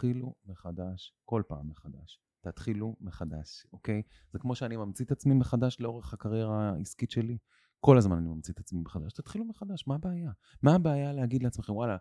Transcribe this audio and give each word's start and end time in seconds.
תתחילו 0.00 0.34
מחדש, 0.46 1.14
כל 1.24 1.42
פעם 1.48 1.68
מחדש. 1.68 2.20
תתחילו 2.40 2.96
מחדש, 3.00 3.66
אוקיי? 3.72 4.02
זה 4.32 4.38
כמו 4.38 4.54
שאני 4.54 4.76
ממציא 4.76 5.04
את 5.04 5.12
עצמי 5.12 5.34
מחדש 5.34 5.76
לאורך 5.80 6.12
הקריירה 6.12 6.70
העסקית 6.70 7.10
שלי. 7.10 7.38
כל 7.80 7.98
הזמן 7.98 8.16
אני 8.16 8.28
ממציא 8.28 8.54
את 8.54 8.58
עצמי 8.58 8.80
מחדש. 8.80 9.12
תתחילו 9.12 9.44
מחדש, 9.44 9.86
מה 9.86 9.94
הבעיה? 9.94 10.30
מה 10.62 10.74
הבעיה 10.74 11.12
להגיד 11.12 11.42
לעצמכם, 11.42 11.72
וואלה, 11.72 11.96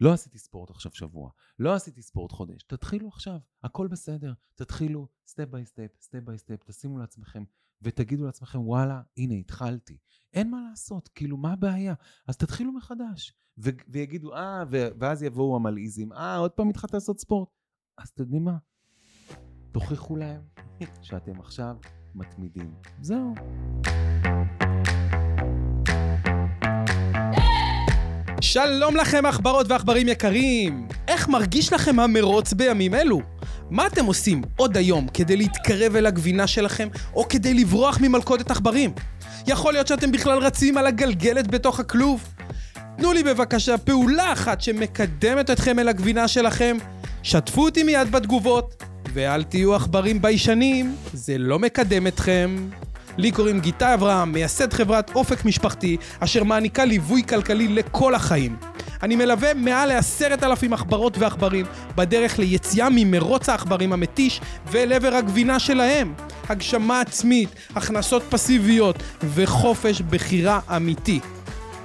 לא 0.00 0.12
עשיתי 0.12 0.38
ספורט 0.38 0.70
עכשיו 0.70 0.92
שבוע, 0.94 1.30
לא 1.58 1.74
עשיתי 1.74 2.02
ספורט 2.02 2.32
חודש, 2.32 2.62
תתחילו 2.62 3.08
עכשיו, 3.08 3.38
הכל 3.62 3.88
בסדר, 3.88 4.32
תתחילו 4.54 5.08
step 5.26 5.48
by 5.48 5.66
step, 5.66 5.90
step 6.00 6.20
by 6.24 6.38
step, 6.38 6.64
תשימו 6.64 6.98
לעצמכם 6.98 7.44
ותגידו 7.82 8.24
לעצמכם, 8.26 8.60
וואלה, 8.60 9.00
הנה, 9.16 9.34
התחלתי. 9.34 9.96
אין 10.32 10.50
מה 10.50 10.60
לעשות, 10.70 11.08
כאילו, 11.08 11.36
מה 11.36 11.52
הבעיה? 11.52 11.94
אז 12.28 12.36
תתחילו 12.36 12.72
מחדש. 12.72 13.34
ו- 13.58 13.70
ויגידו, 13.88 14.34
אה, 14.34 14.64
ואז 14.70 15.22
יבואו 15.22 15.56
המלעיזים, 15.56 16.12
אה, 16.12 16.36
עוד 16.36 16.50
פעם 16.50 16.68
התחלת 16.68 16.94
לעשות 16.94 17.20
ספורט. 17.20 17.48
אז 17.98 18.08
אתם 18.08 18.22
יודעים 18.22 18.44
מה? 18.44 18.56
תוכיחו 19.72 20.16
להם 20.16 20.40
שאתם 21.02 21.40
עכשיו 21.40 21.76
מתמידים. 22.14 22.74
זהו. 23.00 23.34
שלום 28.40 28.96
לכם 28.96 29.26
עכברות 29.26 29.66
ועכברים 29.70 30.08
יקרים! 30.08 30.88
איך 31.08 31.28
מרגיש 31.28 31.72
לכם 31.72 32.00
המרוץ 32.00 32.52
בימים 32.52 32.94
אלו? 32.94 33.20
מה 33.70 33.86
אתם 33.86 34.04
עושים 34.04 34.42
עוד 34.56 34.76
היום 34.76 35.08
כדי 35.14 35.36
להתקרב 35.36 35.96
אל 35.96 36.06
הגבינה 36.06 36.46
שלכם, 36.46 36.88
או 37.14 37.28
כדי 37.28 37.54
לברוח 37.54 37.98
ממלכודת 38.00 38.50
עכברים? 38.50 38.92
יכול 39.46 39.72
להיות 39.72 39.86
שאתם 39.86 40.12
בכלל 40.12 40.38
רצים 40.38 40.78
על 40.78 40.86
הגלגלת 40.86 41.46
בתוך 41.46 41.80
הכלוב? 41.80 42.24
תנו 42.96 43.12
לי 43.12 43.22
בבקשה 43.22 43.78
פעולה 43.78 44.32
אחת 44.32 44.60
שמקדמת 44.60 45.50
אתכם 45.50 45.78
אל 45.78 45.88
הגבינה 45.88 46.28
שלכם, 46.28 46.76
שתפו 47.22 47.64
אותי 47.64 47.82
מיד 47.82 48.12
בתגובות, 48.12 48.82
ואל 49.12 49.42
תהיו 49.42 49.74
עכברים 49.74 50.22
ביישנים, 50.22 50.96
זה 51.12 51.38
לא 51.38 51.58
מקדם 51.58 52.06
אתכם. 52.06 52.68
לי 53.16 53.30
קוראים 53.30 53.60
גיטה 53.60 53.94
אברהם, 53.94 54.32
מייסד 54.32 54.72
חברת 54.72 55.10
אופק 55.14 55.44
משפחתי, 55.44 55.96
אשר 56.20 56.44
מעניקה 56.44 56.84
ליווי 56.84 57.22
כלכלי 57.22 57.68
לכל 57.68 58.14
החיים. 58.14 58.56
אני 59.02 59.16
מלווה 59.16 59.54
מעל 59.54 59.88
לעשרת 59.88 60.44
אלפים 60.44 60.72
עכברות 60.72 61.18
ועכברים 61.18 61.66
בדרך 61.96 62.38
ליציאה 62.38 62.88
ממרוץ 62.90 63.48
העכברים 63.48 63.92
המתיש 63.92 64.40
ואל 64.66 64.92
עבר 64.92 65.14
הגבינה 65.14 65.58
שלהם. 65.58 66.14
הגשמה 66.48 67.00
עצמית, 67.00 67.48
הכנסות 67.76 68.22
פסיביות 68.28 68.96
וחופש 69.34 70.00
בחירה 70.00 70.60
אמיתי. 70.76 71.20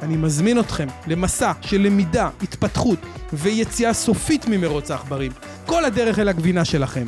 אני 0.01 0.17
מזמין 0.17 0.59
אתכם 0.59 0.87
למסע 1.07 1.51
של 1.61 1.81
למידה, 1.81 2.29
התפתחות 2.41 2.99
ויציאה 3.33 3.93
סופית 3.93 4.45
ממרוץ 4.47 4.91
העכברים. 4.91 5.31
כל 5.65 5.85
הדרך 5.85 6.19
אל 6.19 6.29
הגבינה 6.29 6.65
שלכם. 6.65 7.05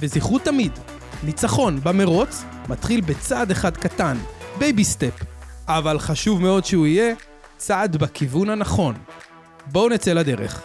וזכרו 0.00 0.38
תמיד, 0.38 0.72
ניצחון 1.24 1.80
במרוץ 1.82 2.44
מתחיל 2.68 3.00
בצעד 3.00 3.50
אחד 3.50 3.76
קטן, 3.76 4.16
baby 4.58 4.84
step, 4.84 5.14
אבל 5.68 5.98
חשוב 5.98 6.42
מאוד 6.42 6.64
שהוא 6.64 6.86
יהיה 6.86 7.14
צעד 7.56 7.96
בכיוון 7.96 8.50
הנכון. 8.50 8.94
בואו 9.72 9.88
נצא 9.88 10.12
לדרך. 10.12 10.64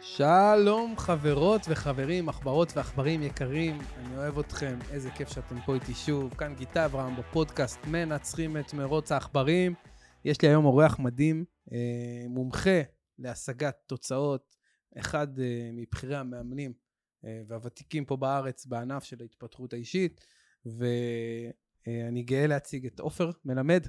שלום 0.00 0.94
חברות 0.96 1.60
וחברים, 1.68 2.28
עכברות 2.28 2.76
ועכברים 2.76 3.22
יקרים, 3.22 3.78
אני 3.96 4.16
אוהב 4.16 4.38
אתכם, 4.38 4.78
איזה 4.90 5.10
כיף 5.10 5.28
שאתם 5.28 5.60
פה 5.66 5.74
איתי 5.74 5.94
שוב. 5.94 6.34
כאן 6.34 6.54
גיטאי 6.54 6.84
אברהם 6.84 7.16
בפודקאסט 7.16 7.78
מנצחים 7.86 8.56
את 8.56 8.74
מרוץ 8.74 9.12
העכברים. 9.12 9.74
יש 10.24 10.42
לי 10.42 10.48
היום 10.48 10.64
אורח 10.64 10.98
מדהים, 10.98 11.44
אה, 11.72 12.28
מומחה 12.28 12.80
להשגת 13.18 13.76
תוצאות, 13.86 14.56
אחד 14.98 15.38
אה, 15.38 15.70
מבכירי 15.72 16.16
המאמנים 16.16 16.85
והוותיקים 17.46 18.04
פה 18.04 18.16
בארץ 18.16 18.66
בענף 18.66 19.04
של 19.04 19.16
ההתפתחות 19.20 19.72
האישית, 19.72 20.26
ואני 20.66 22.22
גאה 22.22 22.46
להציג 22.46 22.86
את 22.86 23.00
עופר 23.00 23.30
מלמד, 23.44 23.86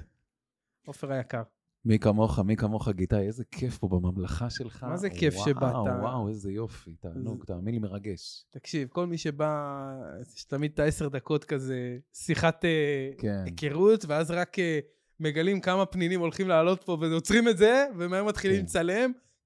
עופר 0.86 1.12
היקר. 1.12 1.42
מי 1.84 1.98
כמוך, 1.98 2.38
מי 2.38 2.56
כמוך, 2.56 2.88
גיטאי, 2.88 3.26
איזה 3.26 3.44
כיף 3.44 3.78
פה 3.78 3.88
בממלכה 3.88 4.50
שלך. 4.50 4.84
מה 4.84 4.96
זה 4.96 5.10
כיף 5.10 5.34
וואו, 5.34 5.46
שבאת? 5.46 5.74
וואו, 6.02 6.28
איזה 6.28 6.52
יופי, 6.52 6.96
תענוג, 6.96 7.44
תאמין 7.44 7.74
לי, 7.74 7.80
מרגש. 7.80 8.44
תקשיב, 8.50 8.88
כל 8.88 9.06
מי 9.06 9.18
שבא, 9.18 9.92
יש 10.36 10.44
תמיד 10.44 10.70
את 10.74 10.78
העשר 10.78 11.08
דקות 11.08 11.44
כזה, 11.44 11.98
שיחת 12.12 12.64
אה, 12.64 13.10
כן. 13.18 13.44
היכרות, 13.44 14.04
ואז 14.08 14.30
רק 14.30 14.58
אה, 14.58 14.78
מגלים 15.20 15.60
כמה 15.60 15.86
פנינים 15.86 16.20
הולכים 16.20 16.48
לעלות 16.48 16.84
פה 16.84 16.96
ועוצרים 17.00 17.48
את 17.48 17.58
זה, 17.58 17.86
ומהר 17.96 18.24
מתחילים 18.24 18.60
כן. 18.60 18.66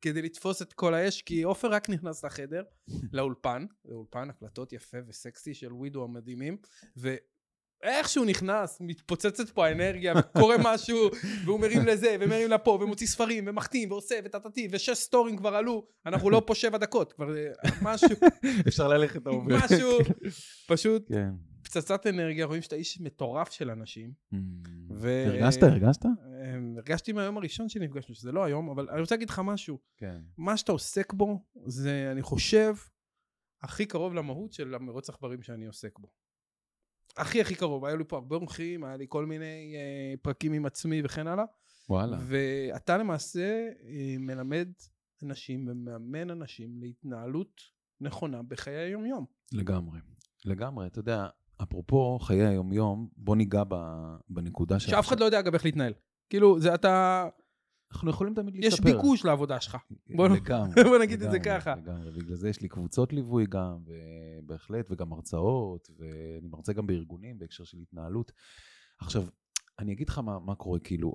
כדי 0.03 0.23
לתפוס 0.23 0.63
את 0.63 0.73
כל 0.73 0.95
האש, 0.95 1.23
כי 1.23 1.43
עופר 1.43 1.69
רק 1.69 1.89
נכנס 1.89 2.25
לחדר, 2.25 2.63
לאולפן, 3.13 3.67
לאולפן 3.85 4.31
הקלטות 4.31 4.73
יפה 4.73 4.99
וסקסי 5.09 5.55
של 5.55 5.73
ווידו 5.73 6.05
המדהימים, 6.05 6.57
ואיך 6.97 8.09
שהוא 8.09 8.27
נכנס, 8.27 8.79
מתפוצצת 8.81 9.51
פה 9.51 9.67
האנרגיה, 9.67 10.15
וקורה 10.19 10.57
משהו, 10.75 10.99
והוא 11.45 11.61
מרים 11.61 11.87
לזה, 11.87 12.17
ומרים 12.21 12.51
לפה, 12.51 12.79
ומוציא 12.83 13.07
ספרים, 13.07 13.45
ומחתים, 13.47 13.91
ועושה, 13.91 14.15
וטטטי, 14.25 14.69
ושש 14.71 14.99
סטורים 14.99 15.37
כבר 15.37 15.55
עלו, 15.55 15.87
אנחנו 16.07 16.31
לא 16.31 16.43
פה 16.47 16.55
שבע 16.55 16.79
דקות, 16.79 17.13
כבר 17.13 17.37
אה, 17.37 17.71
משהו, 17.83 18.09
אפשר 18.69 18.89
ללכת 18.89 19.27
over. 19.27 19.65
משהו, 19.65 19.99
פשוט 20.69 21.09
כן. 21.09 21.31
פצצת 21.63 22.07
אנרגיה, 22.07 22.47
רואים 22.47 22.63
שאתה 22.63 22.77
איש 22.77 23.01
מטורף 23.01 23.53
של 23.53 23.71
אנשים. 23.71 24.13
ו- 24.91 25.25
הרגשת, 25.27 25.63
הרגשת? 25.63 26.05
אה, 26.43 26.55
הרגשתי 26.77 27.13
מהיום 27.13 27.37
הראשון 27.37 27.69
שנפגשנו, 27.69 28.15
שזה 28.15 28.33
לא 28.33 28.45
היום, 28.45 28.71
אבל 28.71 28.91
אני 28.91 29.01
רוצה 29.01 29.15
להגיד 29.15 29.31
לך 29.31 29.41
משהו. 29.45 29.79
כן. 29.97 30.21
מה 30.39 30.57
שאתה 30.57 30.73
עוסק 30.73 31.13
בו, 31.13 31.45
זה, 31.67 32.09
אני 32.13 32.23
חושב, 32.23 32.75
הכי 33.63 33.87
קרוב 33.87 34.15
למהות 34.15 34.53
של 34.53 34.75
המרוץ 34.75 35.09
עכברים 35.09 35.43
שאני 35.43 35.67
עוסק 35.67 35.99
בו. 35.99 36.09
הכי 37.17 37.41
הכי 37.41 37.55
קרוב, 37.55 37.85
היו 37.85 37.97
לי 37.97 38.05
פה 38.09 38.17
הרבה 38.17 38.37
אורחים, 38.37 38.85
היה 38.85 38.97
לי 38.97 39.07
כל 39.09 39.27
מיני 39.27 39.75
אה, 39.77 40.15
פרקים 40.23 40.53
עם 40.53 40.67
עצמי 40.67 41.03
וכן 41.05 41.27
הלאה. 41.27 41.45
וואלה. 41.89 42.19
ואתה 42.21 42.99
למעשה 42.99 43.69
אה, 43.85 44.17
מלמד 44.19 44.69
אנשים 45.23 45.69
ומאמן 45.69 46.31
אנשים 46.31 46.81
להתנהלות 46.81 47.61
נכונה 48.01 48.43
בחיי 48.43 48.77
היום-יום. 48.77 49.27
לגמרי. 49.53 49.99
לגמרי, 50.45 50.87
אתה 50.87 50.99
יודע, 50.99 51.27
אפרופו 51.63 52.19
חיי 52.19 52.47
היום-יום, 52.47 53.09
בוא 53.17 53.37
ניגע 53.37 53.63
בנקודה 54.29 54.81
ש... 54.81 54.91
שאף 54.91 55.09
אחד 55.09 55.21
לא 55.21 55.25
יודע 55.25 55.41
אגב 55.41 55.55
איך 55.55 55.65
להתנהל. 55.65 55.93
כאילו, 56.33 56.61
זה 56.61 56.75
אתה, 56.75 57.29
אנחנו 57.93 58.11
יכולים 58.11 58.35
תמיד 58.35 58.57
להשתפר. 58.57 58.89
יש 58.89 58.95
ביקוש 58.95 59.25
לעבודה 59.25 59.61
שלך. 59.61 59.77
בוא 60.17 60.29
לגמרי. 60.29 60.85
בוא 60.85 60.99
נגיד 60.99 61.23
את 61.23 61.31
זה 61.31 61.37
לגמרי, 61.39 61.61
ככה. 61.61 61.75
לגמרי, 61.75 62.11
בגלל 62.11 62.37
זה 62.37 62.49
יש 62.49 62.61
לי 62.61 62.69
קבוצות 62.69 63.13
ליווי 63.13 63.47
גם, 63.47 63.79
ובהחלט, 63.87 64.87
וגם 64.91 65.13
הרצאות, 65.13 65.91
ואני 65.99 66.49
מרצה 66.49 66.73
גם 66.73 66.87
בארגונים 66.87 67.39
בהקשר 67.39 67.65
של 67.65 67.79
התנהלות. 67.79 68.33
עכשיו, 68.99 69.23
אני 69.79 69.93
אגיד 69.93 70.09
לך 70.09 70.19
מה, 70.19 70.39
מה 70.39 70.55
קורה, 70.55 70.79
כאילו, 70.79 71.15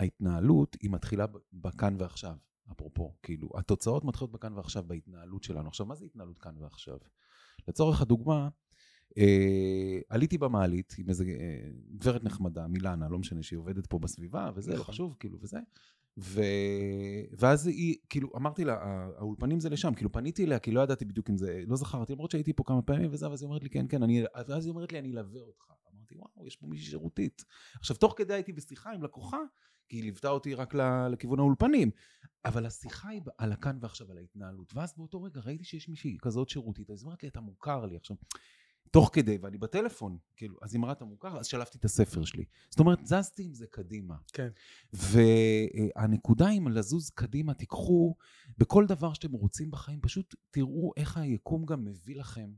ההתנהלות 0.00 0.76
היא 0.82 0.90
מתחילה 0.90 1.26
בכאן 1.52 1.96
ועכשיו, 1.98 2.36
אפרופו, 2.72 3.14
כאילו, 3.22 3.48
התוצאות 3.54 4.04
מתחילות 4.04 4.32
בכאן 4.32 4.52
ועכשיו 4.52 4.82
בהתנהלות 4.86 5.42
שלנו. 5.42 5.68
עכשיו, 5.68 5.86
מה 5.86 5.94
זה 5.94 6.04
התנהלות 6.04 6.38
כאן 6.38 6.58
ועכשיו? 6.58 6.98
לצורך 7.68 8.02
הדוגמה, 8.02 8.48
עליתי 10.08 10.38
במעלית 10.38 10.94
עם 10.98 11.08
איזה 11.08 11.24
אה, 11.24 11.70
גברת 11.98 12.24
נחמדה, 12.24 12.66
מילנה, 12.66 13.08
לא 13.08 13.18
משנה, 13.18 13.42
שהיא 13.42 13.58
עובדת 13.58 13.86
פה 13.86 13.98
בסביבה, 13.98 14.50
וזה, 14.54 14.70
לא 14.70 14.78
נכון. 14.80 14.94
חשוב, 14.94 15.16
כאילו, 15.20 15.38
וזה. 15.40 15.58
ו... 16.18 16.40
ואז 17.38 17.66
היא, 17.66 17.96
כאילו, 18.08 18.30
אמרתי 18.36 18.64
לה, 18.64 18.74
"ה- 18.74 19.10
האולפנים 19.18 19.60
זה 19.60 19.70
לשם, 19.70 19.94
כאילו, 19.94 20.12
פניתי 20.12 20.44
אליה, 20.44 20.58
כי 20.58 20.70
לא 20.70 20.80
ידעתי 20.80 21.04
בדיוק 21.04 21.30
אם 21.30 21.36
זה, 21.36 21.62
לא 21.66 21.76
זכרתי, 21.76 22.12
למרות 22.12 22.30
שהייתי 22.30 22.52
פה 22.52 22.64
כמה 22.66 22.82
פעמים 22.82 23.08
וזה, 23.12 23.30
ואז 23.30 23.42
היא 23.42 23.46
אומרת 23.48 23.62
לי, 23.62 23.70
כן, 23.70 23.86
כן, 23.88 24.02
אני, 24.02 24.22
ואז 24.48 24.66
היא 24.66 24.70
אומרת 24.70 24.92
לי, 24.92 24.98
אני 24.98 25.12
אלווה 25.12 25.40
אותך. 25.40 25.64
אמרתי, 25.94 26.14
וואו, 26.16 26.46
יש 26.46 26.56
פה 26.56 26.66
מישהי 26.66 26.86
שירותית. 26.90 27.44
עכשיו, 27.78 27.96
תוך 27.96 28.14
כדי 28.16 28.34
הייתי 28.34 28.52
בשיחה 28.52 28.92
עם 28.92 29.02
לקוחה, 29.02 29.38
כי 29.88 29.96
היא 29.96 30.02
ליוותה 30.02 30.28
אותי 30.28 30.54
רק 30.54 30.74
לכיוון 31.10 31.38
האולפנים, 31.38 31.90
אבל 32.44 32.66
השיחה 32.66 33.08
היא 33.08 33.20
על 33.38 33.52
הכאן 33.52 33.78
ועכשיו, 33.80 34.10
על 34.10 34.18
ההתנהלות. 34.18 34.72
ואז 34.74 34.94
באותו 34.96 35.22
רגע 35.22 35.40
ראיתי 35.40 35.64
שיש 35.64 35.88
מישהי 35.88 36.16
כזאת 36.22 36.48
שירותית, 36.48 36.90
אז 36.90 37.02
היא 37.02 37.06
אומרת 37.06 37.22
לי, 37.22 37.28
אתה 37.28 37.40
מוכר 37.40 37.86
לי. 37.86 37.96
עכשיו, 37.96 38.16
תוך 38.90 39.10
כדי, 39.12 39.38
ואני 39.42 39.58
בטלפון, 39.58 40.18
כאילו, 40.36 40.56
אז 40.62 40.76
אמרה, 40.76 40.92
אתה 40.92 41.04
מוכר? 41.04 41.38
אז 41.38 41.46
שלפתי 41.46 41.78
את 41.78 41.84
הספר 41.84 42.24
שלי. 42.24 42.44
זאת 42.70 42.80
אומרת, 42.80 43.06
זזתי 43.06 43.44
עם 43.44 43.54
זה 43.54 43.66
קדימה. 43.66 44.16
כן. 44.32 44.48
והנקודה 44.92 46.48
עם 46.48 46.68
לזוז 46.68 47.10
קדימה, 47.10 47.54
תיקחו 47.54 48.14
בכל 48.58 48.86
דבר 48.86 49.12
שאתם 49.12 49.32
רוצים 49.32 49.70
בחיים, 49.70 50.00
פשוט 50.00 50.34
תראו 50.50 50.92
איך 50.96 51.16
היקום 51.16 51.66
גם 51.66 51.84
מביא 51.84 52.16
לכם 52.16 52.50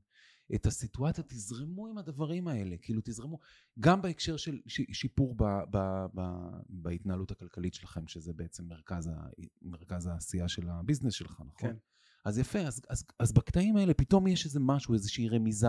את 0.55 0.67
הסיטואציה, 0.67 1.25
תזרמו 1.25 1.87
עם 1.87 1.99
הדברים 1.99 2.49
האלה, 2.49 2.77
כאילו 2.77 3.01
תזרמו, 3.05 3.39
גם 3.81 4.03
בהקשר 4.03 4.37
של 4.37 4.61
שיפור 4.93 5.35
ב, 5.35 5.45
ב, 5.71 6.07
ב, 6.15 6.21
בהתנהלות 6.69 7.31
הכלכלית 7.31 7.75
שלכם, 7.75 8.07
שזה 8.07 8.33
בעצם 8.33 8.69
מרכז, 8.69 9.07
ה, 9.07 9.29
מרכז 9.63 10.07
העשייה 10.07 10.49
של 10.49 10.69
הביזנס 10.69 11.13
שלך, 11.13 11.43
נכון? 11.47 11.71
כן. 11.71 11.77
אז 12.25 12.39
יפה, 12.39 12.59
אז, 12.59 12.81
אז, 12.89 13.05
אז 13.19 13.33
בקטעים 13.33 13.77
האלה 13.77 13.95
פתאום 13.95 14.27
יש 14.27 14.45
איזה 14.45 14.61
משהו, 14.61 14.95
איזושהי 14.95 15.29
רמיזה. 15.29 15.69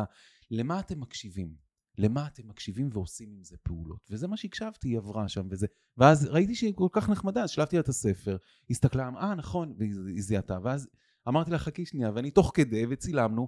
למה 0.52 0.80
אתם 0.80 1.00
מקשיבים? 1.00 1.56
למה 1.98 2.28
אתם 2.28 2.48
מקשיבים 2.48 2.90
ועושים 2.94 3.32
עם 3.32 3.44
זה 3.44 3.58
פעולות. 3.64 4.00
וזה 4.12 4.28
מה 4.28 4.38
שהקשבתי, 4.38 4.88
היא 4.88 4.98
עברה 4.98 5.30
שם 5.30 5.48
וזה. 5.50 5.68
ואז 5.98 6.26
ראיתי 6.26 6.56
שהיא 6.56 6.74
כל 6.76 6.88
כך 6.92 7.10
נחמדה, 7.10 7.44
אז 7.44 7.50
שלפתי 7.50 7.76
לה 7.76 7.80
את 7.80 7.90
הספר, 7.90 8.38
הסתכלה, 8.70 9.10
אה, 9.18 9.36
נכון, 9.36 9.74
והיא 9.78 10.22
זיהתה. 10.22 10.58
ואז 10.64 10.88
אמרתי 11.28 11.52
לה, 11.52 11.58
חכי 11.58 11.86
שנייה, 11.86 12.12
ואני 12.16 12.32
תוך 12.32 12.52
כדי, 12.54 12.86
וצילמנו, 12.90 13.48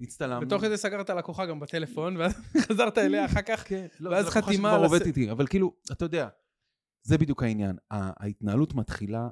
הצטלמנו. 0.00 0.46
ותוך 0.46 0.62
כדי 0.62 0.76
סגרת 0.76 1.10
לקוחה 1.10 1.46
גם 1.46 1.60
בטלפון, 1.60 2.16
ואז 2.16 2.32
חזרת 2.68 2.98
אליה 2.98 3.24
אחר 3.24 3.42
כך, 3.42 3.68
כן, 3.68 3.86
לא, 4.00 4.10
ואז 4.10 4.26
לקוחה 4.26 4.42
חתימה 4.42 4.54
שכבר 4.68 4.68
על 4.78 4.84
הס- 4.84 4.90
עובדת 4.92 5.06
איתי, 5.06 5.30
אבל 5.30 5.46
כאילו, 5.46 5.72
אתה 5.92 6.04
יודע, 6.04 6.28
זה 7.02 7.18
בדיוק 7.18 7.42
העניין. 7.42 7.76
ההתנהלות 7.90 8.74
מתחילה 8.74 9.28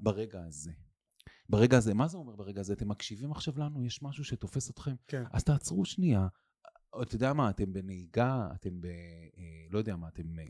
ברגע 0.00 0.44
הזה. 0.46 0.70
ברגע 1.48 1.76
הזה, 1.76 1.94
מה 1.94 2.08
זה 2.08 2.16
אומר 2.18 2.36
ברגע 2.36 2.60
הזה? 2.60 2.72
אתם 2.72 2.88
מקשיבים 2.88 3.30
עכשיו 3.32 3.58
לנו, 3.58 3.84
יש 3.84 4.02
משהו 4.02 4.24
שתופס 4.24 4.70
אתכם? 4.70 4.94
כן. 5.06 5.22
אז 5.32 5.44
תעצרו 5.44 5.84
שנייה. 5.84 6.26
אתה 7.02 7.14
יודע 7.14 7.32
מה, 7.32 7.50
אתם 7.50 7.72
בנהיגה, 7.72 8.48
אתם 8.54 8.80
ב... 8.80 8.86
אה, 8.86 9.42
לא 9.70 9.78
יודע 9.78 9.96
מה, 9.96 10.08
אתם... 10.08 10.38
אה, 10.38 10.44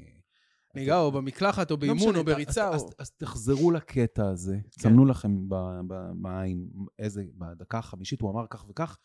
נהיגה 0.74 0.98
או 0.98 1.12
במקלחת 1.12 1.70
או 1.70 1.76
לא 1.76 1.80
באימון 1.80 1.98
משנה, 1.98 2.18
או 2.18 2.24
בריצה 2.24 2.68
אז, 2.68 2.82
או... 2.82 2.86
אז, 2.88 2.94
אז 2.98 3.10
תחזרו 3.10 3.70
לקטע 3.70 4.28
הזה, 4.28 4.58
כן. 4.72 4.80
סמנו 4.82 5.04
לכם 5.04 5.48
ב- 5.48 5.80
ב- 5.88 6.10
בעין 6.22 6.68
איזה, 6.98 7.24
בדקה 7.34 7.78
החמישית 7.78 8.20
הוא 8.20 8.30
אמר 8.30 8.46
כך 8.50 8.68
וכך, 8.68 8.98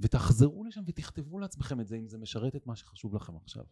ותחזרו 0.00 0.64
לשם 0.64 0.82
ותכתבו 0.86 1.38
לעצמכם 1.38 1.80
את 1.80 1.88
זה, 1.88 1.96
אם 1.96 2.08
זה 2.08 2.18
משרת 2.18 2.56
את 2.56 2.66
מה 2.66 2.76
שחשוב 2.76 3.14
לכם 3.14 3.32
עכשיו. 3.36 3.64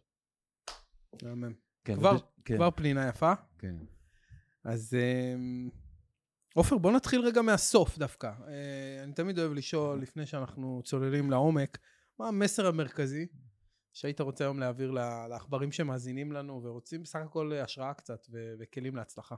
מהמם. 1.23 1.53
כן, 1.83 1.95
כבר- 1.95 2.17
כן, 2.45 2.55
כבר 2.55 2.71
פנינה 2.71 3.07
יפה. 3.07 3.33
כן. 3.59 3.75
אז 4.63 4.93
אמ, 4.93 5.69
עופר, 6.53 6.77
בוא 6.77 6.91
נתחיל 6.91 7.21
רגע 7.21 7.41
מהסוף 7.41 7.97
דווקא. 7.97 8.31
אה, 8.47 9.03
אני 9.03 9.13
תמיד 9.13 9.39
אוהב 9.39 9.53
לשאול, 9.53 10.01
לפני 10.01 10.25
שאנחנו 10.25 10.81
צוללים 10.85 11.31
לעומק, 11.31 11.77
מה 12.19 12.27
המסר 12.27 12.67
המרכזי 12.67 13.27
שהיית 13.93 14.21
רוצה 14.21 14.43
היום 14.43 14.59
להעביר 14.59 14.91
לעכברים 15.29 15.71
שמאזינים 15.71 16.31
לנו 16.31 16.63
ורוצים 16.63 17.03
בסך 17.03 17.19
הכל 17.19 17.53
השראה 17.53 17.93
קצת 17.93 18.27
ו- 18.31 18.53
וכלים 18.59 18.95
להצלחה. 18.95 19.35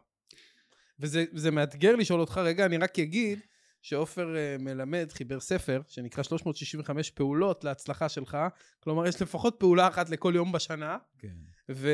וזה 1.00 1.26
זה 1.34 1.52
מאתגר 1.52 1.96
לשאול 1.96 2.20
אותך 2.20 2.38
רגע, 2.38 2.66
אני 2.66 2.78
רק 2.78 3.00
אגיד 3.00 3.40
שעופר 3.82 4.36
אה, 4.38 4.56
מלמד, 4.60 5.12
חיבר 5.12 5.40
ספר 5.40 5.82
שנקרא 5.88 6.24
365 6.24 7.12
פעולות 7.12 7.64
להצלחה 7.64 8.10
שלך, 8.10 8.38
כלומר 8.80 9.08
יש 9.08 9.22
לפחות 9.22 9.56
פעולה 9.60 9.88
אחת 9.88 10.10
לכל 10.10 10.34
יום 10.36 10.52
בשנה, 10.52 10.98
כן. 11.18 11.36
ו... 11.72 11.90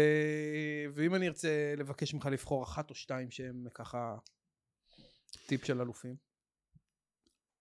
ואם 0.93 1.15
אני 1.15 1.27
ארצה 1.27 1.73
לבקש 1.77 2.13
ממך 2.13 2.25
לבחור 2.25 2.63
אחת 2.63 2.89
או 2.89 2.95
שתיים 2.95 3.31
שהם 3.31 3.67
ככה 3.73 4.15
טיפ 5.47 5.65
של 5.65 5.81
אלופים. 5.81 6.15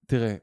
תראה, 0.06 0.36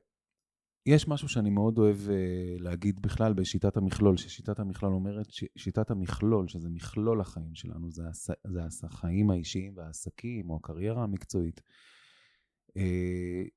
יש 0.85 1.07
משהו 1.07 1.29
שאני 1.29 1.49
מאוד 1.49 1.77
אוהב 1.77 1.97
uh, 1.97 2.61
להגיד 2.61 2.99
בכלל 3.01 3.33
בשיטת 3.33 3.77
המכלול, 3.77 4.17
ששיטת 4.17 4.59
המכלול 4.59 4.93
אומרת, 4.93 5.31
ששיטת 5.31 5.91
המכלול, 5.91 6.47
שזה 6.47 6.69
מכלול 6.69 7.21
החיים 7.21 7.55
שלנו, 7.55 7.91
זה, 7.91 8.07
הס, 8.07 8.29
זה 8.47 8.87
החיים 8.87 9.29
האישיים 9.29 9.77
והעסקים, 9.77 10.49
או 10.49 10.55
הקריירה 10.55 11.03
המקצועית, 11.03 11.61
אה, 12.69 12.81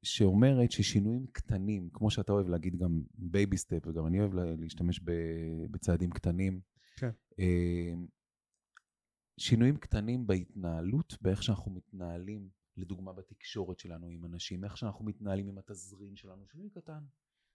שאומרת 0.02 0.70
ששינויים 0.72 1.26
קטנים, 1.32 1.90
כמו 1.92 2.10
שאתה 2.10 2.32
אוהב 2.32 2.48
להגיד 2.48 2.76
גם 2.76 3.02
baby 3.14 3.56
step, 3.56 3.86
וגם 3.86 4.06
אני 4.06 4.20
אוהב 4.20 4.34
לה- 4.34 4.56
להשתמש 4.56 5.00
ב- 5.04 5.66
בצעדים 5.70 6.10
קטנים, 6.10 6.60
כן. 6.96 7.10
אה, 7.32 8.06
שינויים 9.38 9.76
קטנים 9.76 10.26
בהתנהלות, 10.26 11.16
באיך 11.20 11.42
שאנחנו 11.42 11.72
מתנהלים, 11.72 12.59
לדוגמה 12.80 13.12
בתקשורת 13.12 13.78
שלנו 13.78 14.08
עם 14.08 14.24
אנשים, 14.24 14.64
איך 14.64 14.76
שאנחנו 14.76 15.04
מתנהלים 15.04 15.48
עם 15.48 15.58
התזרים 15.58 16.16
שלנו, 16.16 16.46
שינוי 16.46 16.70
קטן. 16.70 17.04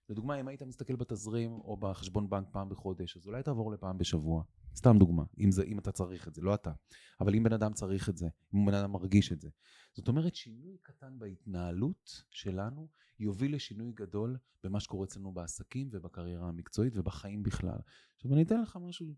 לדוגמה, 0.08 0.40
אם 0.40 0.48
היית 0.48 0.62
מסתכל 0.62 0.96
בתזרים 0.96 1.50
או 1.52 1.76
בחשבון 1.76 2.30
בנק 2.30 2.48
פעם 2.52 2.68
בחודש, 2.68 3.16
אז 3.16 3.26
אולי 3.26 3.42
תעבור 3.42 3.72
לפעם 3.72 3.98
בשבוע. 3.98 4.42
סתם 4.76 4.98
דוגמה, 4.98 5.24
אם, 5.38 5.50
זה, 5.50 5.62
אם 5.62 5.78
אתה 5.78 5.92
צריך 5.92 6.28
את 6.28 6.34
זה, 6.34 6.42
לא 6.42 6.54
אתה. 6.54 6.72
אבל 7.20 7.34
אם 7.34 7.42
בן 7.42 7.52
אדם 7.52 7.72
צריך 7.72 8.08
את 8.08 8.16
זה, 8.16 8.28
אם 8.54 8.66
בן 8.66 8.74
אדם 8.74 8.92
מרגיש 8.92 9.32
את 9.32 9.40
זה. 9.40 9.48
זאת 9.94 10.08
אומרת, 10.08 10.34
שינוי 10.34 10.76
קטן 10.82 11.18
בהתנהלות 11.18 12.24
שלנו 12.30 12.88
יוביל 13.18 13.54
לשינוי 13.54 13.92
גדול 13.92 14.36
במה 14.64 14.80
שקורה 14.80 15.04
אצלנו 15.04 15.32
בעסקים 15.32 15.88
ובקריירה 15.92 16.48
המקצועית 16.48 16.96
ובחיים 16.96 17.42
בכלל. 17.42 17.78
עכשיו, 18.16 18.32
אני 18.32 18.42
אתן 18.42 18.60
לך 18.60 18.78
משהו 18.80 19.14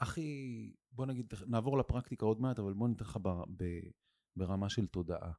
הכי, 0.00 0.72
בוא 0.92 1.06
נגיד, 1.06 1.32
נעבור 1.46 1.78
לפרקטיקה 1.78 2.26
עוד 2.26 2.40
מעט, 2.40 2.58
אבל 2.58 2.72
בוא 2.72 2.88
ניתן 2.88 3.04
לך 3.04 3.18
ב, 3.22 3.28
ב, 3.56 3.64
ברמה 4.36 4.68
של 4.68 4.86
תודעה. 4.86 5.32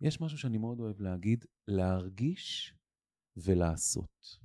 יש 0.00 0.20
משהו 0.20 0.38
שאני 0.38 0.58
מאוד 0.58 0.80
אוהב 0.80 1.00
להגיד, 1.00 1.44
להרגיש 1.68 2.74
ולעשות. 3.36 4.38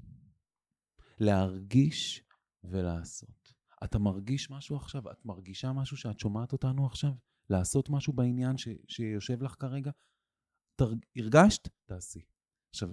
להרגיש 1.19 2.23
ולעשות. 2.63 3.53
אתה 3.83 3.99
מרגיש 3.99 4.51
משהו 4.51 4.75
עכשיו? 4.75 5.11
את 5.11 5.25
מרגישה 5.25 5.71
משהו 5.71 5.97
שאת 5.97 6.19
שומעת 6.19 6.53
אותנו 6.53 6.85
עכשיו? 6.85 7.11
לעשות 7.49 7.89
משהו 7.89 8.13
בעניין 8.13 8.57
ש, 8.57 8.67
שיושב 8.87 9.43
לך 9.43 9.55
כרגע? 9.59 9.91
תר, 10.75 10.91
הרגשת? 11.15 11.67
תעשי. 11.85 12.25
עכשיו, 12.69 12.89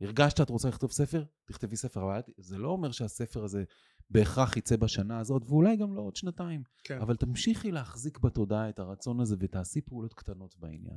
הרגשת 0.00 0.40
את 0.40 0.50
רוצה 0.50 0.68
לכתוב 0.68 0.92
ספר? 0.92 1.24
תכתבי 1.44 1.76
ספר, 1.76 2.02
אבל 2.02 2.20
זה 2.36 2.58
לא 2.58 2.68
אומר 2.68 2.92
שהספר 2.92 3.44
הזה 3.44 3.64
בהכרח 4.10 4.56
יצא 4.56 4.76
בשנה 4.76 5.18
הזאת, 5.18 5.42
ואולי 5.48 5.76
גם 5.76 5.94
לא 5.94 6.00
עוד 6.00 6.16
שנתיים. 6.16 6.62
כן. 6.84 7.00
אבל 7.00 7.16
תמשיכי 7.16 7.72
להחזיק 7.72 8.18
בתודעה 8.18 8.68
את 8.68 8.78
הרצון 8.78 9.20
הזה 9.20 9.36
ותעשי 9.38 9.80
פעולות 9.80 10.14
קטנות 10.14 10.56
בעניין. 10.58 10.96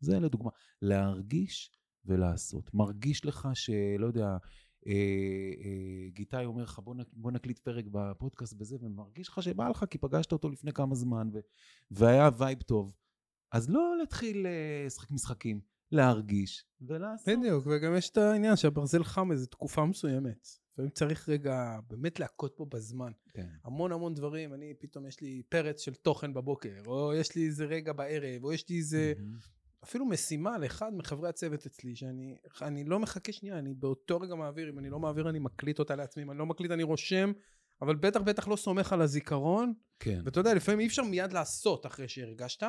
זה 0.00 0.20
לדוגמה, 0.20 0.50
להרגיש 0.82 1.70
ולעשות. 2.04 2.74
מרגיש 2.74 3.24
לך 3.24 3.48
שלא 3.54 4.06
יודע, 4.06 4.36
אה, 4.86 4.92
אה, 5.64 6.10
גיטאי 6.10 6.44
אומר 6.44 6.62
לך 6.62 6.78
בוא, 6.78 6.94
נק, 6.94 7.06
בוא 7.12 7.30
נקליט 7.30 7.58
פרק 7.58 7.84
בפודקאסט 7.90 8.54
בזה, 8.54 8.76
ומרגיש 8.80 9.28
לך 9.28 9.42
שבא 9.42 9.68
לך 9.68 9.84
כי 9.90 9.98
פגשת 9.98 10.32
אותו 10.32 10.48
לפני 10.48 10.72
כמה 10.72 10.94
זמן 10.94 11.28
ו, 11.32 11.38
והיה 11.90 12.30
vibe 12.38 12.62
טוב. 12.62 12.94
אז 13.52 13.70
לא 13.70 13.96
להתחיל 13.98 14.46
אה, 14.46 14.82
לשחק 14.86 15.10
משחקים, 15.10 15.60
להרגיש 15.92 16.64
ולעשות. 16.80 17.28
בדיוק, 17.28 17.66
וגם 17.66 17.94
יש 17.96 18.10
את 18.10 18.16
העניין 18.16 18.56
שהברזל 18.56 19.04
חם 19.04 19.32
איזה 19.32 19.46
תקופה 19.46 19.84
מסוימת. 19.84 20.48
לפעמים 20.78 20.90
צריך 20.90 21.28
רגע 21.28 21.78
באמת 21.90 22.20
להכות 22.20 22.56
בו 22.58 22.66
בזמן. 22.66 23.12
כן. 23.34 23.48
המון 23.64 23.92
המון 23.92 24.14
דברים, 24.14 24.54
אני 24.54 24.74
פתאום 24.78 25.06
יש 25.06 25.20
לי 25.20 25.42
פרץ 25.48 25.80
של 25.80 25.94
תוכן 25.94 26.34
בבוקר, 26.34 26.82
או 26.86 27.14
יש 27.14 27.36
לי 27.36 27.46
איזה 27.46 27.64
רגע 27.64 27.92
בערב, 27.92 28.44
או 28.44 28.52
יש 28.52 28.68
לי 28.68 28.76
איזה 28.76 29.12
מהמם. 29.18 29.38
אפילו 29.84 30.06
משימה 30.06 30.58
לאחד 30.58 30.94
מחברי 30.94 31.28
הצוות 31.28 31.66
אצלי, 31.66 31.96
שאני 31.96 32.36
אני 32.62 32.84
לא 32.84 32.98
מחכה 32.98 33.32
שנייה, 33.32 33.58
אני 33.58 33.74
באותו 33.74 34.20
רגע 34.20 34.34
מעביר, 34.34 34.70
אם 34.70 34.78
אני 34.78 34.90
לא 34.90 34.98
מעביר 34.98 35.28
אני 35.28 35.38
מקליט 35.38 35.78
אותה 35.78 35.96
לעצמי, 35.96 36.22
אם 36.22 36.30
אני 36.30 36.38
לא 36.38 36.46
מקליט 36.46 36.70
אני 36.70 36.82
רושם, 36.82 37.32
אבל 37.82 37.96
בטח 37.96 38.20
בטח 38.20 38.48
לא 38.48 38.56
סומך 38.56 38.92
על 38.92 39.02
הזיכרון, 39.02 39.72
כן. 39.98 40.20
ואתה 40.24 40.40
יודע, 40.40 40.54
לפעמים 40.54 40.80
אי 40.80 40.86
אפשר 40.86 41.02
מיד 41.02 41.32
לעשות 41.32 41.86
אחרי 41.86 42.08
שהרגשת, 42.08 42.62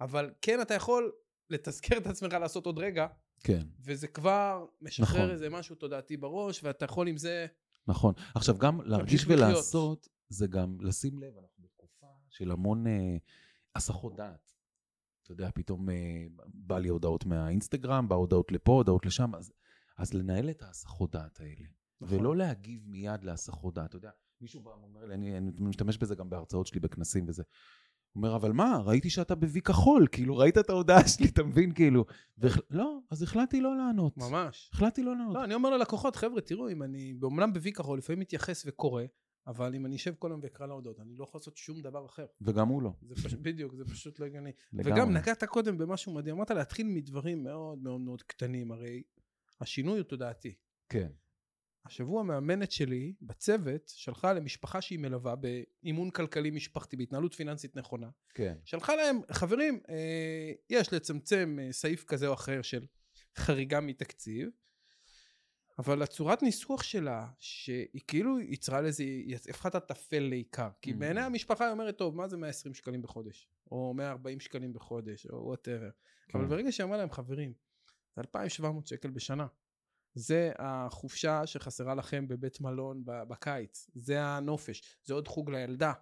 אבל 0.00 0.30
כן 0.42 0.60
אתה 0.60 0.74
יכול 0.74 1.12
לתזכר 1.50 1.98
את 1.98 2.06
עצמך 2.06 2.32
לעשות 2.32 2.66
עוד 2.66 2.78
רגע, 2.78 3.06
כן. 3.44 3.66
וזה 3.80 4.08
כבר 4.08 4.66
משחרר 4.80 5.18
נכון. 5.18 5.30
איזה 5.30 5.50
משהו 5.50 5.76
תודעתי 5.76 6.16
בראש, 6.16 6.64
ואתה 6.64 6.84
יכול 6.84 7.08
עם 7.08 7.16
זה... 7.16 7.46
נכון. 7.86 8.14
עכשיו, 8.34 8.58
גם 8.58 8.80
להרגיש 8.80 9.24
לחיות. 9.24 9.38
ולעשות, 9.38 10.08
זה 10.28 10.46
גם 10.46 10.76
לשים 10.80 11.18
לב, 11.18 11.38
אנחנו 11.38 11.64
בתקופה 11.64 12.06
של 12.28 12.50
המון 12.50 12.86
אה, 12.86 13.16
הסחות 13.74 14.16
דעת. 14.16 14.54
אתה 15.22 15.32
יודע, 15.32 15.50
פתאום 15.54 15.90
אה, 15.90 16.26
בא 16.46 16.78
לי 16.78 16.88
הודעות 16.88 17.26
מהאינסטגרם, 17.26 18.08
בא 18.08 18.14
הודעות 18.16 18.52
לפה, 18.52 18.72
הודעות 18.72 19.06
לשם, 19.06 19.34
אז, 19.34 19.52
אז 19.98 20.14
לנהל 20.14 20.50
את 20.50 20.62
ההסחות 20.62 21.12
דעת 21.12 21.40
האלה. 21.40 21.66
נכון. 22.00 22.18
ולא 22.18 22.36
להגיב 22.36 22.86
מיד 22.86 23.24
להסחות 23.24 23.74
דעת. 23.74 23.88
אתה 23.88 23.96
יודע, 23.96 24.10
מישהו 24.40 24.60
בא 24.60 24.70
ואומר 24.70 25.04
לי, 25.04 25.14
אני, 25.14 25.38
אני 25.38 25.50
משתמש 25.58 25.98
בזה 25.98 26.14
גם 26.14 26.30
בהרצאות 26.30 26.66
שלי 26.66 26.80
בכנסים 26.80 27.24
וזה. 27.28 27.42
הוא 28.18 28.26
אומר, 28.26 28.36
אבל 28.36 28.52
מה, 28.52 28.78
ראיתי 28.84 29.10
שאתה 29.10 29.34
בוי 29.34 29.60
כחול, 29.60 30.06
כאילו, 30.12 30.36
ראית 30.36 30.58
את 30.58 30.70
ההודעה 30.70 31.08
שלי, 31.08 31.28
אתה 31.28 31.42
מבין, 31.42 31.72
כאילו. 31.72 32.04
והח... 32.38 32.58
לא, 32.70 32.98
אז 33.10 33.22
החלטתי 33.22 33.60
לא 33.60 33.76
לענות. 33.76 34.16
ממש. 34.16 34.70
החלטתי 34.72 35.02
לא 35.02 35.16
לענות. 35.16 35.34
לא, 35.34 35.44
אני 35.44 35.54
אומר 35.54 35.70
ללקוחות, 35.70 36.16
חבר'ה, 36.16 36.40
תראו, 36.40 36.70
אם 36.70 36.82
אני, 36.82 37.14
באומנם 37.14 37.52
בוי 37.52 37.72
כחול, 37.72 37.98
לפעמים 37.98 38.20
מתייחס 38.20 38.64
וקורא, 38.66 39.02
אבל 39.46 39.74
אם 39.74 39.86
אני 39.86 39.96
אשב 39.96 40.14
כל 40.18 40.30
היום 40.30 40.40
ואקרא 40.42 40.66
להודות, 40.66 41.00
אני 41.00 41.16
לא 41.16 41.24
יכול 41.24 41.38
לעשות 41.38 41.56
שום 41.56 41.80
דבר 41.80 42.06
אחר. 42.06 42.26
וגם 42.40 42.68
הוא 42.68 42.82
לא. 42.82 42.92
זה 43.02 43.14
פשוט, 43.14 43.40
בדיוק, 43.42 43.74
זה 43.74 43.84
פשוט 43.84 44.20
לא 44.20 44.26
הגיוני. 44.26 44.52
וגם 44.72 45.12
נגעת 45.12 45.44
קודם 45.44 45.78
במשהו 45.78 46.14
מדהים, 46.14 46.36
אמרת 46.36 46.50
להתחיל 46.50 46.86
מדברים 46.86 47.44
מאוד 47.44 47.82
מאוד 47.82 48.00
מאוד 48.00 48.22
קטנים, 48.22 48.72
הרי 48.72 49.02
השינוי 49.60 49.98
הוא 49.98 50.04
תודעתי. 50.04 50.54
כן. 50.88 51.08
השבוע 51.88 52.20
המאמנת 52.20 52.72
שלי 52.72 53.12
בצוות 53.22 53.92
שלחה 53.96 54.32
למשפחה 54.32 54.80
שהיא 54.80 54.98
מלווה 54.98 55.34
באימון 55.36 56.10
כלכלי 56.10 56.50
משפחתי, 56.50 56.96
בהתנהלות 56.96 57.34
פיננסית 57.34 57.76
נכונה. 57.76 58.08
כן. 58.34 58.56
שלחה 58.64 58.96
להם, 58.96 59.20
חברים, 59.32 59.80
אה, 59.88 60.52
יש 60.70 60.92
לצמצם 60.92 61.58
אה, 61.62 61.72
סעיף 61.72 62.04
כזה 62.04 62.28
או 62.28 62.34
אחר 62.34 62.62
של 62.62 62.86
חריגה 63.36 63.80
מתקציב, 63.80 64.48
אבל 65.78 66.02
הצורת 66.02 66.42
ניסוח 66.42 66.82
שלה, 66.82 67.26
שהיא 67.38 68.00
כאילו 68.06 68.40
יצרה 68.40 68.80
לזה, 68.80 69.02
היא 69.02 69.36
הפכה 69.50 69.68
את 69.68 69.74
הטפל 69.74 70.18
לעיקר. 70.18 70.68
כי 70.82 70.90
ממ-המ. 70.90 70.94
בעיני 70.94 71.20
המשפחה 71.20 71.64
היא 71.64 71.72
אומרת, 71.72 71.98
טוב, 71.98 72.16
מה 72.16 72.28
זה 72.28 72.36
120 72.36 72.74
שקלים 72.74 73.02
בחודש? 73.02 73.48
או 73.72 73.94
140 73.94 74.40
שקלים 74.40 74.72
בחודש, 74.72 75.26
או 75.26 75.44
whatever. 75.46 75.90
כן. 76.28 76.38
אבל 76.38 76.48
ברגע 76.48 76.72
שהיא 76.72 76.84
אמרה 76.84 76.96
להם, 76.96 77.10
חברים, 77.10 77.52
זה 78.16 78.20
2,700 78.20 78.86
שקל 78.86 79.10
בשנה. 79.10 79.46
זה 80.18 80.52
החופשה 80.58 81.46
שחסרה 81.46 81.94
לכם 81.94 82.28
בבית 82.28 82.60
מלון 82.60 83.02
בקיץ, 83.04 83.90
זה 83.94 84.22
הנופש, 84.24 84.82
זה 85.04 85.14
עוד 85.14 85.28
חוג 85.28 85.50
לילדה. 85.50 85.92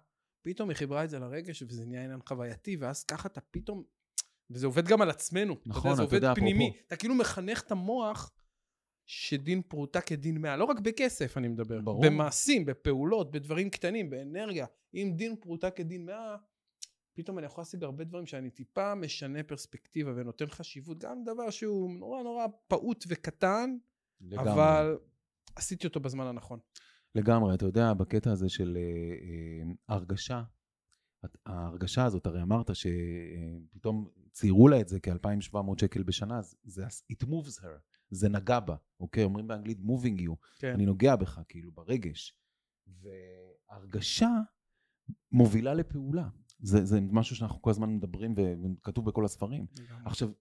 פתאום 0.41 0.69
היא 0.69 0.77
חיברה 0.77 1.03
את 1.03 1.09
זה 1.09 1.19
לרגש 1.19 1.63
וזה 1.63 1.85
נהיה 1.85 2.03
עניין 2.03 2.19
חווייתי, 2.27 2.75
ואז 2.79 3.03
ככה 3.03 3.27
אתה 3.29 3.41
פתאום, 3.41 3.83
וזה 4.49 4.65
עובד 4.65 4.87
גם 4.87 5.01
על 5.01 5.09
עצמנו. 5.09 5.53
אתה 5.53 5.69
נכון, 5.69 5.91
יודע, 5.91 6.03
זה 6.09 6.17
אתה 6.17 6.27
עובד 6.29 6.39
פנימי. 6.39 6.69
אפרופו- 6.69 6.85
אתה 6.87 6.95
כאילו 6.95 7.15
מחנך 7.15 7.61
את 7.61 7.71
המוח 7.71 8.31
שדין 9.05 9.61
פרוטה 9.61 10.01
כדין 10.01 10.37
מאה, 10.37 10.57
לא 10.57 10.65
רק 10.65 10.79
בכסף 10.79 11.37
אני 11.37 11.47
מדבר, 11.47 11.81
ברור. 11.81 12.05
במעשים, 12.05 12.65
בפעולות, 12.65 13.31
בדברים 13.31 13.69
קטנים, 13.69 14.09
באנרגיה. 14.09 14.65
אם 14.93 15.13
דין 15.15 15.35
פרוטה 15.35 15.69
כדין 15.71 16.05
מאה, 16.05 16.35
פתאום 17.13 17.37
אני 17.37 17.45
יכול 17.45 17.61
להשיג 17.61 17.83
הרבה 17.83 18.03
דברים 18.03 18.25
שאני 18.25 18.49
טיפה 18.49 18.95
משנה 18.95 19.43
פרספקטיבה 19.43 20.11
ונותן 20.15 20.47
חשיבות, 20.47 20.97
גם 20.97 21.23
דבר 21.23 21.49
שהוא 21.49 21.91
נורא 21.99 22.23
נורא 22.23 22.45
פעוט 22.67 23.05
וקטן, 23.07 23.77
לגמרי. 24.21 24.51
אבל 24.53 24.97
עשיתי 25.55 25.87
אותו 25.87 25.99
בזמן 25.99 26.27
הנכון. 26.27 26.59
לגמרי, 27.15 27.53
אתה 27.53 27.65
יודע, 27.65 27.93
בקטע 27.93 28.31
הזה 28.31 28.49
של 28.49 28.77
אה, 28.77 28.81
אה, 28.81 29.95
הרגשה, 29.95 30.43
ההרגשה 31.45 32.05
הזאת, 32.05 32.25
הרי 32.25 32.41
אמרת 32.41 32.69
שפתאום 32.75 34.09
ציירו 34.31 34.67
לה 34.67 34.81
את 34.81 34.87
זה 34.87 34.99
כ-2,700 34.99 35.57
שקל 35.79 36.03
בשנה, 36.03 36.41
זה 36.63 36.85
it 36.87 37.25
moves 37.25 37.61
her, 37.61 37.79
זה 38.09 38.29
נגע 38.29 38.59
בה, 38.59 38.75
אוקיי? 38.99 39.23
אומרים 39.23 39.47
באנגלית 39.47 39.77
moving 39.77 40.19
you, 40.21 40.35
כן. 40.59 40.73
אני 40.73 40.85
נוגע 40.85 41.15
בך, 41.15 41.41
כאילו, 41.47 41.71
ברגש. 41.71 42.37
והרגשה 42.87 44.29
מובילה 45.31 45.73
לפעולה. 45.73 46.29
זה, 46.59 46.85
זה 46.85 47.01
משהו 47.01 47.35
שאנחנו 47.35 47.61
כל 47.61 47.69
הזמן 47.69 47.89
מדברים 47.95 48.35
וכתוב 48.37 49.05
בכל 49.05 49.25
הספרים. 49.25 49.65
לגמרי. 49.79 50.01
עכשיו, 50.05 50.31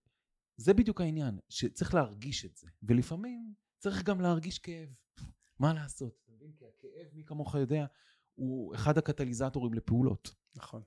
זה 0.56 0.74
בדיוק 0.74 1.00
העניין, 1.00 1.38
שצריך 1.48 1.94
להרגיש 1.94 2.44
את 2.44 2.56
זה, 2.56 2.68
ולפעמים 2.82 3.54
צריך 3.78 4.02
גם 4.02 4.20
להרגיש 4.20 4.58
כאב. 4.58 4.88
מה 5.60 5.72
לעשות? 5.72 6.18
אתה 6.24 6.32
מבין? 6.32 6.52
כי 6.56 6.64
הכאב, 6.66 7.06
מי 7.12 7.24
כמוך 7.24 7.54
יודע, 7.54 7.86
הוא 8.34 8.74
אחד 8.74 8.98
הקטליזטורים 8.98 9.74
לפעולות. 9.74 10.34
נכון. 10.56 10.82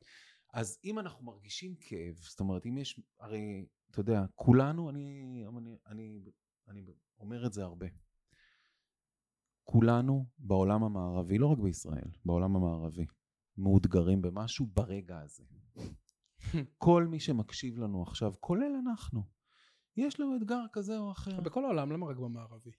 אז 0.53 0.79
אם 0.83 0.99
אנחנו 0.99 1.25
מרגישים 1.25 1.75
כאב, 1.75 2.15
זאת 2.15 2.39
אומרת, 2.39 2.65
אם 2.65 2.77
יש, 2.77 2.99
הרי, 3.19 3.65
אתה 3.91 3.99
יודע, 3.99 4.25
כולנו, 4.35 4.89
אני, 4.89 5.43
אני, 5.57 5.77
אני, 5.87 6.21
אני 6.67 6.85
אומר 7.19 7.45
את 7.45 7.53
זה 7.53 7.63
הרבה, 7.63 7.87
כולנו 9.63 10.25
בעולם 10.37 10.83
המערבי, 10.83 11.37
לא 11.37 11.47
רק 11.47 11.57
בישראל, 11.57 12.11
בעולם 12.25 12.55
המערבי, 12.55 13.05
מאותגרים 13.57 14.21
במשהו 14.21 14.65
ברגע 14.65 15.19
הזה. 15.19 15.43
כל 16.77 17.07
מי 17.07 17.19
שמקשיב 17.19 17.77
לנו 17.77 18.03
עכשיו, 18.03 18.33
כולל 18.39 18.71
אנחנו, 18.87 19.23
יש 19.99 20.19
לו 20.19 20.35
אתגר 20.35 20.61
כזה 20.73 20.97
או 20.97 21.11
אחר. 21.11 21.41
בכל 21.41 21.65
העולם, 21.65 21.91
למה 21.91 22.05
רק 22.05 22.17
במערבי? 22.17 22.71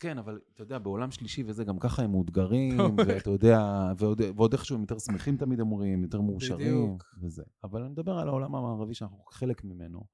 כן, 0.00 0.18
אבל 0.18 0.40
אתה 0.54 0.62
יודע, 0.62 0.78
בעולם 0.78 1.10
שלישי 1.10 1.42
וזה, 1.46 1.64
גם 1.64 1.78
ככה 1.78 2.02
הם 2.02 2.10
מאותגרים, 2.10 2.80
אוקיי. 2.80 3.04
ואתה 3.06 3.30
יודע, 3.30 3.92
ועוד, 3.98 4.20
ועוד 4.36 4.52
איכשהו 4.52 4.74
הם 4.76 4.80
יותר 4.80 4.98
שמחים 4.98 5.36
תמיד 5.36 5.60
אומרים, 5.60 6.02
יותר 6.02 6.20
מאושרים, 6.20 6.86
בדיוק. 6.86 7.14
וזה. 7.22 7.42
אבל 7.64 7.82
אני 7.82 7.90
מדבר 7.90 8.18
על 8.18 8.28
העולם 8.28 8.54
המערבי 8.54 8.94
שאנחנו 8.94 9.24
חלק 9.30 9.64
ממנו. 9.64 10.04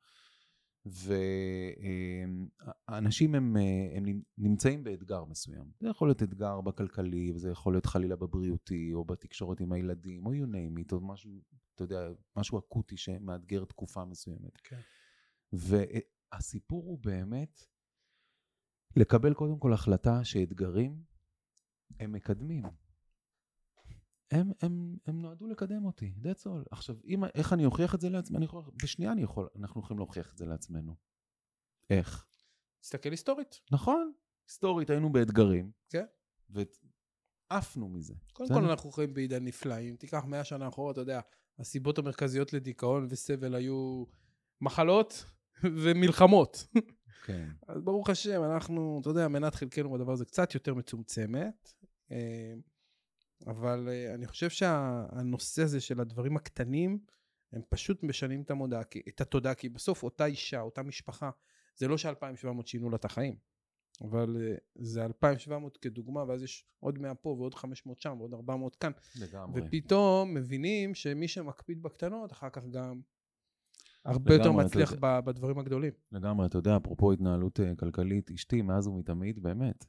ואנשים 2.89 3.35
הם, 3.35 3.57
אה, 3.57 3.97
הם 3.97 4.05
נמצאים 4.39 4.85
באתגר 4.85 5.25
מסוים. 5.25 5.65
זה 5.81 5.89
יכול 5.89 6.09
להיות 6.09 6.23
אתגר 6.23 6.61
בכלכלי, 6.61 7.33
וזה 7.35 7.51
יכול 7.51 7.75
להיות 7.75 7.87
חלילה 7.87 8.17
בבריאותי, 8.17 8.91
או 8.95 9.05
בתקשורת 9.05 9.61
עם 9.61 9.73
הילדים, 9.73 10.27
או 10.27 10.33
you 10.33 10.47
name 10.47 10.81
it, 10.81 10.93
או 10.93 11.01
משהו, 11.01 11.31
אתה 11.75 11.85
יודע, 11.85 12.09
משהו 12.37 12.59
אקוטי 12.59 12.97
שמאתגר 12.97 13.65
תקופה 13.65 14.05
מסוימת. 14.05 14.57
כן. 14.65 14.81
והסיפור 16.33 16.85
הוא 16.85 16.99
באמת 16.99 17.61
לקבל 18.97 19.35
קודם 19.35 19.59
כל 19.59 19.73
החלטה 19.73 20.25
שאתגרים 20.25 21.03
הם 22.01 22.13
מקדמים. 22.13 22.65
הם, 24.31 24.51
הם, 24.63 24.97
הם 25.07 25.23
נועדו 25.23 25.47
לקדם 25.47 25.85
אותי, 25.85 26.15
that's 26.23 26.47
all. 26.47 26.65
עכשיו, 26.71 26.97
אם, 27.05 27.25
איך 27.35 27.53
אני 27.53 27.65
אוכיח 27.65 27.95
את 27.95 28.01
זה 28.01 28.11
לעצמי? 28.11 28.37
אני 28.37 28.45
יכול, 28.45 28.63
בשנייה 28.83 29.13
אני 29.13 29.23
יכול, 29.23 29.49
אנחנו 29.57 29.81
יכולים 29.81 29.99
להוכיח 29.99 30.33
את 30.33 30.39
זה 30.39 30.47
לעצמנו. 30.47 30.97
איך? 31.91 32.27
תסתכל 32.81 33.11
היסטורית. 33.11 33.61
נכון, 33.73 34.13
היסטורית 34.49 34.91
היינו 34.91 35.13
באתגרים. 35.13 35.71
כן. 35.91 36.05
ועפנו 37.51 37.89
מזה. 37.89 38.15
קודם? 38.33 38.55
כל 38.55 38.65
אנחנו 38.65 38.91
חיים 38.91 39.15
בעידן 39.15 39.45
נפלא. 39.45 39.79
אם 39.79 39.97
תיקח 39.99 40.25
מאה 40.25 40.45
שנה 40.45 40.69
אחורה, 40.69 40.93
אתה 40.93 41.01
יודע, 41.01 41.21
הסיבות 41.59 41.99
המרכזיות 41.99 42.53
לדיכאון 42.53 43.07
וסבל 43.11 43.55
היו 43.55 44.05
מחלות 44.61 45.25
ומלחמות. 45.65 46.67
כן. 47.27 47.49
אז 47.69 47.83
ברוך 47.83 48.11
השם, 48.11 48.43
אנחנו, 48.45 48.99
אתה 49.01 49.11
יודע, 49.11 49.29
מנת 49.29 49.55
חלקנו 49.55 49.93
בדבר 49.93 50.13
הזה 50.13 50.25
קצת 50.25 50.55
יותר 50.55 50.75
מצומצמת. 50.75 51.73
אה, 52.11 52.55
אבל 53.47 53.89
אה, 53.89 54.15
אני 54.15 54.27
חושב 54.27 54.51
שהנושא 54.51 55.63
הזה 55.63 55.81
של 55.81 56.01
הדברים 56.01 56.37
הקטנים, 56.37 56.99
הם 57.53 57.63
פשוט 57.69 58.03
משנים 58.03 58.43
את 58.43 58.51
המודעה, 58.51 58.85
כי- 58.85 59.03
את 59.09 59.21
התודעה, 59.21 59.55
כי 59.55 59.69
בסוף 59.69 60.03
אותה 60.03 60.27
אישה, 60.27 60.61
אותה 60.61 60.83
משפחה, 60.83 61.31
זה 61.77 61.89
לא 61.89 61.99
ש-2700 61.99 62.67
שינו 62.67 62.91
לה 62.91 62.97
את 62.97 63.05
החיים, 63.05 63.37
אבל 64.03 64.37
אה, 64.41 64.55
זה 64.75 65.05
2700 65.05 65.77
כדוגמה, 65.77 66.25
ואז 66.29 66.43
יש 66.43 66.65
עוד 66.81 66.99
100 66.99 67.15
פה 67.15 67.29
ועוד 67.29 67.55
500 67.55 68.01
שם 68.01 68.17
ועוד 68.19 68.35
400 68.35 68.77
כאן, 68.77 68.93
לגמרי. 69.21 69.61
ופתאום 69.65 70.35
מבינים 70.35 70.95
שמי 70.95 71.29
שמקפיד 71.29 71.83
בקטנות, 71.83 72.33
אחר 72.33 72.51
כך 72.51 72.63
גם 72.67 73.01
הרבה 74.07 74.35
יותר 74.35 74.51
אתה 74.51 74.53
מצליח. 74.53 74.93
ב- 75.01 75.21
בדברים 75.25 75.59
הגדולים. 75.59 75.93
לגמרי, 76.13 76.47
אתה 76.47 76.59
יודע, 76.59 76.77
אפרופו 76.77 77.13
התנהלות 77.13 77.61
אה, 77.61 77.75
כלכלית, 77.77 78.31
אשתי 78.31 78.63
מאז 78.63 78.87
ומתמיד, 78.87 79.43
באמת. 79.43 79.85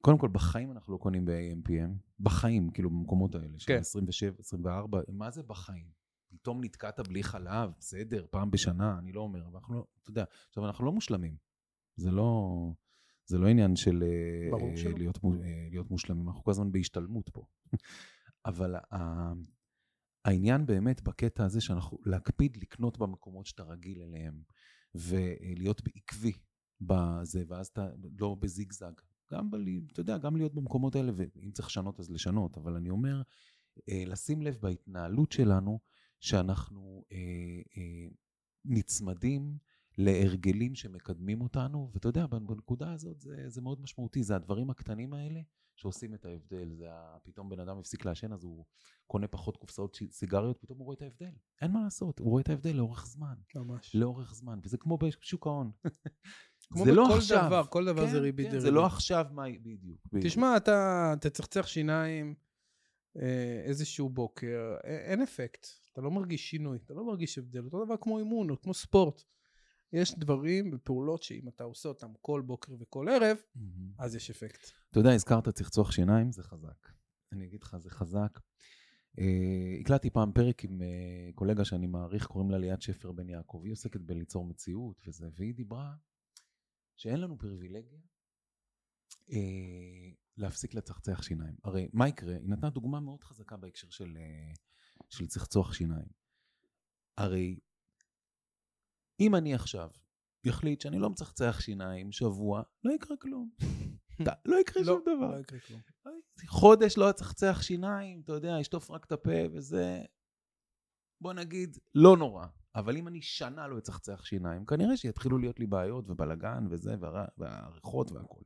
קודם 0.00 0.18
כל, 0.18 0.28
בחיים 0.28 0.72
אנחנו 0.72 0.92
לא 0.92 0.98
קונים 0.98 1.24
ב-AMPM. 1.24 1.90
בחיים, 2.20 2.70
כאילו, 2.70 2.90
במקומות 2.90 3.34
האלה, 3.34 3.58
של 3.58 3.66
כן. 3.66 3.78
27, 3.78 4.34
24, 4.38 5.00
מה 5.08 5.30
זה 5.30 5.42
בחיים? 5.42 5.86
פתאום 6.30 6.64
נתקעת 6.64 7.00
בלי 7.08 7.22
חלב, 7.22 7.70
בסדר, 7.78 8.26
פעם 8.30 8.50
בשנה, 8.50 8.98
אני 8.98 9.12
לא 9.12 9.20
אומר, 9.20 9.46
אבל 9.46 9.56
אנחנו 9.56 9.74
לא, 9.74 9.84
אתה 10.02 10.10
יודע, 10.10 10.24
עכשיו, 10.48 10.66
אנחנו 10.66 10.84
לא 10.84 10.92
מושלמים. 10.92 11.36
זה 11.96 12.10
לא, 12.10 12.50
זה 13.26 13.38
לא 13.38 13.48
עניין 13.48 13.76
של 13.76 14.02
אה, 14.02 14.58
אה. 14.58 14.92
להיות, 14.98 15.18
להיות 15.70 15.90
מושלמים, 15.90 16.28
אנחנו 16.28 16.44
כל 16.44 16.50
הזמן 16.50 16.72
בהשתלמות 16.72 17.28
פה. 17.28 17.44
אבל 18.46 18.74
העניין 20.24 20.66
באמת 20.66 21.02
בקטע 21.02 21.44
הזה 21.44 21.60
שאנחנו, 21.60 21.98
להקפיד 22.06 22.56
לקנות 22.56 22.98
במקומות 22.98 23.46
שאתה 23.46 23.62
רגיל 23.62 24.02
אליהם, 24.02 24.42
ולהיות 24.94 25.82
עקבי 25.96 26.32
בזה, 26.80 27.44
ואז 27.48 27.66
אתה 27.66 27.88
לא 28.18 28.36
בזיגזג. 28.40 28.92
גם, 29.32 29.50
ב, 29.50 29.56
אתה 29.92 30.00
יודע, 30.00 30.18
גם 30.18 30.36
להיות 30.36 30.54
במקומות 30.54 30.96
האלה, 30.96 31.12
ואם 31.14 31.50
צריך 31.50 31.68
לשנות 31.68 32.00
אז 32.00 32.10
לשנות, 32.10 32.56
אבל 32.56 32.76
אני 32.76 32.90
אומר, 32.90 33.22
אה, 33.88 34.04
לשים 34.06 34.42
לב 34.42 34.58
בהתנהלות 34.60 35.32
שלנו, 35.32 35.80
שאנחנו 36.20 37.04
אה, 37.12 37.18
אה, 37.76 38.08
נצמדים 38.64 39.58
להרגלים 39.98 40.74
שמקדמים 40.74 41.40
אותנו, 41.40 41.90
ואתה 41.94 42.08
יודע, 42.08 42.26
בנקודה 42.26 42.92
הזאת 42.92 43.20
זה, 43.20 43.44
זה 43.48 43.60
מאוד 43.60 43.80
משמעותי, 43.80 44.22
זה 44.22 44.36
הדברים 44.36 44.70
הקטנים 44.70 45.14
האלה 45.14 45.40
שעושים 45.80 46.14
את 46.14 46.24
ההבדל. 46.24 46.72
זה 46.74 46.86
פתאום 47.22 47.48
בן 47.48 47.60
אדם 47.60 47.78
הפסיק 47.78 48.04
לעשן, 48.04 48.32
אז 48.32 48.44
הוא 48.44 48.64
קונה 49.06 49.28
פחות 49.28 49.56
קופסאות 49.56 49.98
סיגריות, 50.10 50.58
פתאום 50.60 50.78
הוא 50.78 50.84
רואה 50.84 50.96
את 50.96 51.02
ההבדל. 51.02 51.32
אין 51.62 51.70
מה 51.70 51.82
לעשות, 51.84 52.18
הוא 52.18 52.30
רואה 52.30 52.42
את 52.42 52.48
ההבדל 52.48 52.76
לאורך 52.76 53.06
זמן. 53.06 53.34
ממש. 53.54 53.94
לאורך 53.94 54.34
זמן, 54.34 54.58
וזה 54.62 54.76
כמו 54.78 54.98
בשוק 54.98 55.46
ההון. 55.46 55.70
כמו 56.72 56.84
זה 56.84 56.92
לא 56.92 57.16
עכשיו. 57.16 57.42
דבר, 57.46 57.64
כל 57.66 57.84
דבר 57.84 58.06
כן, 58.06 58.12
זה 58.12 58.18
ריבית 58.18 58.46
כן, 58.46 58.50
דריבית. 58.50 58.70
זה 58.70 58.70
לא 58.70 58.86
עכשיו 58.86 59.26
מה... 59.30 59.44
בדיוק. 59.62 60.00
תשמע, 60.20 60.56
אתה 60.56 61.14
תצחצח 61.20 61.66
שיניים 61.66 62.34
אה, 63.16 63.62
איזשהו 63.64 64.08
בוקר, 64.08 64.76
אין 64.84 65.22
אפקט. 65.22 65.66
אתה 65.92 66.00
לא 66.00 66.10
מרגיש 66.10 66.50
שינוי, 66.50 66.78
אתה 66.84 66.94
לא 66.94 67.06
מרגיש 67.06 67.38
הבדל. 67.38 67.64
אותו 67.64 67.84
דבר 67.84 67.96
כמו 68.00 68.18
אימון 68.18 68.50
או 68.50 68.60
כמו 68.60 68.74
ספורט. 68.74 69.22
יש 69.92 70.14
דברים 70.14 70.70
ופעולות 70.72 71.22
שאם 71.22 71.48
אתה 71.48 71.64
עושה 71.64 71.88
אותם 71.88 72.12
כל 72.20 72.42
בוקר 72.46 72.72
וכל 72.78 73.08
ערב, 73.08 73.36
מהמם. 73.54 73.92
אז 73.98 74.14
יש 74.14 74.30
אפקט. 74.30 74.70
אתה 74.90 75.00
יודע, 75.00 75.10
הזכרת 75.10 75.48
צחצוח 75.48 75.92
שיניים, 75.92 76.32
זה 76.32 76.42
חזק. 76.42 76.88
אני 77.32 77.44
אגיד 77.44 77.62
לך, 77.62 77.76
זה 77.78 77.90
חזק. 77.90 78.40
אה, 79.18 79.76
הקלטתי 79.80 80.10
פעם 80.10 80.32
פרק 80.32 80.64
עם 80.64 80.82
אה, 80.82 81.30
קולגה 81.34 81.64
שאני 81.64 81.86
מעריך, 81.86 82.26
קוראים 82.26 82.50
לה 82.50 82.58
ליאת 82.58 82.82
שפר 82.82 83.12
בן 83.12 83.28
יעקב. 83.28 83.60
היא 83.64 83.72
עוסקת 83.72 84.00
בליצור 84.00 84.44
מציאות 84.44 85.02
וזה, 85.06 85.28
והיא 85.36 85.54
דיברה 85.54 85.94
שאין 86.96 87.20
לנו 87.20 87.38
פריבילגיה 87.38 88.00
אה, 89.32 90.10
להפסיק 90.36 90.74
לצחצח 90.74 91.22
שיניים. 91.22 91.54
הרי 91.64 91.88
מה 91.92 92.08
יקרה? 92.08 92.36
היא 92.36 92.48
נתנה 92.48 92.70
דוגמה 92.70 93.00
מאוד 93.00 93.24
חזקה 93.24 93.56
בהקשר 93.56 93.90
של, 93.90 94.16
אה, 94.16 94.52
של 95.08 95.26
צחצוח 95.26 95.72
שיניים. 95.72 96.08
הרי 97.18 97.58
אם 99.20 99.34
אני 99.34 99.54
עכשיו 99.54 99.88
יחליט 100.44 100.80
שאני 100.80 100.98
לא 100.98 101.10
מצחצח 101.10 101.60
שיניים 101.60 102.12
שבוע, 102.12 102.62
לא 102.84 102.92
יקרה 102.92 103.16
כלום. 103.16 103.50
לא 104.46 104.56
יקרה 104.60 104.82
לא, 104.82 104.86
שום 104.86 105.02
דבר. 105.02 105.34
לא 105.34 105.40
יקרה 105.40 105.58
כלום. 105.60 105.80
חודש 106.46 106.98
לא 106.98 107.10
אצחצח 107.10 107.62
שיניים, 107.62 108.20
אתה 108.24 108.32
יודע, 108.32 108.60
אשטוף 108.60 108.90
רק 108.90 109.04
את 109.04 109.12
הפה 109.12 109.48
וזה, 109.52 110.02
בוא 111.20 111.32
נגיד, 111.32 111.78
לא 111.94 112.16
נורא. 112.16 112.46
אבל 112.74 112.96
אם 112.96 113.08
אני 113.08 113.22
שנה 113.22 113.68
לא 113.68 113.78
אצחצח 113.78 114.24
שיניים, 114.24 114.66
כנראה 114.66 114.96
שיתחילו 114.96 115.38
להיות 115.38 115.60
לי 115.60 115.66
בעיות 115.66 116.10
ובלאגן 116.10 116.66
וזה, 116.70 116.96
והר- 117.00 117.28
והריחות 117.38 118.12
והכול. 118.12 118.44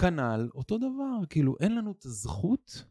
כנ"ל, 0.00 0.48
אותו 0.54 0.78
דבר, 0.78 1.26
כאילו, 1.30 1.56
אין 1.60 1.74
לנו 1.74 1.92
את 1.92 2.04
הזכות 2.04 2.84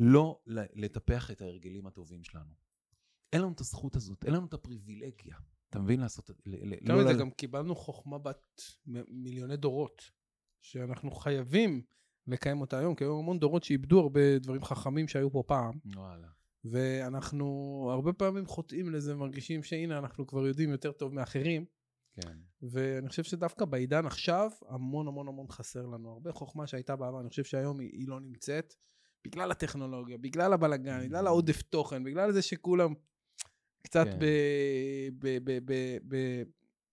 לא 0.00 0.40
לטפח 0.74 1.30
את 1.30 1.40
ההרגלים 1.42 1.86
הטובים 1.86 2.24
שלנו. 2.24 2.54
אין 3.32 3.40
לנו 3.42 3.52
את 3.52 3.60
הזכות 3.60 3.96
הזאת, 3.96 4.24
אין 4.24 4.34
לנו 4.34 4.46
את 4.46 4.54
הפריבילגיה. 4.54 5.36
אתה 5.72 5.80
מבין? 5.80 6.00
לעשות... 6.00 6.30
ל- 6.30 6.34
ל- 6.46 6.72
יותר 6.72 6.94
לא 6.96 7.04
מזה, 7.04 7.20
גם 7.20 7.30
קיבלנו 7.30 7.74
חוכמה 7.74 8.18
בת 8.18 8.62
מיליוני 9.08 9.56
דורות, 9.56 10.10
שאנחנו 10.60 11.10
חייבים 11.10 11.82
לקיים 12.26 12.60
אותה 12.60 12.78
היום, 12.78 12.94
כי 12.94 13.04
היו 13.04 13.18
המון 13.18 13.38
דורות 13.38 13.64
שאיבדו 13.64 14.00
הרבה 14.00 14.38
דברים 14.38 14.64
חכמים 14.64 15.08
שהיו 15.08 15.30
פה 15.30 15.42
פעם, 15.46 15.78
וואלה. 15.96 16.28
ואנחנו 16.64 17.88
הרבה 17.92 18.12
פעמים 18.12 18.46
חוטאים 18.46 18.90
לזה, 18.90 19.14
מרגישים 19.14 19.62
שהנה, 19.62 19.98
אנחנו 19.98 20.26
כבר 20.26 20.46
יודעים 20.46 20.70
יותר 20.70 20.92
טוב 20.92 21.14
מאחרים, 21.14 21.64
כן. 22.12 22.38
ואני 22.62 23.08
חושב 23.08 23.22
שדווקא 23.22 23.64
בעידן 23.64 24.06
עכשיו, 24.06 24.50
המון 24.68 25.08
המון 25.08 25.28
המון 25.28 25.48
חסר 25.48 25.86
לנו. 25.86 26.10
הרבה 26.10 26.32
חוכמה 26.32 26.66
שהייתה 26.66 26.96
בעבר, 26.96 27.20
אני 27.20 27.28
חושב 27.28 27.44
שהיום 27.44 27.80
היא, 27.80 27.90
היא 27.92 28.08
לא 28.08 28.20
נמצאת, 28.20 28.74
בגלל 29.24 29.50
הטכנולוגיה, 29.50 30.18
בגלל 30.18 30.52
הבלגן, 30.52 31.04
בגלל 31.04 31.26
העודף 31.26 31.62
תוכן, 31.62 32.04
בגלל 32.04 32.32
זה 32.32 32.42
שכולם 32.42 32.94
קצת 33.82 34.06
כן. 34.06 34.18
ב, 34.18 34.24
ב, 35.18 35.38
ב, 35.44 35.58
ב, 35.64 35.98
ב, 36.08 36.42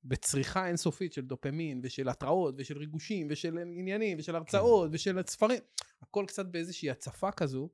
בצריכה 0.03 0.67
אינסופית 0.67 1.13
של 1.13 1.25
דופמין, 1.25 1.81
ושל 1.84 2.10
התראות, 2.10 2.55
ושל 2.58 2.77
ריגושים, 2.77 3.27
ושל 3.29 3.58
עניינים, 3.58 4.17
ושל 4.19 4.36
הרצאות, 4.36 4.89
ושל 4.93 5.22
ספרים. 5.27 5.60
הכל 6.01 6.25
קצת 6.27 6.46
באיזושהי 6.46 6.89
הצפה 6.89 7.31
כזו, 7.31 7.69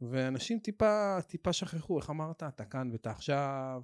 ואנשים 0.00 0.58
טיפה, 0.58 1.18
טיפה 1.26 1.52
שכחו, 1.52 1.98
איך 1.98 2.10
אמרת? 2.10 2.42
אתה 2.42 2.64
כאן 2.64 2.90
ואתה 2.92 3.10
עכשיו, 3.10 3.82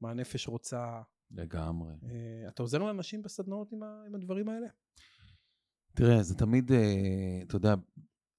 מה 0.00 0.10
הנפש 0.10 0.48
רוצה. 0.48 1.02
לגמרי. 1.30 1.92
אה, 2.04 2.48
אתה 2.48 2.62
עוזר 2.62 2.78
לאנשים 2.78 3.22
בסדנאות 3.22 3.72
עם, 3.72 3.82
ה, 3.82 4.02
עם 4.06 4.14
הדברים 4.14 4.48
האלה? 4.48 4.66
תראה, 5.94 6.22
זה 6.22 6.34
תמיד, 6.34 6.72
אה, 6.72 7.40
אתה 7.42 7.56
יודע, 7.56 7.74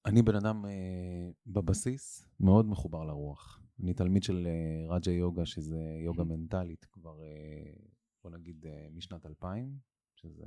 אני 0.06 0.22
בן 0.22 0.36
אדם 0.36 0.66
אה, 0.66 1.30
בבסיס 1.46 2.26
מאוד 2.40 2.66
מחובר 2.66 3.04
לרוח. 3.04 3.63
אני 3.82 3.94
תלמיד 3.94 4.22
של 4.22 4.46
אה, 4.46 4.96
רג'ה 4.96 5.10
יוגה, 5.10 5.46
שזה 5.46 5.98
יוגה 6.04 6.24
מנטלית, 6.24 6.84
כבר, 6.84 7.22
אה, 7.22 7.72
בוא 8.22 8.30
נגיד, 8.30 8.66
אה, 8.66 8.86
משנת 8.94 9.26
2000, 9.26 9.78
שזה 10.14 10.44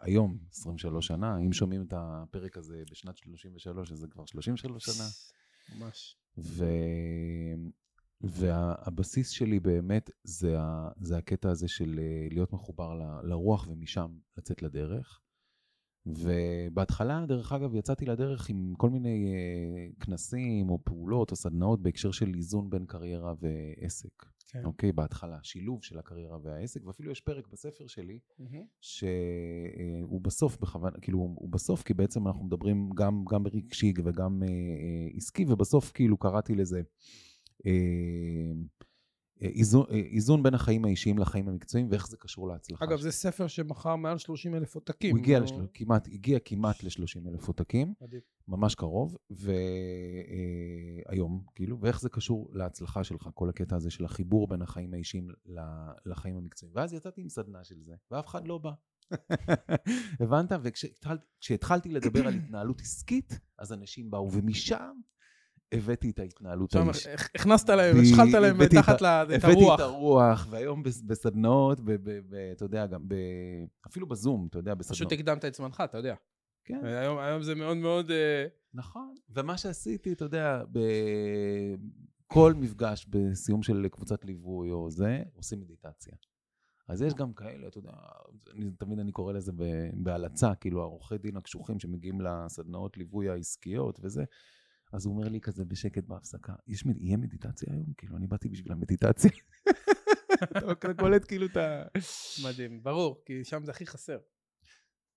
היום, 0.00 0.38
23 0.50 1.06
שנה. 1.06 1.38
אם 1.38 1.52
שומעים 1.52 1.82
את 1.82 1.92
הפרק 1.96 2.56
הזה 2.56 2.82
בשנת 2.90 3.16
33, 3.16 3.92
אז 3.92 3.98
זה 3.98 4.08
כבר 4.08 4.26
33 4.26 4.84
שנה. 4.84 5.04
ממש. 5.78 6.16
ו... 6.38 6.64
והבסיס 8.20 9.30
שלי 9.30 9.60
באמת 9.60 10.10
זה, 10.24 10.60
ה... 10.60 10.88
זה 11.00 11.16
הקטע 11.16 11.50
הזה 11.50 11.68
של 11.68 12.00
להיות 12.30 12.52
מחובר 12.52 12.94
ל... 12.94 13.28
לרוח 13.28 13.68
ומשם 13.68 14.18
לצאת 14.38 14.62
לדרך. 14.62 15.20
ובהתחלה, 16.06 17.24
דרך 17.28 17.52
אגב, 17.52 17.74
יצאתי 17.74 18.06
לדרך 18.06 18.48
עם 18.48 18.74
כל 18.76 18.90
מיני 18.90 19.34
אה, 19.34 20.04
כנסים 20.04 20.70
או 20.70 20.78
פעולות 20.84 21.30
או 21.30 21.36
סדנאות 21.36 21.82
בהקשר 21.82 22.10
של 22.10 22.34
איזון 22.34 22.70
בין 22.70 22.86
קריירה 22.86 23.34
ועסק. 23.40 24.26
כן. 24.52 24.64
אוקיי, 24.64 24.92
בהתחלה, 24.92 25.38
שילוב 25.42 25.82
של 25.82 25.98
הקריירה 25.98 26.38
והעסק, 26.42 26.86
ואפילו 26.86 27.10
יש 27.10 27.20
פרק 27.20 27.48
בספר 27.48 27.86
שלי 27.86 28.18
מהמם. 28.38 28.64
שהוא 28.80 30.20
בסוף 30.20 30.58
בכוונה, 30.58 30.96
כאילו 31.00 31.18
הוא 31.18 31.48
בסוף, 31.50 31.82
כי 31.82 31.94
בעצם 31.94 32.26
אנחנו 32.26 32.44
מדברים 32.44 32.90
גם, 32.94 33.24
גם 33.30 33.46
רגשי 33.46 33.92
וגם 34.04 34.42
אה, 34.42 34.48
אה, 34.48 35.16
עסקי, 35.16 35.44
ובסוף 35.48 35.92
כאילו 35.92 36.16
קראתי 36.16 36.54
לזה 36.54 36.82
אה, 37.66 37.72
אה, 37.72 38.52
איזון, 39.48 39.86
אה, 39.90 39.96
איזון 39.96 40.42
בין 40.42 40.54
החיים 40.54 40.84
האישיים 40.84 41.18
לחיים 41.18 41.48
המקצועיים, 41.48 41.88
ואיך 41.90 42.08
זה 42.08 42.16
קשור 42.16 42.48
להצלחה. 42.48 42.84
אגב, 42.84 42.96
שלי. 42.96 43.02
זה 43.02 43.10
ספר 43.10 43.46
שמכר 43.46 43.96
מעל 43.96 44.18
30 44.18 44.54
אלף 44.54 44.74
עותקים. 44.74 45.16
הוא 45.16 45.22
הגיע, 45.22 45.38
לא- 45.38 45.44
לשל... 45.44 45.66
כמעט, 45.74 46.08
הגיע 46.08 46.38
כמעט 46.44 46.84
ל-30 46.84 47.28
אלף 47.28 47.48
עותקים. 47.48 47.94
ממש 48.48 48.74
קרוב, 48.74 49.16
והיום, 51.08 51.44
כאילו, 51.54 51.80
ואיך 51.80 52.00
זה 52.00 52.08
קשור 52.08 52.50
להצלחה 52.52 53.04
שלך, 53.04 53.28
כל 53.34 53.48
הקטע 53.48 53.76
הזה 53.76 53.90
של 53.90 54.04
החיבור 54.04 54.48
בין 54.48 54.62
החיים 54.62 54.94
האישיים 54.94 55.28
לחיים 56.06 56.36
המקצועיים. 56.36 56.76
ואז 56.76 56.92
יצאתי 56.92 57.20
עם 57.20 57.28
סדנה 57.28 57.64
של 57.64 57.80
זה, 57.80 57.94
ואף 58.10 58.26
אחד 58.26 58.48
לא 58.48 58.58
בא. 58.58 58.70
הבנת? 60.20 60.52
וכשהתחלתי 60.62 61.88
לדבר 61.88 62.26
על 62.26 62.34
התנהלות 62.34 62.80
עסקית, 62.80 63.40
אז 63.58 63.72
אנשים 63.72 64.10
באו, 64.10 64.32
ומשם 64.32 64.92
הבאתי 65.72 66.10
את 66.10 66.18
ההתנהלות 66.18 66.74
האישית. 66.76 67.06
הכ- 67.14 67.28
הכנסת 67.34 67.68
להם, 67.68 67.96
השחלת 68.00 68.32
להם 68.34 68.54
הבאתי 68.54 68.76
את 68.76 68.82
מתחת 68.82 69.02
ה- 69.02 69.24
ל- 69.24 69.34
את 69.34 69.44
הבאתי 69.44 69.60
הרוח. 69.60 69.74
את 69.74 69.84
הרוח, 69.84 70.46
והיום 70.50 70.82
בס- 70.82 71.02
בסדנאות, 71.02 71.80
אתה 72.52 72.64
יודע, 72.64 72.86
גם. 72.86 73.06
אפילו 73.86 74.06
בזום, 74.06 74.46
אתה 74.50 74.58
יודע, 74.58 74.74
בסדנאות. 74.74 74.96
פשוט 74.96 75.12
הקדמת 75.12 75.44
את 75.44 75.54
זמנך, 75.54 75.82
אתה 75.84 75.98
יודע. 75.98 76.14
כן. 76.64 76.80
היום 76.84 77.18
היום 77.18 77.42
זה 77.42 77.54
מאוד 77.54 77.76
מאוד... 77.76 78.10
אה, 78.10 78.46
נכון. 78.74 79.14
ומה 79.30 79.58
שעשיתי, 79.58 80.12
אתה 80.12 80.24
יודע, 80.24 80.62
בכל 82.26 82.54
מפגש 82.54 83.06
בסיום 83.08 83.62
של 83.62 83.86
קבוצת 83.90 84.24
ליווי 84.24 84.70
או 84.70 84.90
זה, 84.90 85.22
עושים 85.34 85.60
מדיטציה. 85.60 86.14
אז 86.88 87.02
יש 87.02 87.14
גם 87.14 87.32
כאלה, 87.32 87.66
אתה 87.68 87.78
יודע, 87.78 87.90
אני, 88.54 88.70
תמיד 88.78 88.98
אני 88.98 89.12
קורא 89.12 89.32
לזה 89.32 89.52
בהלצה, 89.94 90.54
כאילו 90.54 90.80
העורכי 90.82 91.18
דין 91.18 91.36
הקשוחים 91.36 91.78
שמגיעים 91.80 92.20
לסדנאות 92.20 92.96
ליווי 92.96 93.28
העסקיות 93.28 93.98
וזה, 94.02 94.24
אז 94.92 95.06
הוא 95.06 95.16
אומר 95.16 95.28
לי 95.28 95.40
כזה 95.40 95.64
בשקט 95.64 96.04
בהפסקה, 96.04 96.54
יש, 96.66 96.84
יהיה 96.96 97.16
מדיטציה 97.16 97.72
היום? 97.72 97.92
כאילו, 97.96 98.16
אני 98.16 98.26
באתי 98.26 98.48
בשביל 98.48 98.72
המדיטציה. 98.72 99.30
אתה 100.72 100.94
קולט 100.94 101.24
כאילו 101.28 101.46
את 101.46 101.56
ה... 101.56 101.84
מדהים, 102.44 102.82
ברור, 102.82 103.22
כי 103.26 103.44
שם 103.44 103.64
זה 103.64 103.70
הכי 103.70 103.86
חסר. 103.86 104.18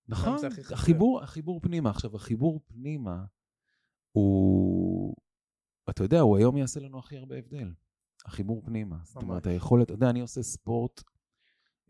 נכון, 0.08 0.38
זה 0.38 0.46
הכי 0.46 0.64
חסר. 0.64 0.74
החיבור, 0.74 1.22
החיבור 1.22 1.60
פנימה. 1.60 1.90
עכשיו, 1.90 2.16
החיבור 2.16 2.60
פנימה 2.66 3.24
הוא, 4.12 5.16
אתה 5.90 6.04
יודע, 6.04 6.20
הוא 6.20 6.36
היום 6.36 6.56
יעשה 6.56 6.80
לנו 6.80 6.98
הכי 6.98 7.16
הרבה 7.16 7.36
הבדל. 7.36 7.72
החיבור 8.26 8.62
פנימה. 8.64 8.96
זאת 9.04 9.22
אומרת. 9.22 9.46
היכולת, 9.46 9.86
אתה 9.86 9.94
יודע, 9.94 10.10
אני 10.10 10.20
עושה 10.20 10.42
ספורט 10.42 11.02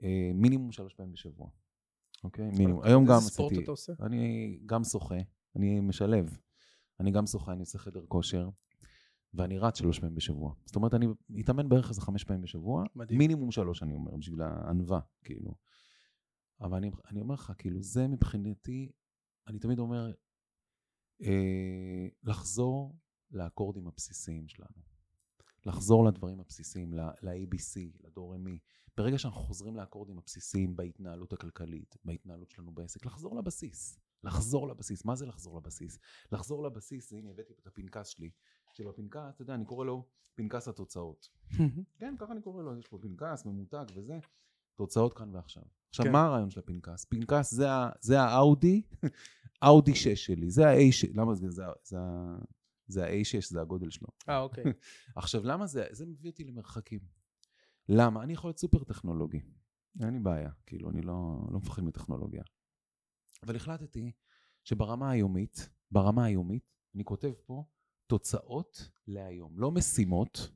אה, 0.03 0.31
מינימום 0.35 0.73
שלוש 0.73 0.95
פעמים 0.95 1.13
בשבוע. 1.13 1.51
אוקיי? 2.25 2.51
מינימום. 2.51 2.83
היום 2.83 3.05
גם 3.05 3.15
איזה 3.15 3.29
ספורט 3.31 3.53
עשיתי, 3.53 3.65
אתה 3.65 3.71
עושה? 3.71 3.93
אני 4.01 4.59
גם 4.67 4.85
שוחה, 4.85 5.19
אני 5.57 5.81
משלב. 5.81 6.39
אני 7.01 7.11
גם 7.11 7.27
שוחה, 7.27 7.53
אני 7.53 7.61
עושה 7.61 7.79
חדר 7.79 8.07
כושר, 8.09 8.49
ואני 9.35 9.59
רץ 9.59 9.79
שלוש 9.79 9.99
פעמים 9.99 10.15
בשבוע. 10.15 10.55
זאת 10.65 10.77
אומרת, 10.77 10.95
אני 10.95 11.07
מתאמן 11.29 11.69
בערך 11.69 11.89
איזה 11.89 12.01
חמש 12.01 12.25
פעמים 12.25 12.43
בשבוע. 12.43 12.85
מדהים. 12.95 13.19
מינימום 13.19 13.51
שלוש, 13.51 13.83
אני 13.83 13.95
אומר, 13.95 14.17
בשביל 14.17 14.43
הענווה, 14.43 15.01
כאילו. 15.25 15.55
אבל 16.61 16.77
אני, 16.77 16.91
אני 17.11 17.21
אומר 17.21 17.35
לך, 17.35 17.53
כאילו, 17.59 17.83
זה 17.83 18.09
מבחינתי, 18.09 18.93
אני 19.49 19.59
תמיד 19.59 19.79
אומר, 19.79 20.13
אה, 21.23 22.09
לחזור 22.23 22.97
לאקורדים 23.31 23.87
הבסיסיים 23.87 24.49
שלנו. 24.49 24.87
לחזור 25.67 26.05
לדברים 26.05 26.41
הבסיסיים, 26.41 26.95
ל-ABC, 26.95 28.05
לדורמי. 28.05 28.59
ברגע 28.97 29.19
שאנחנו 29.19 29.41
חוזרים 29.41 29.77
לאקורדים 29.77 30.19
הבסיסיים 30.19 30.77
בהתנהלות 30.77 31.33
הכלכלית, 31.33 31.97
בהתנהלות 32.05 32.51
שלנו 32.51 32.73
בעסק, 32.73 33.07
לחזור 33.07 33.37
לבסיס. 33.37 33.99
לחזור 34.27 34.69
לבסיס. 34.69 35.05
מה 35.05 35.15
זה 35.15 35.27
לחזור 35.27 35.57
לבסיס? 35.57 35.99
לחזור 36.33 36.67
לבסיס, 36.67 37.13
הנה 37.13 37.31
הבאתי 37.31 37.53
את 37.63 37.67
הפנקס 37.67 38.09
שלי, 38.09 38.31
שבפנקס, 38.73 39.21
אתה 39.35 39.43
יודע, 39.43 39.55
אני 39.55 39.65
קורא 39.65 39.85
לו 39.85 40.07
פנקס 40.35 40.69
התוצאות. 40.69 41.29
כן, 41.99 42.15
ככה 42.19 42.33
אני 42.33 42.43
קורא 42.43 42.63
לו, 42.63 42.79
יש 42.79 42.87
פה 42.87 42.99
פנקס 43.03 43.47
ממותג 43.47 43.85
וזה, 43.95 44.19
תוצאות 44.75 45.15
כאן 45.15 45.35
ועכשיו. 45.35 45.63
עכשיו, 45.89 46.07
כן. 46.07 46.13
מה 46.13 46.25
הרעיון 46.25 46.51
של 46.51 46.61
הפנקס? 46.61 47.05
פנקס 47.05 47.51
זה, 47.51 47.67
זה 48.01 48.21
האאודי, 48.21 48.83
אאודי 49.65 49.95
6 49.95 50.27
שלי, 50.27 50.51
זה 50.51 50.69
ה-A6, 50.69 51.11
למה 51.15 51.35
זה, 51.35 51.51
זה, 51.51 51.63
זה, 51.83 51.97
זה 52.87 53.05
ה-A6, 53.05 53.51
זה 53.51 53.61
הגודל 53.61 53.91
שלו. 53.91 54.09
אה, 54.29 54.39
אוקיי. 54.39 54.65
עכשיו, 55.17 55.45
למה 55.45 55.67
זה, 55.67 55.87
זה 55.91 56.07
מביא 56.07 56.31
אותי 56.31 56.45
למרחקים. 56.45 57.01
למה? 57.89 58.23
אני 58.23 58.33
יכול 58.33 58.49
להיות 58.49 58.59
סופר 58.59 58.85
טכנולוגי, 58.85 59.41
אין 60.03 60.15
לי 60.15 60.19
בעיה, 60.19 60.51
כאילו, 60.67 60.91
אני 60.91 61.03
לא, 61.03 61.41
לא 61.51 61.59
מפחד 61.59 61.83
מטכנולוגיה. 61.83 62.43
אבל 63.43 63.57
החלטתי 63.57 64.13
שברמה 64.65 65.11
היומית, 65.11 65.71
ברמה 65.91 66.25
היומית, 66.25 66.73
אני 66.95 67.05
כותב 67.05 67.33
פה 67.47 67.65
תוצאות 68.07 68.91
להיום, 69.07 69.59
לא 69.59 69.71
משימות, 69.71 70.51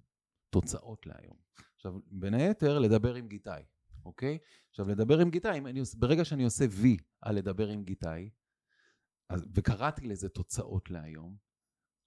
תוצאות 0.50 1.06
להיום. 1.06 1.36
עכשיו, 1.76 1.94
בין 2.06 2.34
היתר, 2.34 2.78
לדבר 2.78 3.14
עם 3.14 3.28
גיטאי, 3.28 3.62
אוקיי? 4.04 4.38
עכשיו, 4.70 4.88
לדבר 4.88 5.18
עם 5.18 5.30
גיטאי, 5.30 5.58
אם 5.58 5.66
אני, 5.66 5.80
ברגע 5.96 6.24
שאני 6.24 6.44
עושה 6.44 6.64
וי 6.70 6.96
על 7.20 7.36
לדבר 7.36 7.68
עם 7.68 7.84
גיטאי, 7.84 8.30
אז, 9.28 9.48
וקראתי 9.54 10.06
לזה 10.06 10.28
תוצאות 10.28 10.90
להיום, 10.90 11.36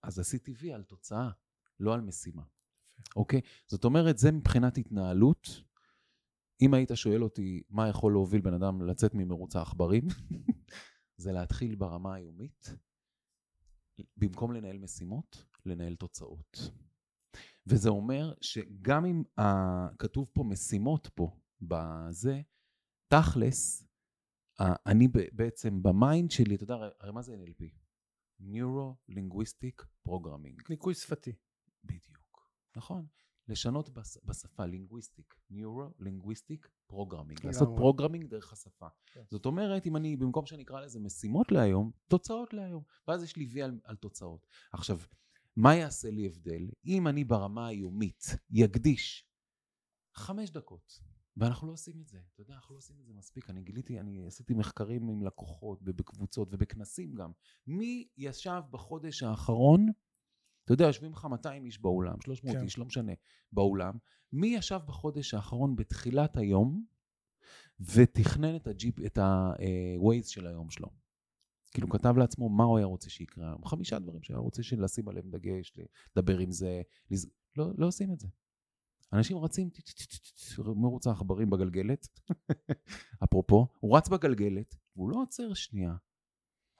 אז 0.03 0.19
עשיתי 0.19 0.53
וי 0.57 0.73
על 0.73 0.83
תוצאה, 0.83 1.29
לא 1.79 1.93
על 1.93 2.01
משימה. 2.01 2.43
אוקיי? 3.15 3.41
זאת 3.67 3.85
אומרת, 3.85 4.17
זה 4.17 4.31
מבחינת 4.31 4.77
התנהלות. 4.77 5.47
אם 6.65 6.73
היית 6.73 6.91
שואל 6.95 7.23
אותי 7.23 7.61
מה 7.69 7.89
יכול 7.89 8.11
להוביל 8.11 8.41
בן 8.41 8.53
אדם 8.53 8.81
לצאת 8.81 9.11
ממרוץ 9.13 9.55
העכברים, 9.55 10.07
זה 11.23 11.31
להתחיל 11.31 11.75
ברמה 11.75 12.15
היומית, 12.15 12.75
במקום 14.17 14.53
לנהל 14.53 14.77
משימות, 14.77 15.45
לנהל 15.65 15.95
תוצאות. 15.95 16.71
וזה 17.67 17.89
אומר 17.89 18.33
שגם 18.41 19.05
אם 19.05 19.23
אה, 19.39 19.43
כתוב 19.99 20.27
פה 20.33 20.43
משימות 20.43 21.09
פה, 21.15 21.37
בזה, 21.61 22.41
תכלס, 23.07 23.87
אה, 24.61 24.63
אני 24.85 25.07
בעצם 25.33 25.83
ב 25.83 25.93
mind 25.93 26.31
שלי, 26.31 26.55
אתה 26.55 26.63
יודע, 26.63 26.75
הרי 26.99 27.11
מה 27.11 27.21
זה 27.21 27.35
NLP? 27.35 27.63
Neuro-Linguistic 28.41 29.85
Programming. 30.07 30.63
ניקוי 30.69 30.93
שפתי. 30.93 31.35
בדיוק, 31.83 32.47
נכון. 32.75 33.05
לשנות 33.47 33.89
בש, 33.89 34.17
בשפה, 34.25 34.65
linguistic, 34.65 35.35
Neuro-Linguistic 35.51 36.67
Programming, 36.91 37.45
לעשות 37.47 37.69
programming 37.75 38.25
דרך 38.25 38.53
השפה. 38.53 38.87
כן. 39.05 39.23
זאת 39.29 39.45
אומרת, 39.45 39.85
אם 39.85 39.95
אני, 39.95 40.15
במקום 40.15 40.45
שאני 40.45 40.63
אקרא 40.63 40.81
לזה 40.81 40.99
משימות 40.99 41.51
להיום, 41.51 41.91
תוצאות 42.07 42.53
להיום. 42.53 42.83
ואז 43.07 43.23
יש 43.23 43.35
לי 43.35 43.45
וי 43.45 43.61
על, 43.61 43.79
על 43.83 43.95
תוצאות. 43.95 44.47
עכשיו, 44.73 44.99
מה 45.55 45.75
יעשה 45.75 46.11
לי 46.11 46.25
הבדל? 46.25 46.69
אם 46.85 47.07
אני 47.07 47.23
ברמה 47.23 47.67
היומית 47.67 48.25
יקדיש 48.49 49.27
חמש 50.15 50.49
דקות, 50.49 50.99
ואנחנו 51.37 51.67
לא 51.67 51.73
עושים 51.73 52.01
את 52.01 52.07
זה, 52.07 52.19
אתה 52.33 52.41
יודע, 52.41 52.53
אנחנו 52.53 52.75
לא 52.75 52.77
עושים 52.77 52.95
את 52.99 53.05
זה 53.05 53.13
מספיק. 53.13 53.49
אני 53.49 53.61
גיליתי, 53.61 53.99
אני 53.99 54.27
עשיתי 54.27 54.53
מחקרים 54.53 55.09
עם 55.09 55.23
לקוחות 55.23 55.79
ובקבוצות 55.81 56.47
ובכנסים 56.51 57.13
גם. 57.15 57.31
מי 57.67 58.07
ישב 58.17 58.61
בחודש 58.71 59.23
האחרון, 59.23 59.87
אתה 60.63 60.73
יודע, 60.73 60.85
יושבים 60.85 61.11
לך 61.11 61.25
200 61.25 61.65
איש 61.65 61.81
באולם, 61.81 62.15
300 62.21 62.55
כן. 62.55 62.63
איש, 62.63 62.77
לא 62.77 62.85
משנה, 62.85 63.11
באולם. 63.51 63.93
מי 64.33 64.47
ישב 64.47 64.79
בחודש 64.85 65.33
האחרון 65.33 65.75
בתחילת 65.75 66.37
היום 66.37 66.85
ותכנן 67.79 68.55
את 68.55 68.67
הג'יפ, 68.67 68.99
את 69.05 69.17
ה-Waze 69.17 70.27
של 70.27 70.47
היום 70.47 70.69
שלו? 70.69 70.89
כאילו 71.71 71.89
כתב 71.89 72.17
לעצמו 72.17 72.49
מה 72.49 72.63
הוא 72.63 72.77
היה 72.77 72.85
רוצה 72.85 73.09
שיקרה 73.09 73.47
היום. 73.47 73.65
חמישה 73.65 73.99
דברים 73.99 74.23
שהיה 74.23 74.39
רוצה 74.39 74.61
לשים 74.77 75.07
עליהם 75.09 75.29
דגש, 75.29 75.73
לדבר 76.15 76.37
עם 76.37 76.51
זה, 76.51 76.81
לז... 77.11 77.31
לא, 77.57 77.71
לא 77.77 77.87
עושים 77.87 78.13
את 78.13 78.19
זה. 78.19 78.27
אנשים 79.13 79.37
רצים, 79.37 79.69
מרוץ 80.75 81.07
העכברים 81.07 81.49
בגלגלת, 81.49 82.19
אפרופו, 83.23 83.67
הוא 83.79 83.97
רץ 83.97 84.09
בגלגלת, 84.09 84.75
והוא 84.95 85.09
לא 85.09 85.21
עוצר 85.21 85.53
שנייה. 85.53 85.95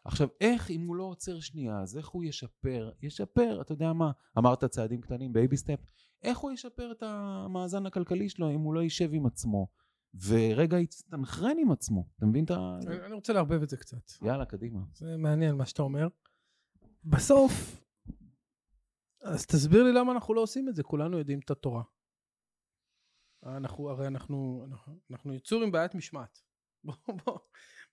עכשיו, 0.06 0.28
איך 0.42 0.70
אם 0.70 0.88
הוא 0.88 0.96
לא 0.96 1.04
עוצר 1.04 1.40
שנייה, 1.40 1.80
אז 1.80 1.98
איך 1.98 2.08
הוא 2.08 2.24
ישפר? 2.24 2.92
ישפר, 3.02 3.62
אתה 3.62 3.72
יודע 3.72 3.94
מה, 3.94 4.12
אמרת 4.38 4.64
צעדים 4.64 5.02
קטנים, 5.02 5.34
baby 5.34 5.58
step, 5.58 5.80
איך 6.24 6.38
הוא 6.38 6.52
ישפר 6.52 6.92
את 6.92 7.04
המאזן 7.04 7.86
הכלכלי 7.86 8.30
שלו 8.30 8.50
אם 8.52 8.60
הוא 8.60 8.74
לא 8.74 8.80
יישב 8.80 9.10
עם 9.14 9.26
עצמו? 9.26 9.68
ורגע 10.28 10.80
יצטנכרן 10.80 11.58
עם 11.60 11.72
עצמו, 11.72 12.08
אתה 12.18 12.26
מבין 12.26 12.46
את 12.46 12.52
ה... 12.52 12.78
אני 13.06 13.14
רוצה 13.14 13.34
לערבב 13.34 13.62
את 13.62 13.70
זה 13.70 13.78
קצת. 13.78 14.12
יאללה, 14.22 14.46
קדימה. 14.46 14.80
זה 14.94 15.18
מעניין 15.18 15.56
מה 15.56 15.66
שאתה 15.66 15.82
אומר. 15.82 16.08
בסוף, 17.04 17.84
אז 19.24 19.46
תסביר 19.46 19.84
לי 19.84 19.92
למה 19.92 20.12
אנחנו 20.12 20.34
לא 20.34 20.42
עושים 20.42 20.70
את 20.70 20.76
זה, 20.76 20.84
כולנו 20.84 21.18
יודעים 21.18 21.40
את 21.40 21.52
התורה. 21.52 21.84
אנחנו, 23.46 23.90
הרי 23.90 24.08
אנחנו, 24.08 24.66
אנחנו, 24.68 25.00
אנחנו 25.12 25.34
יצור 25.34 25.64
עם 25.64 25.72
בעיית 25.72 25.96
משמעת. 25.96 26.42
בוא, 26.84 26.96
בוא, 27.26 27.40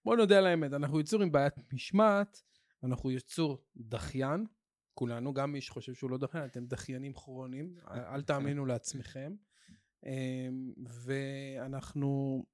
בוא 0.05 0.17
נודה 0.17 0.39
על 0.39 0.47
האמת, 0.47 0.73
אנחנו 0.73 1.01
יצור 1.01 1.23
עם 1.23 1.33
בעיית 1.33 1.73
משמעת, 1.73 2.43
אנחנו 2.85 3.11
יצור 3.11 3.65
דחיין, 3.77 4.47
כולנו, 4.95 5.35
גם 5.35 5.53
מי 5.53 5.61
שחושב 5.61 5.95
שהוא 5.95 6.11
לא 6.11 6.19
דחיין, 6.19 6.45
אתם 6.45 6.67
דחיינים 6.67 7.13
כרוניים, 7.13 7.75
אל 7.89 8.23
תאמינו 8.23 8.67
לעצמכם. 8.67 9.35
אמ, 10.07 10.73
ואנחנו 10.87 12.45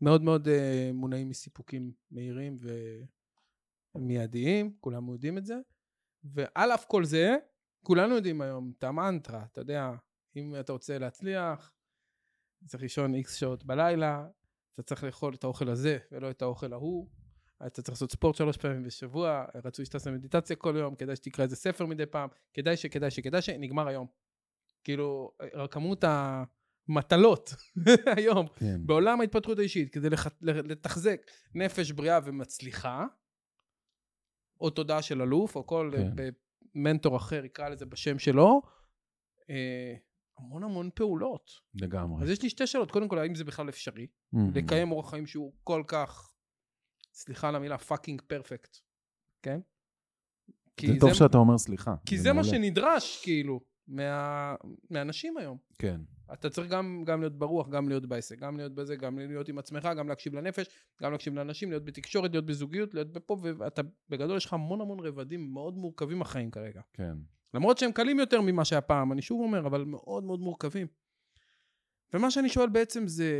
מאוד 0.00 0.22
מאוד 0.22 0.48
אה, 0.48 0.90
מונעים 0.94 1.28
מסיפוקים 1.28 1.92
מהירים 2.10 2.58
ומיידיים, 3.94 4.76
כולנו 4.80 5.12
יודעים 5.12 5.38
את 5.38 5.46
זה. 5.46 5.56
ועל 6.24 6.72
אף 6.72 6.84
כל 6.84 7.04
זה, 7.04 7.36
כולנו 7.82 8.14
יודעים 8.14 8.40
היום 8.40 8.72
את 8.78 8.84
המנטרה, 8.84 9.44
אתה 9.44 9.60
יודע, 9.60 9.90
אם 10.36 10.54
אתה 10.60 10.72
רוצה 10.72 10.98
להצליח, 10.98 11.72
צריך 12.66 12.82
לישון 12.82 13.14
איקס 13.14 13.34
שעות 13.34 13.64
בלילה, 13.64 14.28
אתה 14.74 14.82
צריך 14.82 15.04
לאכול 15.04 15.34
את 15.34 15.44
האוכל 15.44 15.68
הזה 15.68 15.98
ולא 16.12 16.30
את 16.30 16.42
האוכל 16.42 16.72
ההוא, 16.72 17.08
אתה 17.66 17.82
צריך 17.82 17.88
לעשות 17.88 18.10
ספורט 18.10 18.36
שלוש 18.36 18.56
פעמים 18.56 18.82
בשבוע, 18.82 19.44
רצוי 19.64 19.84
שתעשה 19.84 20.10
מדיטציה 20.10 20.56
כל 20.56 20.74
יום, 20.78 20.94
כדאי 20.94 21.16
שתקרא 21.16 21.44
איזה 21.44 21.56
ספר 21.56 21.86
מדי 21.86 22.06
פעם, 22.06 22.28
כדאי 22.54 22.76
שכדאי 22.76 23.10
שכדאי 23.10 23.42
שנגמר 23.42 23.88
היום. 23.88 24.06
כאילו, 24.84 25.30
כמות 25.70 26.04
המטלות 26.88 27.54
היום 28.16 28.46
כן. 28.56 28.86
בעולם 28.86 29.20
ההתפתחות 29.20 29.58
האישית, 29.58 29.94
כדי 29.94 30.10
לח... 30.10 30.26
לתחזק 30.42 31.20
נפש 31.54 31.90
בריאה 31.90 32.18
ומצליחה, 32.24 33.06
או 34.60 34.70
תודעה 34.70 35.02
של 35.02 35.22
אלוף, 35.22 35.56
או 35.56 35.66
כל 35.66 35.90
כן. 36.16 36.28
מנטור 36.74 37.16
אחר 37.16 37.44
יקרא 37.44 37.68
לזה 37.68 37.86
בשם 37.86 38.18
שלו, 38.18 38.62
אה, 39.50 39.94
המון 40.38 40.64
המון 40.64 40.90
פעולות. 40.94 41.50
לגמרי. 41.74 42.22
אז 42.22 42.30
יש 42.30 42.42
לי 42.42 42.50
שתי 42.50 42.66
שאלות. 42.66 42.90
קודם 42.90 43.08
כל, 43.08 43.18
האם 43.18 43.34
זה 43.34 43.44
בכלל 43.44 43.68
אפשרי? 43.68 44.06
אמ-המ. 44.06 44.38
לקיים 44.54 44.92
אורח 44.92 45.10
חיים 45.10 45.26
שהוא 45.26 45.52
כל 45.64 45.82
כך, 45.86 46.32
סליחה 47.12 47.48
על 47.48 47.56
המילה, 47.56 47.78
fucking 47.78 48.22
perfect, 48.26 48.76
כן? 49.42 49.60
זה 50.80 50.92
טוב 51.00 51.10
זה... 51.10 51.14
שאתה 51.14 51.38
אומר 51.38 51.58
סליחה. 51.58 51.94
כי 52.06 52.16
זה, 52.16 52.22
זה 52.22 52.32
מה 52.32 52.44
שנדרש, 52.44 53.22
כאילו. 53.22 53.60
מה, 53.88 54.54
מהאנשים 54.90 55.36
היום. 55.36 55.58
כן. 55.78 56.00
אתה 56.32 56.50
צריך 56.50 56.70
גם, 56.70 57.02
גם 57.06 57.20
להיות 57.20 57.38
ברוח, 57.38 57.68
גם 57.68 57.88
להיות 57.88 58.06
בעסק, 58.06 58.38
גם 58.38 58.56
להיות 58.56 58.74
בזה, 58.74 58.96
גם 58.96 59.18
להיות 59.18 59.48
עם 59.48 59.58
עצמך, 59.58 59.88
גם 59.96 60.08
להקשיב 60.08 60.34
לנפש, 60.34 60.66
גם 61.02 61.12
להקשיב 61.12 61.34
לאנשים, 61.34 61.70
להיות 61.70 61.84
בתקשורת, 61.84 62.30
להיות 62.30 62.46
בזוגיות, 62.46 62.94
להיות 62.94 63.12
בפה, 63.12 63.36
ואתה, 63.42 63.82
בגדול 64.08 64.36
יש 64.36 64.44
לך 64.44 64.52
המון 64.52 64.80
המון 64.80 65.06
רבדים 65.06 65.52
מאוד 65.52 65.76
מורכבים 65.76 66.22
החיים 66.22 66.50
כרגע. 66.50 66.80
כן. 66.92 67.16
למרות 67.54 67.78
שהם 67.78 67.92
קלים 67.92 68.18
יותר 68.18 68.40
ממה 68.40 68.64
שהיה 68.64 68.80
פעם, 68.80 69.12
אני 69.12 69.22
שוב 69.22 69.40
אומר, 69.40 69.66
אבל 69.66 69.84
מאוד 69.84 70.24
מאוד 70.24 70.40
מורכבים. 70.40 70.86
ומה 72.14 72.30
שאני 72.30 72.48
שואל 72.48 72.68
בעצם 72.68 73.06
זה, 73.06 73.32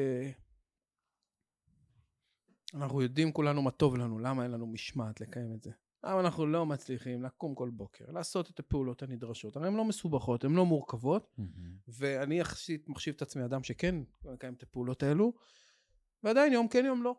אנחנו 2.75 3.03
יודעים 3.03 3.33
כולנו 3.33 3.63
מה 3.63 3.71
טוב 3.71 3.97
לנו, 3.97 4.19
למה 4.19 4.43
אין 4.43 4.51
לנו 4.51 4.67
משמעת 4.67 5.21
לקיים 5.21 5.55
את 5.55 5.63
זה? 5.63 5.71
למה 6.05 6.21
אנחנו 6.21 6.47
לא 6.47 6.67
מצליחים 6.67 7.23
לקום 7.23 7.55
כל 7.55 7.71
בוקר, 7.71 8.05
לעשות 8.09 8.51
את 8.51 8.59
הפעולות 8.59 9.03
הנדרשות. 9.03 9.57
הרי 9.57 9.67
הן 9.67 9.75
לא 9.75 9.85
מסובכות, 9.85 10.45
הן 10.45 10.53
לא 10.53 10.67
מורכבות, 10.67 11.35
mm-hmm. 11.39 11.43
ואני 11.89 12.41
יחסית 12.41 12.89
מחשיב 12.89 13.15
את 13.15 13.23
עצמי 13.23 13.45
אדם 13.45 13.63
שכן 13.63 13.95
מקיים 14.25 14.55
את 14.55 14.63
הפעולות 14.63 15.03
האלו, 15.03 15.33
ועדיין 16.23 16.53
יום 16.53 16.69
כן 16.69 16.85
יום 16.85 17.03
לא. 17.03 17.17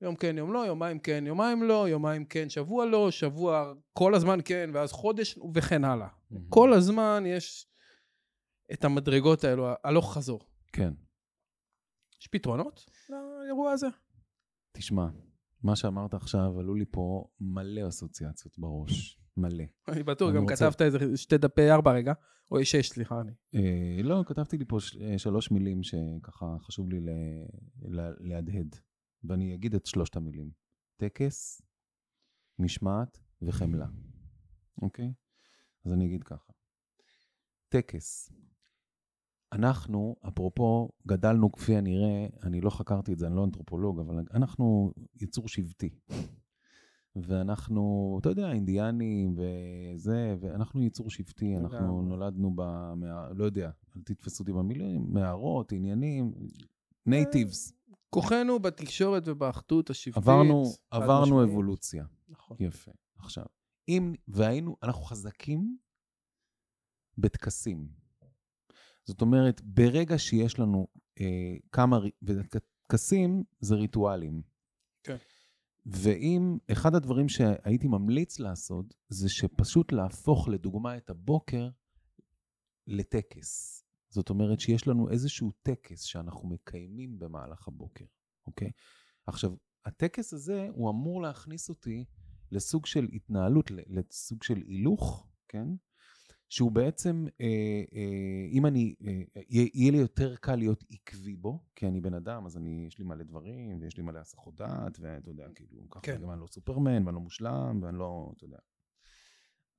יום 0.00 0.16
כן 0.16 0.38
יום 0.38 0.52
לא, 0.52 0.66
יומיים 0.66 0.98
כן 0.98 1.24
יומיים 1.26 1.62
לא, 1.62 1.88
יומיים 1.88 2.24
כן 2.24 2.48
שבוע 2.48 2.86
לא, 2.86 3.10
שבוע 3.10 3.72
כל 3.92 4.14
הזמן 4.14 4.38
כן, 4.44 4.70
ואז 4.72 4.92
חודש 4.92 5.38
וכן 5.54 5.84
הלאה. 5.84 6.17
Mm-hmm. 6.32 6.36
כל 6.48 6.72
הזמן 6.72 7.22
יש 7.26 7.66
את 8.72 8.84
המדרגות 8.84 9.44
האלו, 9.44 9.68
הלוך 9.84 10.14
חזור. 10.14 10.40
כן. 10.72 10.92
יש 12.20 12.28
פתרונות 12.28 12.84
לאירוע 13.08 13.72
הזה? 13.72 13.86
תשמע, 14.72 15.06
מה 15.62 15.76
שאמרת 15.76 16.14
עכשיו, 16.14 16.60
עלו 16.60 16.74
לי 16.74 16.84
פה 16.90 17.28
מלא 17.40 17.88
אסוציאציות 17.88 18.58
בראש. 18.58 19.20
מלא. 19.36 19.64
אני 19.88 20.02
בטוח, 20.02 20.34
גם 20.34 20.42
רוצה... 20.42 20.56
כתבת 20.56 20.82
איזה 20.82 21.16
שתי 21.16 21.38
דפי 21.38 21.70
ארבע 21.70 21.92
רגע, 21.92 22.12
או 22.50 22.64
שש, 22.64 22.88
סליחה. 22.88 23.20
אני. 23.20 23.32
אה, 23.54 24.02
לא, 24.02 24.22
כתבתי 24.26 24.58
לי 24.58 24.64
פה 24.64 24.80
ש... 24.80 24.96
אה, 24.96 25.18
שלוש 25.18 25.50
מילים 25.50 25.82
שככה 25.82 26.56
חשוב 26.60 26.88
לי 26.90 27.00
ל... 27.00 27.08
ל... 27.82 28.10
להדהד, 28.20 28.76
ואני 29.24 29.54
אגיד 29.54 29.74
את 29.74 29.86
שלושת 29.86 30.16
המילים. 30.16 30.50
טקס, 30.96 31.62
משמעת 32.58 33.18
וחמלה, 33.42 33.86
אוקיי? 34.82 35.12
אז 35.88 35.92
אני 35.92 36.06
אגיד 36.06 36.24
ככה. 36.24 36.52
טקס, 37.68 38.32
אנחנו, 39.52 40.16
אפרופו, 40.28 40.88
גדלנו 41.06 41.52
כפי 41.52 41.76
הנראה, 41.76 42.26
אני 42.42 42.60
לא 42.60 42.70
חקרתי 42.70 43.12
את 43.12 43.18
זה, 43.18 43.26
אני 43.26 43.36
לא 43.36 43.44
אנתרופולוג, 43.44 44.00
אבל 44.00 44.24
אנחנו 44.34 44.92
יצור 45.20 45.48
שבטי. 45.48 45.90
ואנחנו, 47.16 48.16
אתה 48.20 48.28
יודע, 48.28 48.52
אינדיאנים 48.52 49.36
וזה, 49.36 50.36
ואנחנו 50.40 50.82
יצור 50.82 51.10
שבטי, 51.10 51.56
אנחנו 51.56 52.02
נולדנו 52.02 52.52
במאה, 52.54 53.32
לא 53.32 53.44
יודע, 53.44 53.70
אל 53.96 54.02
תתפסו 54.02 54.42
אותי 54.42 54.52
במילים, 54.52 55.06
מערות, 55.08 55.72
עניינים, 55.72 56.32
natives. 57.06 57.72
כוחנו 58.10 58.58
בתקשורת 58.58 59.22
ובאחדות 59.26 59.90
השבטית. 59.90 60.16
עברנו, 60.16 60.64
עברנו 60.90 61.44
אבולוציה. 61.44 62.04
נכון. 62.28 62.56
יפה. 62.60 62.90
עכשיו, 63.18 63.44
אם, 63.88 64.14
והיינו, 64.28 64.76
אנחנו 64.82 65.02
חזקים 65.02 65.78
בטקסים. 67.18 67.88
זאת 69.04 69.20
אומרת, 69.20 69.60
ברגע 69.64 70.18
שיש 70.18 70.58
לנו 70.58 70.86
אה, 71.20 71.56
כמה, 71.72 71.98
וטקסים 72.22 73.44
זה 73.60 73.74
ריטואלים. 73.74 74.42
כן. 75.02 75.16
ואם, 75.86 76.58
אחד 76.72 76.94
הדברים 76.94 77.28
שהייתי 77.28 77.88
ממליץ 77.88 78.38
לעשות, 78.38 78.94
זה 79.08 79.28
שפשוט 79.28 79.92
להפוך 79.92 80.48
לדוגמה 80.48 80.96
את 80.96 81.10
הבוקר 81.10 81.68
לטקס. 82.86 83.82
זאת 84.10 84.30
אומרת 84.30 84.60
שיש 84.60 84.88
לנו 84.88 85.10
איזשהו 85.10 85.52
טקס 85.62 86.02
שאנחנו 86.02 86.48
מקיימים 86.48 87.18
במהלך 87.18 87.68
הבוקר, 87.68 88.04
אוקיי? 88.46 88.70
עכשיו, 89.26 89.54
הטקס 89.84 90.32
הזה, 90.32 90.68
הוא 90.72 90.90
אמור 90.90 91.22
להכניס 91.22 91.68
אותי 91.68 92.04
לסוג 92.52 92.86
של 92.86 93.08
התנהלות, 93.12 93.70
לסוג 93.70 94.42
של 94.42 94.56
הילוך, 94.56 95.28
כן? 95.48 95.68
שהוא 96.48 96.72
בעצם, 96.72 97.26
אה, 97.40 97.46
אה, 97.94 98.48
אם 98.50 98.66
אני, 98.66 98.94
אה, 99.06 99.42
יהיה, 99.48 99.68
יהיה 99.74 99.92
לי 99.92 99.98
יותר 99.98 100.36
קל 100.36 100.56
להיות 100.56 100.84
עקבי 100.90 101.36
בו, 101.36 101.64
כי 101.74 101.86
אני 101.86 102.00
בן 102.00 102.14
אדם, 102.14 102.46
אז 102.46 102.56
אני, 102.56 102.84
יש 102.86 102.98
לי 102.98 103.04
מלא 103.04 103.24
דברים, 103.24 103.80
ויש 103.80 103.96
לי 103.96 104.02
מלא 104.02 104.18
הסחות 104.18 104.54
דעת, 104.54 104.98
ואתה 105.00 105.30
יודע, 105.30 105.46
כאילו, 105.54 105.90
ככה 105.90 106.00
כן. 106.00 106.22
גם 106.22 106.30
אני 106.30 106.40
לא 106.40 106.46
סופרמן, 106.46 107.06
ואני 107.06 107.14
לא 107.14 107.20
מושלם, 107.20 107.80
ואני 107.82 107.98
לא, 107.98 108.32
אתה 108.36 108.44
יודע. 108.44 108.58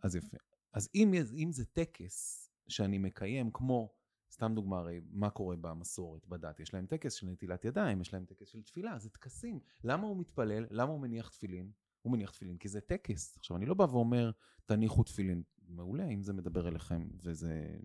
אז 0.03 0.15
יפה. 0.15 0.37
אז 0.73 0.89
אם, 0.95 1.13
אם 1.33 1.51
זה 1.51 1.65
טקס 1.65 2.49
שאני 2.67 2.97
מקיים, 2.97 3.51
כמו, 3.51 3.93
סתם 4.31 4.51
דוגמה, 4.55 4.79
הרי 4.79 4.99
מה 5.11 5.29
קורה 5.29 5.55
במסורת, 5.55 6.27
בדת? 6.27 6.59
יש 6.59 6.73
להם 6.73 6.85
טקס 6.85 7.13
של 7.13 7.27
נטילת 7.27 7.65
ידיים, 7.65 8.01
יש 8.01 8.13
להם 8.13 8.25
טקס 8.25 8.47
של 8.47 8.61
תפילה, 8.63 8.99
זה 8.99 9.09
טקסים. 9.09 9.59
למה 9.83 10.07
הוא 10.07 10.17
מתפלל? 10.17 10.65
למה 10.69 10.91
הוא 10.91 11.01
מניח 11.01 11.29
תפילין? 11.29 11.71
הוא 12.01 12.13
מניח 12.13 12.31
תפילין 12.31 12.57
כי 12.57 12.67
זה 12.69 12.81
טקס. 12.81 13.37
עכשיו, 13.37 13.57
אני 13.57 13.65
לא 13.65 13.73
בא 13.73 13.83
ואומר, 13.83 14.31
תניחו 14.65 15.03
תפילין. 15.03 15.43
מעולה, 15.67 16.05
אם 16.07 16.23
זה 16.23 16.33
מדבר 16.33 16.67
אליכם, 16.67 17.07
וזה, 17.23 17.75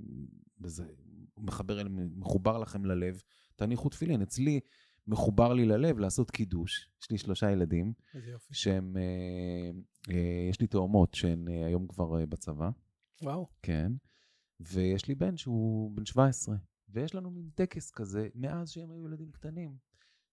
וזה 0.61 0.85
מחבר, 1.39 1.81
אל- 1.81 1.89
מחובר 2.17 2.59
לכם 2.59 2.85
ללב, 2.85 3.23
תניחו 3.57 3.89
תפילין. 3.89 4.23
אצלי 4.23 4.61
מחובר 5.07 5.53
לי 5.53 5.65
ללב 5.65 5.99
לעשות 5.99 6.31
קידוש. 6.31 6.91
יש 7.03 7.11
לי 7.11 7.19
שלושה 7.19 7.51
ילדים. 7.51 7.93
שהם, 8.53 8.97
אה, 8.97 9.71
אה, 10.15 10.47
יש 10.51 10.61
לי 10.61 10.67
תאומות 10.67 11.15
שהן 11.15 11.49
אה, 11.49 11.67
היום 11.67 11.87
כבר 11.87 12.21
אה, 12.21 12.27
בצבא, 12.27 12.71
וואו. 13.23 13.49
כן, 13.63 13.93
ויש 14.61 15.09
לי 15.09 15.15
בן 15.15 15.37
שהוא 15.37 15.91
בן 15.97 16.05
17, 16.07 16.57
ויש 16.89 17.15
לנו 17.15 17.31
מין 17.31 17.51
טקס 17.55 17.91
כזה, 17.91 18.29
מאז 18.35 18.71
שהם 18.71 18.91
היו 18.91 19.07
ילדים 19.07 19.31
קטנים, 19.31 19.77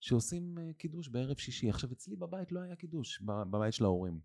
שעושים 0.02 0.58
אה, 0.58 0.74
קידוש 0.74 1.08
בערב 1.08 1.38
שישי. 1.38 1.70
עכשיו, 1.70 1.92
אצלי 1.92 2.16
בבית 2.16 2.52
לא 2.52 2.60
היה 2.60 2.76
קידוש, 2.76 3.22
בבית 3.22 3.74
של 3.74 3.84
ההורים. 3.84 4.20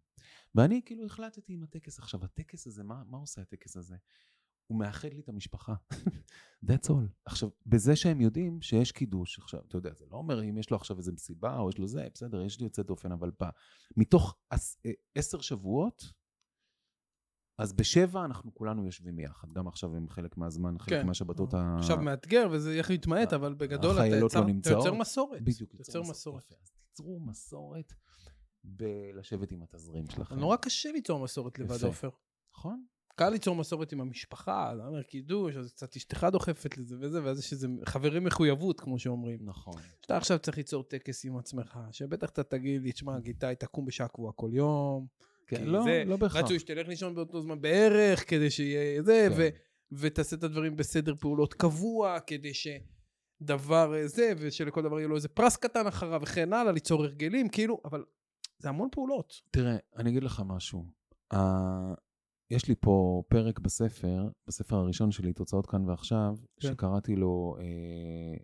ואני 0.54 0.82
כאילו 0.84 1.06
החלטתי 1.06 1.52
עם 1.52 1.62
הטקס. 1.62 1.98
עכשיו, 1.98 2.24
הטקס 2.24 2.66
הזה, 2.66 2.84
מה, 2.84 3.02
מה 3.06 3.18
עושה 3.18 3.40
הטקס 3.40 3.76
הזה? 3.76 3.96
הוא 4.66 4.78
מאחד 4.78 5.12
לי 5.12 5.20
את 5.20 5.28
המשפחה. 5.28 5.74
That's 6.66 6.88
all. 6.88 7.08
עכשיו, 7.24 7.48
בזה 7.66 7.96
שהם 7.96 8.20
יודעים 8.20 8.62
שיש 8.62 8.92
קידוש, 8.92 9.38
עכשיו, 9.38 9.60
אתה 9.68 9.76
יודע, 9.76 9.94
זה 9.94 10.04
לא 10.10 10.16
אומר 10.16 10.42
אם 10.42 10.58
יש 10.58 10.70
לו 10.70 10.76
עכשיו 10.76 10.98
איזה 10.98 11.12
מסיבה 11.12 11.58
או 11.58 11.68
יש 11.68 11.78
לו 11.78 11.86
זה, 11.86 12.06
בסדר, 12.14 12.42
יש 12.42 12.58
לי 12.58 12.64
יוצא 12.64 12.82
דופן, 12.82 13.12
אבל 13.12 13.30
ב, 13.40 13.44
מתוך 13.96 14.36
אה, 14.52 14.58
עשר 15.14 15.40
שבועות, 15.40 16.12
אז 17.58 17.72
בשבע 17.72 18.24
אנחנו 18.24 18.54
כולנו 18.54 18.84
יושבים 18.86 19.18
יחד. 19.18 19.52
גם 19.52 19.68
עכשיו 19.68 19.96
הם 19.96 20.08
חלק 20.08 20.36
מהזמן, 20.36 20.78
חלק 20.78 21.00
כן. 21.00 21.06
מהשבתות 21.06 21.54
ה... 21.54 21.76
עכשיו 21.78 21.96
מאתגר 21.96 22.48
וזה 22.52 22.72
איך 22.72 22.90
להתמעט, 22.90 23.32
אבל 23.32 23.54
בגדול 23.54 23.96
אתה 23.96 24.06
יצר- 24.06 24.40
לא 24.40 24.50
אתה. 24.60 24.70
יוצר 24.70 24.94
מסורת. 24.94 25.42
בדיוק, 25.42 25.70
אתה 25.74 25.80
יוצר 25.80 26.02
מסורת. 26.02 26.44
יפה, 26.44 26.54
אז 26.62 26.70
תיצרו 26.70 27.20
מסורת 27.20 27.92
בלשבת 28.64 29.50
עם 29.52 29.62
התזרים 29.62 30.04
שלכם. 30.10 30.38
נורא 30.38 30.56
קשה 30.56 30.92
ליצור 30.92 31.24
מסורת 31.24 31.58
לבד. 31.58 31.84
עופר. 31.84 32.10
נכון? 32.54 32.84
קל 33.14 33.28
ליצור 33.30 33.56
מסורת 33.56 33.92
עם 33.92 34.00
המשפחה, 34.00 34.72
אתה 34.74 34.86
אומר 34.86 35.02
קידוש, 35.02 35.56
אז 35.56 35.72
קצת 35.72 35.96
אשתך 35.96 36.26
דוחפת 36.32 36.78
לזה 36.78 36.96
וזה, 37.00 37.24
ואז 37.24 37.38
יש 37.38 37.52
איזה 37.52 37.68
חברים 37.84 38.24
מחויבות, 38.24 38.80
כמו 38.80 38.98
שאומרים. 38.98 39.38
נכון. 39.42 39.74
שאתה 40.02 40.16
עכשיו 40.16 40.38
צריך 40.38 40.56
ליצור 40.56 40.82
טקס 40.82 41.24
עם 41.24 41.36
עצמך, 41.36 41.78
שבטח 41.92 42.30
אתה 42.30 42.42
תגיד 42.42 42.82
לי, 42.82 42.92
תשמע, 42.92 43.18
גיטאי, 43.20 43.56
תקום 43.56 43.84
בשעה 43.84 44.08
קבועה 44.08 44.32
כל 44.32 44.50
יום. 44.52 45.06
כן, 45.46 45.64
לא, 45.64 45.82
זה- 45.84 46.02
לא 46.06 46.16
בהכרח. 46.16 46.44
רצוי 46.44 46.58
שתלך 46.58 46.88
לישון 46.88 47.14
באותו 47.14 47.42
זמן 47.42 47.60
בערך, 47.60 48.30
כדי 48.30 48.50
שיהיה 48.50 49.02
זה, 49.02 49.26
כן. 49.30 49.34
ו- 49.38 49.48
ותעשה 50.00 50.36
את 50.36 50.42
הדברים 50.42 50.76
בסדר 50.76 51.14
פעולות 51.20 51.54
קבוע, 51.54 52.20
כדי 52.20 52.52
שדבר 52.54 53.94
אה, 53.96 54.06
זה, 54.08 54.32
ושלכל 54.38 54.82
דבר 54.82 54.98
יהיה 54.98 55.08
לו 55.08 55.16
איזה 55.16 55.28
פרס 55.28 55.56
קטן 55.56 55.86
אחריו 55.86 56.20
וכן 56.22 56.52
הלאה, 56.52 56.72
ליצור 56.72 57.04
הרגלים, 57.04 57.48
כאילו, 57.48 57.80
אבל 57.84 58.04
זה 58.58 58.68
המון 58.68 58.88
פעולות. 58.92 59.32
תראה, 59.50 59.76
אני 59.96 60.10
אגיד 60.10 60.22
לך 60.22 60.42
משהו. 60.46 60.84
Uh, 61.34 61.36
יש 62.50 62.68
לי 62.68 62.74
פה 62.80 63.22
פרק 63.28 63.58
בספר, 63.58 64.28
בספר 64.46 64.76
הראשון 64.76 65.10
שלי, 65.10 65.32
תוצאות 65.32 65.66
כאן 65.66 65.88
ועכשיו, 65.88 66.34
כן. 66.60 66.68
שקראתי 66.68 67.16
לו 67.16 67.56
אה, 67.60 68.36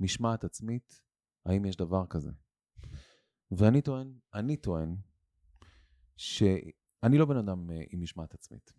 משמעת 0.00 0.44
עצמית, 0.44 1.00
האם 1.46 1.64
יש 1.64 1.76
דבר 1.76 2.06
כזה? 2.06 2.30
ואני 3.50 3.82
טוען, 3.82 4.12
אני 4.34 4.56
טוען, 4.56 4.96
שאני 6.20 7.18
לא 7.18 7.24
בן 7.24 7.36
אדם 7.36 7.70
אה, 7.70 7.82
עם 7.90 8.02
משמעת 8.02 8.34
עצמית. 8.34 8.72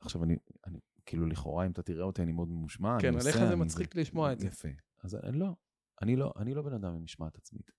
עכשיו, 0.00 0.24
אני, 0.24 0.36
אני, 0.66 0.78
כאילו, 1.06 1.26
לכאורה, 1.26 1.66
אם 1.66 1.70
אתה 1.70 1.82
תראה 1.82 2.04
אותי, 2.04 2.22
אני 2.22 2.32
מאוד 2.32 2.48
ממושמע, 2.48 2.96
כן, 3.00 3.08
אני 3.08 3.16
עושה... 3.16 3.28
עליך 3.28 3.40
זה 3.40 3.48
אני 3.52 3.60
מצחיק 3.60 3.96
לשמוע 3.96 4.32
את 4.32 4.38
זה. 4.40 4.46
יפה. 4.46 4.68
אז 5.02 5.14
אני 5.14 5.38
לא, 5.38 5.54
אני 6.02 6.16
לא, 6.16 6.32
אני 6.36 6.54
לא 6.54 6.62
בן 6.62 6.72
אדם 6.72 6.94
עם 6.94 7.04
משמעת 7.04 7.36
עצמית. 7.36 7.70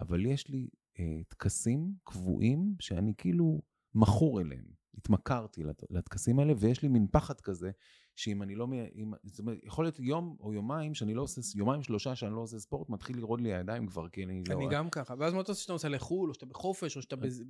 אבל 0.00 0.26
יש 0.26 0.48
לי 0.48 0.68
אה, 0.98 1.20
טקסים 1.28 1.94
קבועים 2.04 2.74
שאני 2.80 3.14
כאילו 3.18 3.62
מכור 3.94 4.40
אליהם. 4.40 4.64
התמכרתי 4.94 5.62
לט- 5.64 5.90
לטקסים 5.90 6.38
האלה, 6.38 6.52
ויש 6.58 6.82
לי 6.82 6.88
מין 6.88 7.06
פחד 7.12 7.40
כזה, 7.40 7.70
שאם 8.16 8.42
אני 8.42 8.54
לא... 8.54 8.68
אם, 8.94 9.12
זאת 9.24 9.38
אומרת, 9.38 9.58
יכול 9.64 9.84
להיות 9.84 9.98
יום 10.00 10.36
או 10.40 10.52
יומיים 10.52 10.94
שאני 10.94 11.14
לא 11.14 11.22
עושה, 11.22 11.40
יומיים 11.58 11.82
שלושה 11.82 12.14
שאני 12.16 12.32
לא 12.34 12.40
עושה 12.40 12.58
ספורט, 12.58 12.88
מתחיל 12.88 13.16
לרעוד 13.18 13.40
לי 13.40 13.54
הידיים 13.54 13.86
כבר, 13.86 14.08
כי 14.08 14.24
אני 14.24 14.42
לא... 14.48 14.54
אני 14.54 14.66
גם 14.70 14.90
ככה. 14.90 15.14
ואז 15.18 15.32
מה 15.34 15.40
אתה 15.40 15.52
עושה 15.52 15.62
שאתה 15.62 15.72
נוסע 15.72 15.88
לחו"ל, 15.88 16.28
או 16.28 16.34
שאתה 16.34 16.46
בחופש, 16.46 16.96
או 16.96 17.02
שאתה 17.02 17.16
באיזה- 17.16 17.44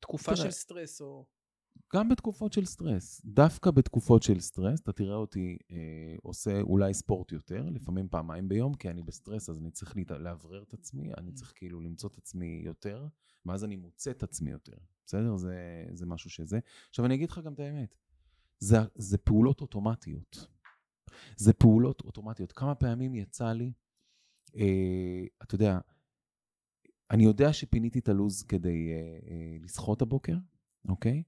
תקופה. 0.00 0.36
של 0.36 0.50
סטרס, 0.50 1.00
או... 1.00 1.26
גם 1.94 2.08
בתקופות 2.08 2.52
של 2.52 2.64
סטרס. 2.64 3.22
דווקא 3.24 3.70
בתקופות 3.70 4.22
של 4.22 4.40
סטרס, 4.40 4.80
אתה 4.80 4.92
תראה 4.92 5.14
אותי 5.16 5.56
אה, 5.70 5.76
עושה 6.22 6.60
אולי 6.60 6.94
ספורט 6.94 7.32
יותר, 7.32 7.68
לפעמים 7.70 8.08
פעמיים 8.08 8.48
ביום, 8.48 8.74
כי 8.74 8.90
אני 8.90 9.02
בסטרס, 9.02 9.50
אז 9.50 9.58
אני 9.58 9.70
צריך 9.70 9.96
להת- 9.96 10.10
לאוורר 10.10 10.62
את 10.62 10.74
עצמי, 10.74 11.12
אני 11.18 11.32
צריך 11.32 11.52
כאילו 11.56 11.80
למצוא 11.80 12.10
את 12.12 12.18
עצמי 12.18 12.62
יותר, 12.64 13.06
ואז 13.46 13.64
אני 13.64 13.76
מוצא 13.76 14.10
את 14.10 14.22
עצמי 14.22 14.50
יותר. 14.50 14.76
בסדר? 15.06 15.36
זה, 15.36 15.54
זה 15.92 16.06
משהו 16.06 16.30
שזה. 16.30 16.58
עכשיו, 16.90 17.04
אני 17.06 17.14
אגיד 17.14 17.30
לך 17.30 17.38
גם 17.44 17.52
את 17.52 17.60
האמת. 17.60 17.94
זה, 18.64 18.76
זה 18.94 19.18
פעולות 19.18 19.60
אוטומטיות. 19.60 20.46
זה 21.36 21.52
פעולות 21.52 22.00
אוטומטיות. 22.00 22.52
כמה 22.52 22.74
פעמים 22.74 23.14
יצא 23.14 23.52
לי, 23.52 23.72
אה, 24.56 25.24
אתה 25.42 25.54
יודע, 25.54 25.78
אני 27.10 27.24
יודע 27.24 27.52
שפיניתי 27.52 27.98
את 27.98 28.08
הלו"ז 28.08 28.42
כדי 28.42 28.92
אה, 28.92 29.18
אה, 29.30 29.56
לשחות 29.60 30.02
הבוקר, 30.02 30.36
אוקיי? 30.88 31.22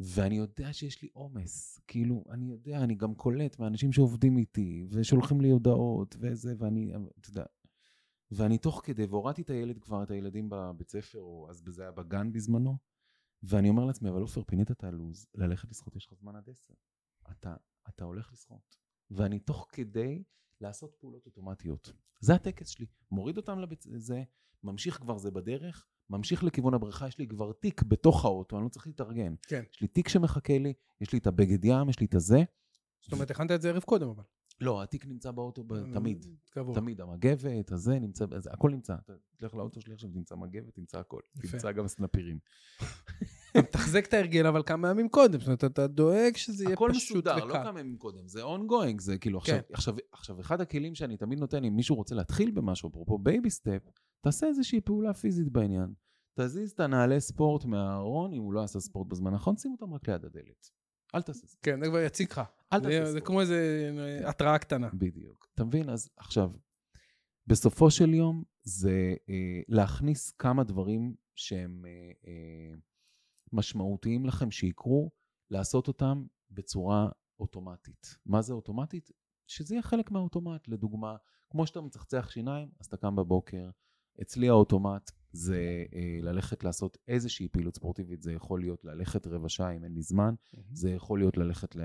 ואני 0.00 0.36
יודע 0.36 0.72
שיש 0.72 1.02
לי 1.02 1.08
עומס, 1.12 1.80
כאילו, 1.86 2.24
אני 2.30 2.46
יודע, 2.46 2.78
אני 2.78 2.94
גם 2.94 3.14
קולט 3.14 3.58
מאנשים 3.58 3.92
שעובדים 3.92 4.38
איתי, 4.38 4.86
ושולחים 4.90 5.40
לי 5.40 5.50
הודעות, 5.50 6.16
וזה, 6.20 6.54
ואני, 6.58 6.92
אתה 7.20 7.30
יודע, 7.30 7.44
ואני 8.30 8.58
תוך 8.58 8.80
כדי, 8.84 9.06
והורדתי 9.06 9.42
את 9.42 9.50
הילד 9.50 9.78
כבר, 9.78 10.02
את 10.02 10.10
הילדים 10.10 10.48
בבית 10.50 10.90
ספר, 10.90 11.18
או 11.18 11.46
אז 11.50 11.62
זה 11.66 11.82
היה 11.82 11.92
בגן 11.92 12.32
בזמנו, 12.32 12.76
ואני 13.48 13.68
אומר 13.68 13.84
לעצמי, 13.84 14.10
אבל 14.10 14.20
עופר, 14.20 14.42
פינית 14.42 14.70
את 14.70 14.84
הלו"ז, 14.84 15.26
ללכת 15.34 15.70
לשחות, 15.70 15.96
יש 15.96 16.06
לך 16.06 16.14
זמן 16.14 16.36
עד 16.36 16.48
עשר. 16.50 16.74
אתה, 17.30 17.56
אתה 17.88 18.04
הולך 18.04 18.32
לשחות. 18.32 18.76
ואני 19.10 19.38
תוך 19.38 19.66
כדי 19.72 20.22
לעשות 20.60 20.94
פעולות 20.98 21.26
אוטומטיות. 21.26 21.92
זה 22.20 22.34
הטקס 22.34 22.68
שלי. 22.68 22.86
מוריד 23.10 23.36
אותם 23.36 23.58
לבית 23.58 23.84
זה, 23.96 24.22
ממשיך 24.62 24.98
כבר 24.98 25.18
זה 25.18 25.30
בדרך, 25.30 25.86
ממשיך 26.10 26.44
לכיוון 26.44 26.74
הבריכה, 26.74 27.08
יש 27.08 27.18
לי 27.18 27.28
כבר 27.28 27.52
תיק 27.52 27.82
בתוך 27.82 28.24
האוטו, 28.24 28.56
אני 28.56 28.64
לא 28.64 28.68
צריך 28.68 28.86
להתארגן. 28.86 29.34
כן. 29.42 29.64
יש 29.72 29.80
לי 29.80 29.88
תיק 29.88 30.08
שמחכה 30.08 30.58
לי, 30.58 30.72
יש 31.00 31.12
לי 31.12 31.18
את 31.18 31.26
הבגד 31.26 31.64
ים, 31.64 31.88
יש 31.88 32.00
לי 32.00 32.06
את 32.06 32.14
הזה. 32.14 32.44
זאת 33.02 33.12
אומרת, 33.12 33.30
הכנת 33.30 33.50
את 33.50 33.62
זה 33.62 33.68
ערב 33.68 33.82
קודם, 33.82 34.08
אבל. 34.08 34.22
לא, 34.60 34.82
התיק 34.82 35.06
נמצא 35.06 35.30
באוטו 35.30 35.64
ב- 35.64 35.92
תמיד. 35.92 36.26
קבוע. 36.50 36.74
תמיד, 36.74 37.00
המגבת, 37.00 37.72
הזה 37.72 37.98
נמצא, 37.98 38.24
זה, 38.38 38.50
הכל 38.52 38.70
נמצא. 38.70 38.96
תלך 39.36 39.54
לאוטו 39.54 39.80
שלי 39.80 39.94
עכשיו, 39.94 40.10
תמצא 40.10 40.34
מגבת, 40.34 40.74
תמצא 40.74 40.98
הכל. 40.98 41.20
תמצא 41.42 41.72
גם 41.72 41.88
סנפירים. 41.88 42.38
אתה 43.50 43.60
מתחזק 43.68 44.06
את 44.06 44.14
ההרגל, 44.14 44.46
אבל 44.46 44.62
כמה 44.66 44.90
ימים 44.90 45.08
קודם. 45.08 45.38
זאת 45.38 45.46
אומרת, 45.46 45.64
אתה 45.64 45.86
דואג 45.86 46.36
שזה 46.36 46.64
יהיה 46.64 46.74
הכל 46.74 46.90
פשוט 46.94 47.16
מסודר, 47.16 47.36
לא 47.36 47.44
וקל. 47.44 47.64
כמה 47.64 47.80
ימים 47.80 47.96
קודם, 47.96 48.28
זה 48.28 48.42
ongoing, 48.44 49.00
זה 49.00 49.18
כאילו 49.18 49.40
כן. 49.40 49.60
עכשיו, 49.72 49.94
עכשיו, 50.12 50.40
אחד 50.40 50.60
הכלים 50.60 50.94
שאני 50.94 51.16
תמיד 51.16 51.38
נותן, 51.38 51.64
אם 51.64 51.76
מישהו 51.76 51.96
רוצה 51.96 52.14
להתחיל 52.14 52.50
במשהו, 52.50 52.88
אפרופו 52.88 53.18
baby 53.18 53.50
step, 53.50 53.82
תעשה 54.20 54.46
איזושהי 54.46 54.80
פעולה 54.80 55.14
פיזית 55.14 55.48
בעניין. 55.48 55.92
תזיז 56.40 56.70
את 56.70 56.80
הנעלי 56.80 57.20
ספורט 57.20 57.64
מהארון, 57.64 58.32
אם 58.32 58.42
הוא 58.42 58.52
לא 58.52 58.62
עשה 58.62 58.80
ספורט 58.80 59.08
בזמן 59.08 59.32
האחרון, 59.32 59.56
שים 59.56 59.72
אותם 59.72 59.94
רק 59.94 60.08
ליד 60.08 60.24
הדלת. 60.24 60.70
אל 61.14 61.22
תעשה 61.22 61.46
ספורט. 61.46 61.58
כן, 61.62 61.80
זה 61.84 61.86
כבר 61.86 61.98
יציג 61.98 62.30
לך. 62.30 62.40
אל 62.72 62.80
תעשה 62.80 63.04
זה. 63.12 63.20
כמו 63.20 63.40
איזה 63.40 63.90
אה, 63.98 64.28
התראה 64.28 64.58
קטנה. 64.58 64.88
בדיוק. 64.94 65.48
אתה 65.54 65.64
מבין? 65.64 65.88
אז 65.90 66.08
עכשיו, 66.16 66.50
בסופו 67.46 67.90
של 67.90 68.14
יום 68.14 68.42
זה 68.62 69.14
אה, 69.28 69.60
להכניס 69.68 70.30
כמה 70.30 70.64
דברים 70.64 71.14
שהם 71.34 71.84
אה, 71.86 71.90
אה, 72.26 72.74
משמעותיים 73.52 74.26
לכם 74.26 74.50
שיקרו, 74.50 75.10
לעשות 75.50 75.88
אותם 75.88 76.26
בצורה 76.50 77.08
אוטומטית. 77.40 78.18
מה 78.26 78.42
זה 78.42 78.52
אוטומטית? 78.52 79.10
שזה 79.46 79.74
יהיה 79.74 79.82
חלק 79.82 80.10
מהאוטומט. 80.10 80.68
לדוגמה, 80.68 81.16
כמו 81.50 81.66
שאתה 81.66 81.80
מצחצח 81.80 82.30
שיניים, 82.30 82.68
אז 82.80 82.86
אתה 82.86 82.96
קם 82.96 83.16
בבוקר. 83.16 83.70
אצלי 84.22 84.48
האוטומט 84.48 85.10
זה 85.36 85.84
אה, 85.94 86.18
ללכת 86.22 86.64
לעשות 86.64 86.98
איזושהי 87.08 87.48
פעילות 87.48 87.76
ספורטיבית, 87.76 88.22
זה 88.22 88.32
יכול 88.32 88.60
להיות 88.60 88.84
ללכת 88.84 89.26
רבע 89.26 89.48
שעה 89.48 89.70
אם 89.76 89.84
אין 89.84 89.92
לי 89.92 90.02
זמן, 90.02 90.34
זה 90.72 90.90
יכול 90.90 91.18
להיות 91.18 91.36
ללכת 91.36 91.76
ל- 91.76 91.82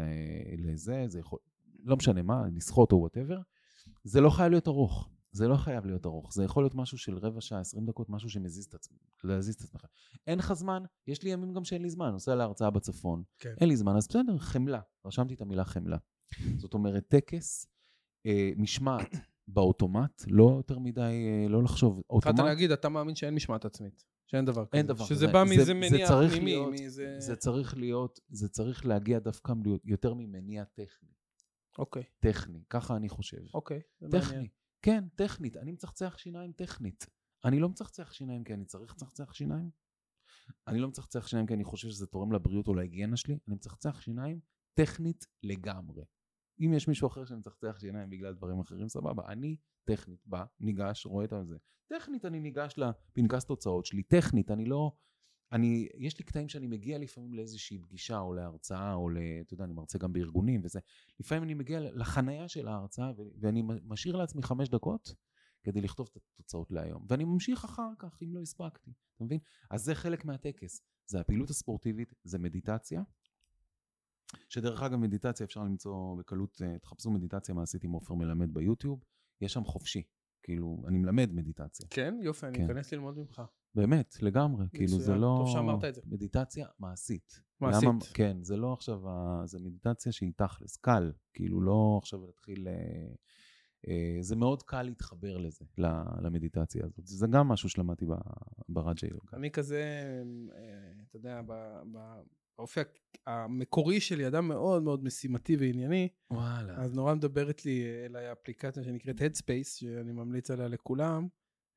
לזה, 0.57 1.05
זה 1.07 1.19
יכול, 1.19 1.39
לא 1.83 1.95
משנה 1.95 2.21
מה, 2.21 2.43
לשחות 2.55 2.91
או 2.91 2.97
whatever. 2.97 3.39
זה 4.03 4.21
לא 4.21 4.29
חייב 4.29 4.51
להיות 4.51 4.67
ארוך. 4.67 5.09
זה 5.33 5.47
לא 5.47 5.55
חייב 5.55 5.85
להיות 5.85 6.05
ארוך, 6.05 6.33
זה 6.33 6.43
יכול 6.43 6.63
להיות 6.63 6.75
משהו 6.75 6.97
של 6.97 7.17
רבע 7.17 7.41
שעה, 7.41 7.59
20 7.59 7.85
דקות, 7.85 8.09
משהו 8.09 8.29
שמזיז 8.29 8.65
את 8.65 8.73
עצמך, 8.73 8.97
להזיז 9.23 9.55
את 9.55 9.61
עצמך. 9.61 9.85
אין 10.27 10.39
לך 10.39 10.53
זמן, 10.53 10.83
יש 11.07 11.23
לי 11.23 11.29
ימים 11.29 11.53
גם 11.53 11.63
שאין 11.63 11.81
לי 11.81 11.89
זמן, 11.89 12.09
נוסע 12.11 12.35
להרצאה 12.35 12.69
בצפון, 12.69 13.23
כן. 13.39 13.53
אין 13.61 13.69
לי 13.69 13.75
זמן, 13.77 13.95
אז 13.95 14.07
בסדר, 14.07 14.37
חמלה, 14.37 14.79
רשמתי 15.05 15.33
את 15.33 15.41
המילה 15.41 15.65
חמלה. 15.65 15.97
זאת 16.57 16.73
אומרת, 16.73 17.07
טקס, 17.07 17.67
אה, 18.25 18.51
משמעת 18.57 19.15
באוטומט, 19.47 20.23
לא 20.27 20.53
יותר 20.57 20.79
מדי, 20.79 21.01
אה, 21.01 21.45
לא 21.49 21.63
לחשוב, 21.63 22.01
התחלת 22.17 22.39
להגיד, 22.39 22.71
אתה 22.71 22.89
מאמין 22.89 23.15
שאין 23.15 23.35
משמעת 23.35 23.65
עצמית. 23.65 24.03
שאין 24.27 24.45
דבר 24.45 24.65
כזה. 24.65 24.77
אין 24.77 24.87
דבר 24.87 25.05
שזה 25.05 25.15
כזה. 25.15 25.33
בא 25.33 25.43
זה- 25.43 25.49
מאיזה 25.49 25.63
זה 25.65 25.73
מניע 25.73 26.07
פנימי, 26.29 26.65
מאיזה... 26.65 27.15
זה 27.19 27.35
צריך 27.35 27.77
להיות, 27.77 28.19
זה 28.29 28.49
צריך 28.49 28.85
להגיע 28.85 29.19
דווקא 29.19 29.53
יותר 29.85 30.13
ממניע 30.13 30.63
טכני. 30.63 31.09
אוקיי, 31.77 32.03
טכני, 32.19 32.63
ככה 32.69 32.95
אני 32.95 33.09
חושב. 33.09 33.41
אוקיי. 33.53 33.81
זה 33.99 34.07
מעניין. 34.07 34.23
טכני. 34.31 34.47
כן, 34.81 35.03
טכנית. 35.15 35.57
אני 35.57 35.71
מצחצח 35.71 36.17
שיניים 36.17 36.51
טכנית. 36.51 37.05
אני 37.45 37.59
לא 37.59 37.69
מצחצח 37.69 38.11
שיניים 38.13 38.43
כי 38.43 38.53
אני 38.53 38.65
צריך 38.65 38.91
לצחצח 38.91 39.33
שיניים. 39.33 39.69
אני 40.67 40.79
לא 40.79 40.87
מצחצח 40.87 41.27
שיניים 41.27 41.47
כי 41.47 41.53
אני 41.53 41.63
חושב 41.63 41.89
שזה 41.89 42.07
תורם 42.07 42.31
לבריאות 42.33 42.67
או 42.67 42.73
להיגיינה 42.73 43.17
שלי. 43.17 43.37
אני 43.47 43.55
מצחצח 43.55 44.01
שיניים 44.01 44.39
טכנית 44.73 45.27
לגמרי. 45.43 46.03
אם 46.59 46.73
יש 46.73 46.87
מישהו 46.87 47.07
אחר 47.07 47.25
שמצחצח 47.25 47.79
שיניים 47.79 48.09
בגלל 48.09 48.33
דברים 48.33 48.59
אחרים, 48.59 48.89
סבבה. 48.89 49.23
אני 49.27 49.55
טכנית, 49.83 50.19
בא, 50.25 50.43
ניגש, 50.59 51.05
רואה 51.05 51.25
את 51.25 51.33
זה. 51.43 51.55
טכנית 51.87 52.25
אני 52.25 52.39
ניגש 52.39 52.75
לפנקס 52.77 53.45
תוצאות 53.45 53.85
שלי. 53.85 54.03
טכנית, 54.03 54.51
אני 54.51 54.65
לא... 54.65 54.91
אני, 55.51 55.87
יש 55.97 56.19
לי 56.19 56.25
קטעים 56.25 56.49
שאני 56.49 56.67
מגיע 56.67 56.97
לפעמים 56.97 57.33
לאיזושהי 57.33 57.77
פגישה 57.77 58.19
או 58.19 58.33
להרצאה 58.33 58.93
או 58.93 59.09
ל... 59.09 59.17
אתה 59.41 59.53
יודע, 59.53 59.63
אני 59.63 59.73
מרצה 59.73 59.97
גם 59.97 60.13
בארגונים 60.13 60.61
וזה. 60.63 60.79
לפעמים 61.19 61.43
אני 61.43 61.53
מגיע 61.53 61.79
לחנייה 61.79 62.47
של 62.47 62.67
ההרצאה 62.67 63.11
ואני 63.39 63.63
משאיר 63.83 64.15
לעצמי 64.15 64.43
חמש 64.43 64.69
דקות 64.69 65.15
כדי 65.63 65.81
לכתוב 65.81 66.09
את 66.11 66.21
התוצאות 66.33 66.71
להיום. 66.71 67.05
ואני 67.09 67.23
ממשיך 67.23 67.63
אחר 67.65 67.91
כך 67.99 68.19
אם 68.23 68.33
לא 68.33 68.41
הספקתי, 68.41 68.91
אתה 69.15 69.23
מבין? 69.23 69.39
אז 69.69 69.83
זה 69.83 69.95
חלק 69.95 70.25
מהטקס. 70.25 70.81
זה 71.05 71.19
הפעילות 71.19 71.49
הספורטיבית, 71.49 72.13
זה 72.23 72.39
מדיטציה. 72.39 73.01
שדרך 74.49 74.83
אגב 74.83 74.95
מדיטציה 74.99 75.43
אפשר 75.45 75.63
למצוא 75.63 76.17
בקלות, 76.19 76.61
אה, 76.65 76.79
תחפשו 76.79 77.11
מדיטציה 77.11 77.55
מעשית 77.55 77.83
עם 77.83 77.91
עופר 77.91 78.13
מלמד 78.13 78.53
ביוטיוב, 78.53 79.03
יש 79.41 79.53
שם 79.53 79.63
חופשי. 79.63 80.03
כאילו, 80.43 80.83
אני 80.87 80.97
מלמד 80.97 81.29
מדיטציה. 81.33 81.87
כן, 81.89 82.15
יופי, 82.21 82.45
אני 82.47 82.57
כן. 82.57 82.63
אכנס 82.65 82.93
ללמוד 82.93 83.17
ממך. 83.17 83.41
באמת, 83.75 84.15
לגמרי. 84.21 84.65
כאילו 84.73 84.87
זה 84.87 84.97
מצוין, 85.03 85.17
לא... 85.17 85.35
טוב 85.45 85.53
שאמרת 85.53 85.83
את 85.83 85.95
זה. 85.95 86.01
מדיטציה 86.05 86.67
מעשית. 86.79 87.41
מעשית. 87.61 87.83
למה, 87.89 87.99
כן, 88.13 88.43
זה 88.43 88.57
לא 88.57 88.73
עכשיו, 88.73 89.09
ה- 89.09 89.41
זה 89.45 89.59
מדיטציה 89.59 90.11
שהיא 90.11 90.31
תכלס, 90.35 90.77
קל. 90.77 91.11
כאילו 91.33 91.61
לא 91.61 91.97
עכשיו 92.01 92.25
להתחיל... 92.25 92.67
אה, 92.67 93.13
אה, 93.87 94.17
זה 94.21 94.35
מאוד 94.35 94.63
קל 94.63 94.81
להתחבר 94.83 95.37
לזה, 95.37 95.65
למדיטציה 96.21 96.85
הזאת. 96.85 97.07
זה 97.07 97.27
גם 97.27 97.47
משהו 97.47 97.69
שלמדתי 97.69 98.05
ברג'ה 98.69 99.07
יוגה. 99.07 99.37
אני 99.37 99.51
כזה, 99.51 99.83
אה, 100.55 100.91
אתה 101.09 101.17
יודע, 101.17 101.41
ב- 101.41 101.81
ב- 101.91 102.21
באופי 102.57 102.79
המקורי 103.27 103.99
שלי, 103.99 104.27
אדם 104.27 104.47
מאוד 104.47 104.83
מאוד 104.83 105.03
משימתי 105.03 105.55
וענייני, 105.55 106.09
וואלה. 106.31 106.73
אז 106.73 106.93
נורא 106.93 107.13
מדברת 107.13 107.65
לי 107.65 107.83
אליי 108.05 108.31
אפליקציה 108.31 108.83
שנקראת 108.83 109.21
Headspace, 109.21 109.79
שאני 109.79 110.11
ממליץ 110.11 110.51
עליה 110.51 110.67
לכולם, 110.67 111.27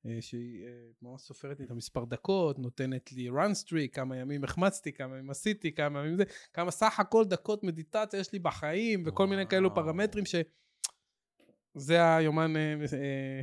אה, 0.07 0.19
שהיא 0.21 0.65
אה, 0.67 0.71
ממש 1.03 1.23
סופרת 1.23 1.59
לי 1.59 1.65
את 1.65 1.71
המספר 1.71 2.05
דקות, 2.05 2.59
נותנת 2.59 3.13
לי 3.13 3.31
run 3.31 3.53
streak, 3.65 3.89
כמה 3.93 4.17
ימים 4.17 4.45
החמצתי, 4.45 4.93
כמה 4.93 5.17
ימים 5.17 5.31
עשיתי, 5.31 5.73
כמה 5.73 6.01
ימים 6.01 6.17
זה, 6.17 6.25
כמה 6.53 6.71
סך 6.71 7.01
הכל 7.01 7.25
דקות 7.25 7.65
מדיטציה 7.65 8.21
יש 8.21 8.33
לי 8.33 8.39
בחיים, 8.39 9.03
וכל 9.07 9.27
מיני 9.27 9.47
כאלו 9.47 9.71
וואו. 9.71 9.85
פרמטרים 9.85 10.27
ש... 10.27 10.35
זה 11.75 12.17
היומן 12.17 12.57
אה, 12.57 12.75
אה, 12.93 13.43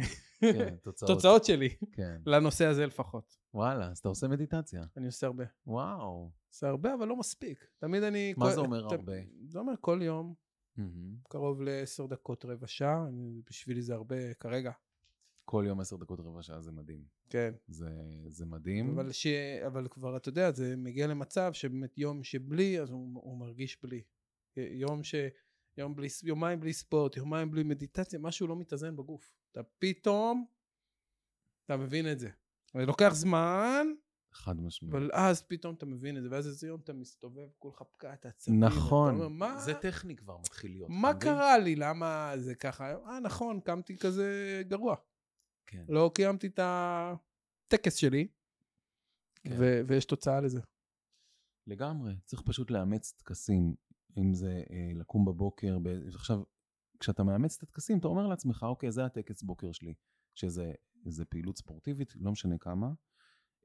כן, 0.54 0.76
תוצאות. 0.84 1.12
תוצאות 1.12 1.46
שלי, 1.46 1.70
כן. 1.92 2.18
לנושא 2.26 2.66
הזה 2.66 2.86
לפחות. 2.86 3.41
וואלה, 3.54 3.88
אז 3.92 3.98
אתה 3.98 4.10
עושה 4.10 4.28
מדיטציה. 4.28 4.84
אני 4.98 5.06
עושה 5.06 5.28
הרבה. 5.28 5.44
וואו. 5.68 6.32
עושה 6.50 6.68
הרבה, 6.70 6.94
אבל 6.94 7.08
לא 7.08 7.16
מספיק. 7.18 7.68
תמיד 7.78 8.04
אני... 8.04 8.34
מה 8.38 8.46
כל- 8.46 8.52
זה 8.52 8.60
אומר 8.60 8.90
ת- 8.90 8.92
הרבה? 8.92 9.14
זה 9.48 9.60
אומר 9.60 9.74
כל 9.82 10.00
יום, 10.04 10.34
מהמם. 10.78 11.16
קרוב 11.30 11.62
לעשר 11.62 12.06
דקות, 12.06 12.46
רבע 12.46 12.68
שעה, 12.68 13.06
בשבילי 13.50 13.82
זה 13.82 13.94
הרבה 13.94 14.34
כרגע. 14.34 14.72
כל 15.46 15.64
יום 15.68 15.80
עשר 15.80 15.96
דקות 15.96 16.20
רבע 16.20 16.42
שעה 16.42 16.62
זה 16.62 16.72
מדהים. 16.72 17.04
כן. 17.30 17.54
זה, 17.68 17.90
זה 18.28 18.46
מדהים. 18.46 18.90
אבל, 18.90 19.12
ש... 19.12 19.28
אבל 19.68 19.88
כבר, 19.88 20.18
אתה 20.18 20.30
יודע, 20.30 20.52
זה 20.52 20.76
מגיע 20.78 21.08
למצב 21.08 21.54
שבאמת 21.54 21.98
יום 21.98 22.24
שבלי, 22.24 22.82
אז 22.82 22.90
הוא, 22.90 23.22
הוא 23.24 23.38
מרגיש 23.38 23.78
בלי. 23.84 24.02
יום 24.58 25.04
ש... 25.04 25.16
יום 25.78 25.96
בלי, 25.96 26.08
יומיים 26.24 26.60
בלי 26.60 26.74
ספורט, 26.74 27.18
יומיים 27.18 27.52
בלי 27.52 27.64
מדיטציה, 27.64 28.20
משהו 28.20 28.48
לא 28.48 28.56
מתאזן 28.56 28.96
בגוף. 28.96 29.34
אתה 29.52 29.62
פתאום, 29.80 30.46
אתה 31.66 31.78
מבין 31.78 32.12
את 32.12 32.20
זה. 32.20 32.30
זה 32.74 32.86
לוקח 32.86 33.10
זמן, 33.14 33.88
חד 34.34 34.62
משמעית. 34.62 34.94
אבל 34.94 35.10
אז 35.14 35.42
פתאום 35.42 35.76
אתה 35.76 35.86
מבין 35.86 36.18
את 36.18 36.24
זה, 36.24 36.30
ואז 36.32 36.48
איזה 36.48 36.68
יום 36.68 36.80
אתה 36.80 36.94
מסתובב, 36.94 37.48
כולך 37.60 37.82
פקעת 37.92 38.26
עצבים. 38.26 38.64
נכון. 38.64 39.16
אתה 39.16 39.24
אומר, 39.24 39.28
מה, 39.28 39.58
זה 39.58 39.74
טכני 39.74 40.16
כבר 40.16 40.38
מתחיל 40.38 40.72
להיות. 40.72 40.90
מה 40.90 41.12
אתה 41.12 41.18
מבין? 41.18 41.34
קרה 41.34 41.58
לי? 41.58 41.76
למה 41.76 42.34
זה 42.38 42.56
ככה? 42.56 42.92
אה, 42.92 43.20
נכון, 43.20 43.60
קמתי 43.60 43.98
כזה 43.98 44.62
גרוע. 44.68 44.96
כן. 45.68 45.86
לא 45.90 46.12
קיימתי 46.16 46.48
את 46.48 46.60
הטקס 46.64 47.96
שלי, 47.96 48.28
כן. 49.44 49.56
ו- 49.60 49.82
ויש 49.88 50.06
תוצאה 50.06 50.42
לזה. 50.42 50.60
לגמרי, 51.68 52.16
צריך 52.26 52.42
פשוט 52.42 52.72
לאמץ 52.72 53.12
טקסים, 53.12 53.76
אם 54.18 54.34
זה 54.34 54.64
אה, 54.70 54.92
לקום 54.96 55.26
בבוקר, 55.26 55.78
ב... 55.84 55.88
עכשיו, 56.16 56.44
כשאתה 57.00 57.24
מאמץ 57.24 57.58
את 57.58 57.64
הטקסים, 57.64 58.00
אתה 58.00 58.08
אומר 58.08 58.28
לעצמך, 58.28 58.64
אוקיי, 58.64 58.92
זה 58.92 59.06
הטקס 59.06 59.44
בוקר 59.44 59.72
שלי, 59.72 59.94
שזה 60.36 60.74
זה 61.06 61.26
פעילות 61.26 61.58
ספורטיבית, 61.58 62.14
לא 62.16 62.32
משנה 62.32 62.58
כמה. 62.58 62.88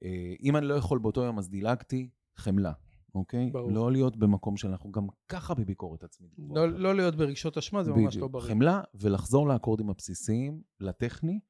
אה, 0.03 0.35
אם 0.43 0.57
אני 0.57 0.67
לא 0.67 0.75
יכול 0.75 0.99
באותו 0.99 1.23
יום, 1.23 1.39
אז 1.39 1.51
דילגתי, 1.51 2.11
חמלה, 2.37 2.73
אוקיי? 3.15 3.51
ברור. 3.51 3.73
לא 3.73 3.93
להיות 3.93 4.17
במקום 4.17 4.57
שאנחנו 4.57 4.93
גם 4.93 5.07
ככה 5.29 5.55
בביקורת 5.55 6.05
עצמית. 6.05 6.33
לא, 6.39 6.69
לא 6.69 6.95
להיות 6.95 7.17
ברגשות 7.17 7.57
אשמה 7.57 7.85
זה 7.85 7.93
ממש 7.93 8.17
לא. 8.17 8.29
בריא. 8.29 8.49
חמלה 8.49 8.81
ולחזור 8.95 9.49
לאקורדים 9.49 9.91
הבסיסיים, 9.91 10.63
לטכני, 10.81 11.41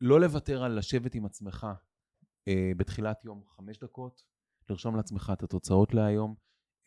לא 0.00 0.20
לוותר 0.20 0.62
על 0.62 0.78
לשבת 0.78 1.14
עם 1.14 1.26
עצמך 1.26 1.66
אה, 2.48 2.72
בתחילת 2.76 3.24
יום 3.24 3.42
חמש 3.56 3.78
דקות, 3.78 4.22
לרשום 4.70 4.96
לעצמך 4.96 5.32
את 5.32 5.42
התוצאות 5.42 5.94
להיום. 5.94 6.34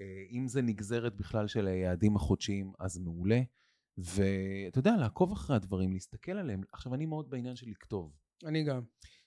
אה, 0.01 0.23
אם 0.31 0.47
זה 0.47 0.61
נגזרת 0.61 1.15
בכלל 1.15 1.47
של 1.47 1.67
היעדים 1.67 2.15
החודשיים, 2.15 2.71
אז 2.79 2.99
מעולה. 2.99 3.41
ואתה 3.97 4.79
יודע, 4.79 4.95
לעקוב 4.97 5.31
אחרי 5.31 5.55
הדברים, 5.55 5.93
להסתכל 5.93 6.31
עליהם. 6.31 6.61
עכשיו, 6.71 6.93
אני 6.93 7.05
מאוד 7.05 7.29
בעניין 7.29 7.55
של 7.55 7.69
לכתוב. 7.69 8.13
אני 8.43 8.63
גם. 8.63 8.81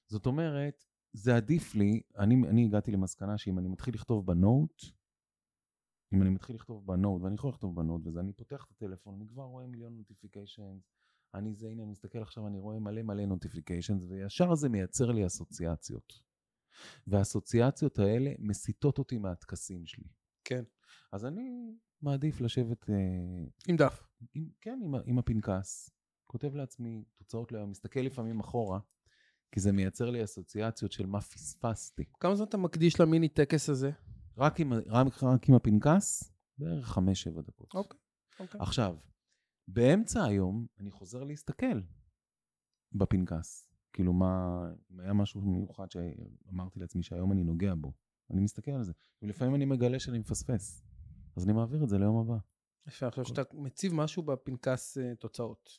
זאת 0.07 0.27
אומרת, 0.27 0.85
זה 1.13 1.37
עדיף 1.37 1.75
לי, 1.75 2.03
אני, 2.19 2.35
אני 2.49 2.65
הגעתי 2.65 2.91
למסקנה 2.91 3.39
שאם 3.39 3.59
אני 3.59 3.69
מתחיל 3.69 3.95
לכתוב 3.95 4.27
ב 4.27 4.36
note, 4.36 4.83
אם 6.13 6.23
אני 6.23 6.31
מתחיל 6.31 6.57
לכתוב 6.57 6.87
ב 6.87 6.93
note, 6.93 7.23
ואני 7.23 7.35
יכול 7.35 7.51
לכתוב 7.51 7.77
ב 7.77 7.83
note 7.83 8.07
וזה, 8.07 8.21
אני 8.21 8.33
פותח 8.33 8.65
את 8.65 8.71
הטלפון, 8.71 9.15
אני 9.15 9.29
כבר 9.29 9.43
רואה 9.43 9.67
מיליון 9.67 9.97
notifications, 9.97 10.83
אני 11.35 11.55
זה, 11.55 11.69
הנה, 11.69 11.83
אני 11.83 11.91
מסתכל 11.91 12.19
עכשיו, 12.19 12.47
אני 12.47 12.59
רואה 12.59 12.79
מלא 12.79 13.03
מלא 13.03 13.27
notifications, 13.27 14.05
וישר 14.09 14.55
זה 14.55 14.69
מייצר 14.69 15.11
לי 15.11 15.27
אסוציאציות. 15.27 16.29
והאסוציאציות 17.07 17.99
האלה 17.99 18.31
מסיטות 18.39 18.99
אותי 18.99 19.19
מהטקסים 19.19 19.87
שלי. 19.87 20.09
כן. 20.45 20.65
אז 21.13 21.25
אני 21.25 21.77
מעדיף 22.03 22.41
לשבת, 22.41 22.91
אה, 22.91 22.95
עם 23.69 23.77
דף. 23.77 24.09
עם, 24.35 24.49
כן, 24.61 24.81
עם, 24.85 24.95
עם 25.05 25.19
הפנקס, 25.19 25.91
כותב 26.27 26.55
לעצמי 26.55 27.05
תוצאות 27.17 27.53
ליום, 27.53 27.71
מסתכל 27.71 28.01
לפעמים 28.01 28.41
אחורה, 28.41 28.81
כי 29.53 29.61
זה 29.61 29.73
מייצר 29.73 30.11
לי 30.11 30.25
אסוציאציות 30.25 30.93
של 30.93 31.07
מה 31.07 31.21
פספסתי. 31.21 32.05
כמה 32.21 32.37
זמן 32.37 32.47
אתה 32.47 32.57
מקדיש 32.57 33.01
למיני 33.01 33.29
טקס 33.29 33.69
הזה? 33.69 33.91
רק 34.37 34.61
עם, 34.61 34.73
רק, 34.73 35.23
רק 35.23 35.49
עם 35.49 35.55
הפנקס, 35.55 36.33
בערך 36.59 36.87
חמש-שבע 36.87 37.43
דקות. 37.43 37.75
אוקיי. 37.75 37.99
אוקיי. 38.41 38.61
עכשיו, 38.61 38.97
באמצע 39.69 40.25
היום 40.25 40.67
אני 40.81 40.91
חוזר 40.91 41.25
להסתכל 41.25 41.81
בפנקס. 42.93 43.69
כאילו 43.93 44.13
מה, 44.13 44.63
היה 44.99 45.13
משהו 45.13 45.41
מיוחד 45.41 45.87
שאמרתי 45.91 46.81
לעצמי 46.81 47.03
שהיום 47.03 47.33
אני 47.33 47.45
נוגע 47.45 47.75
בו, 47.75 47.93
אני 48.31 48.41
מסתכל 48.41 48.71
על 48.71 48.83
זה. 48.85 48.93
ולפעמים 49.23 49.55
אני 49.55 49.65
מגלה 49.65 49.99
שאני 49.99 50.19
מפספס, 50.19 50.85
אז 51.37 51.45
אני 51.45 51.53
מעביר 51.53 51.85
את 51.85 51.89
זה 51.89 51.99
ליום 51.99 52.17
הבא. 52.17 52.39
יפה, 52.89 53.07
עכשיו 53.07 53.25
שאתה 53.25 53.43
מציב 53.53 53.95
משהו 53.95 54.23
בפנקס 54.23 54.99
אה, 54.99 55.15
תוצאות. 55.15 55.79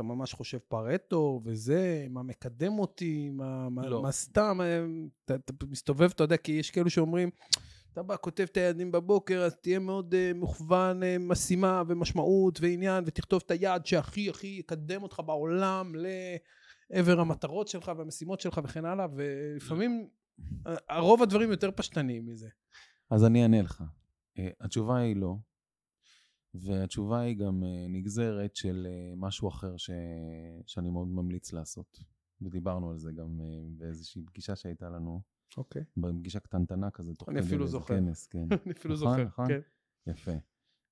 אתה 0.00 0.08
ממש 0.08 0.34
חושב 0.34 0.58
פרטו 0.58 1.40
וזה, 1.44 2.06
מה 2.10 2.22
מקדם 2.22 2.78
אותי, 2.78 3.30
מה, 3.30 3.68
לא. 3.76 4.02
מה 4.02 4.12
סתם, 4.12 4.60
אה, 4.60 4.84
אתה, 5.24 5.34
אתה 5.34 5.66
מסתובב, 5.66 6.10
אתה 6.14 6.24
יודע, 6.24 6.36
כי 6.36 6.52
יש 6.52 6.70
כאלו 6.70 6.90
שאומרים, 6.90 7.30
אתה 7.92 8.02
בא, 8.02 8.16
כותב 8.20 8.46
את 8.52 8.56
היעדים 8.56 8.92
בבוקר, 8.92 9.42
אז 9.42 9.56
תהיה 9.56 9.78
מאוד 9.78 10.14
uh, 10.14 10.36
מוכוון 10.36 11.02
uh, 11.02 11.06
משימה 11.20 11.82
ומשמעות 11.88 12.60
ועניין, 12.60 13.04
ותכתוב 13.06 13.42
את 13.46 13.50
היעד 13.50 13.86
שהכי 13.86 14.30
הכי 14.30 14.46
יקדם 14.46 15.02
אותך 15.02 15.20
בעולם 15.26 15.92
לעבר 16.90 17.20
המטרות 17.20 17.68
שלך 17.68 17.92
והמשימות 17.96 18.40
שלך 18.40 18.60
וכן 18.64 18.84
הלאה, 18.84 19.06
ולפעמים 19.14 20.08
הרוב 20.88 21.22
הדברים 21.22 21.50
יותר 21.50 21.70
פשטניים 21.70 22.26
מזה. 22.26 22.48
אז 23.10 23.24
אני 23.24 23.42
אענה 23.42 23.62
לך. 23.62 23.84
Uh, 24.36 24.40
התשובה 24.60 24.96
היא 24.96 25.16
לא. 25.16 25.36
והתשובה 26.54 27.20
היא 27.20 27.36
גם 27.36 27.64
אה, 27.64 27.86
נגזרת 27.88 28.56
של 28.56 28.86
אה, 28.90 29.14
משהו 29.16 29.48
אחר 29.48 29.76
ש... 29.76 29.90
שאני 30.66 30.90
מאוד 30.90 31.08
ממליץ 31.08 31.52
לעשות. 31.52 32.00
ודיברנו 32.42 32.90
על 32.90 32.98
זה 32.98 33.12
גם 33.12 33.40
אה, 33.40 33.46
באיזושהי 33.70 34.22
פגישה 34.22 34.56
שהייתה 34.56 34.90
לנו, 34.90 35.20
אוקיי. 35.56 35.84
בפגישה 35.96 36.40
קטנטנה 36.40 36.90
כזה, 36.90 37.14
תוך 37.14 37.30
כדי 37.30 37.66
זוכר. 37.66 37.96
כנס, 37.96 38.26
כן. 38.26 38.46
אני 38.64 38.72
אפילו 38.72 38.94
נכון, 38.94 39.10
זוכר, 39.10 39.24
נכון. 39.24 39.48
כן. 39.48 39.60
יפה. 40.06 40.32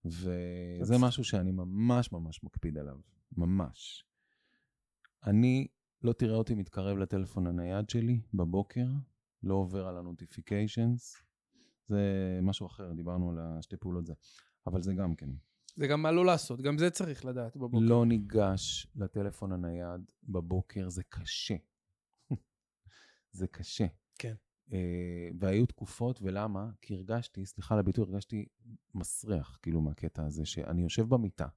וזה 0.05 0.95
משהו 1.01 1.25
שאני 1.25 1.53
ממש 1.53 2.13
ממש 2.13 2.45
מקפיד 2.45 2.79
עליו, 2.79 2.99
ממש. 3.37 4.05
אני, 5.27 5.69
לא 6.03 6.13
תראה 6.13 6.37
אותי 6.37 6.55
מתקרב 6.55 6.99
לטלפון 6.99 7.47
הנייד 7.47 7.91
שלי 7.91 8.21
בבוקר, 8.35 8.87
לא 9.43 9.55
עובר 9.55 9.87
על 9.87 9.97
ה 9.97 10.05
notifications, 10.05 11.17
זה 11.87 12.03
משהו 12.43 12.67
אחר, 12.67 12.93
דיברנו 12.93 13.31
על 13.31 13.39
השתי 13.39 13.77
פעולות 13.77 14.07
זה, 14.07 14.15
אבל 14.67 14.83
זה 14.83 14.95
גם 14.95 15.15
כן. 15.15 15.31
זה 15.79 15.87
גם 15.87 16.03
מה 16.03 16.13
לא 16.13 16.27
לעשות, 16.27 16.63
גם 16.63 16.79
זה 16.79 16.91
צריך 16.91 17.25
לדעת 17.25 17.57
בבוקר. 17.57 17.79
לא 17.87 18.07
ניגש 18.07 18.87
לטלפון 18.97 19.53
הנייד 19.53 20.13
בבוקר, 20.23 20.89
זה 20.89 21.03
קשה. 21.03 21.57
זה 23.39 23.47
קשה. 23.47 23.87
כן. 24.19 24.35
אה, 24.73 25.29
והיו 25.41 25.67
תקופות, 25.67 26.19
ולמה? 26.23 26.71
כי 26.83 26.95
הרגשתי, 26.95 27.47
סליחה 27.47 27.75
על 27.75 27.81
הביטוי, 27.81 28.05
הרגשתי 28.05 28.47
מסריח, 28.95 29.59
כאילו, 29.63 29.81
מהקטע 29.81 30.27
הזה, 30.27 30.45
שאני 30.45 30.83
יושב 30.83 31.09
במיטה, 31.09 31.49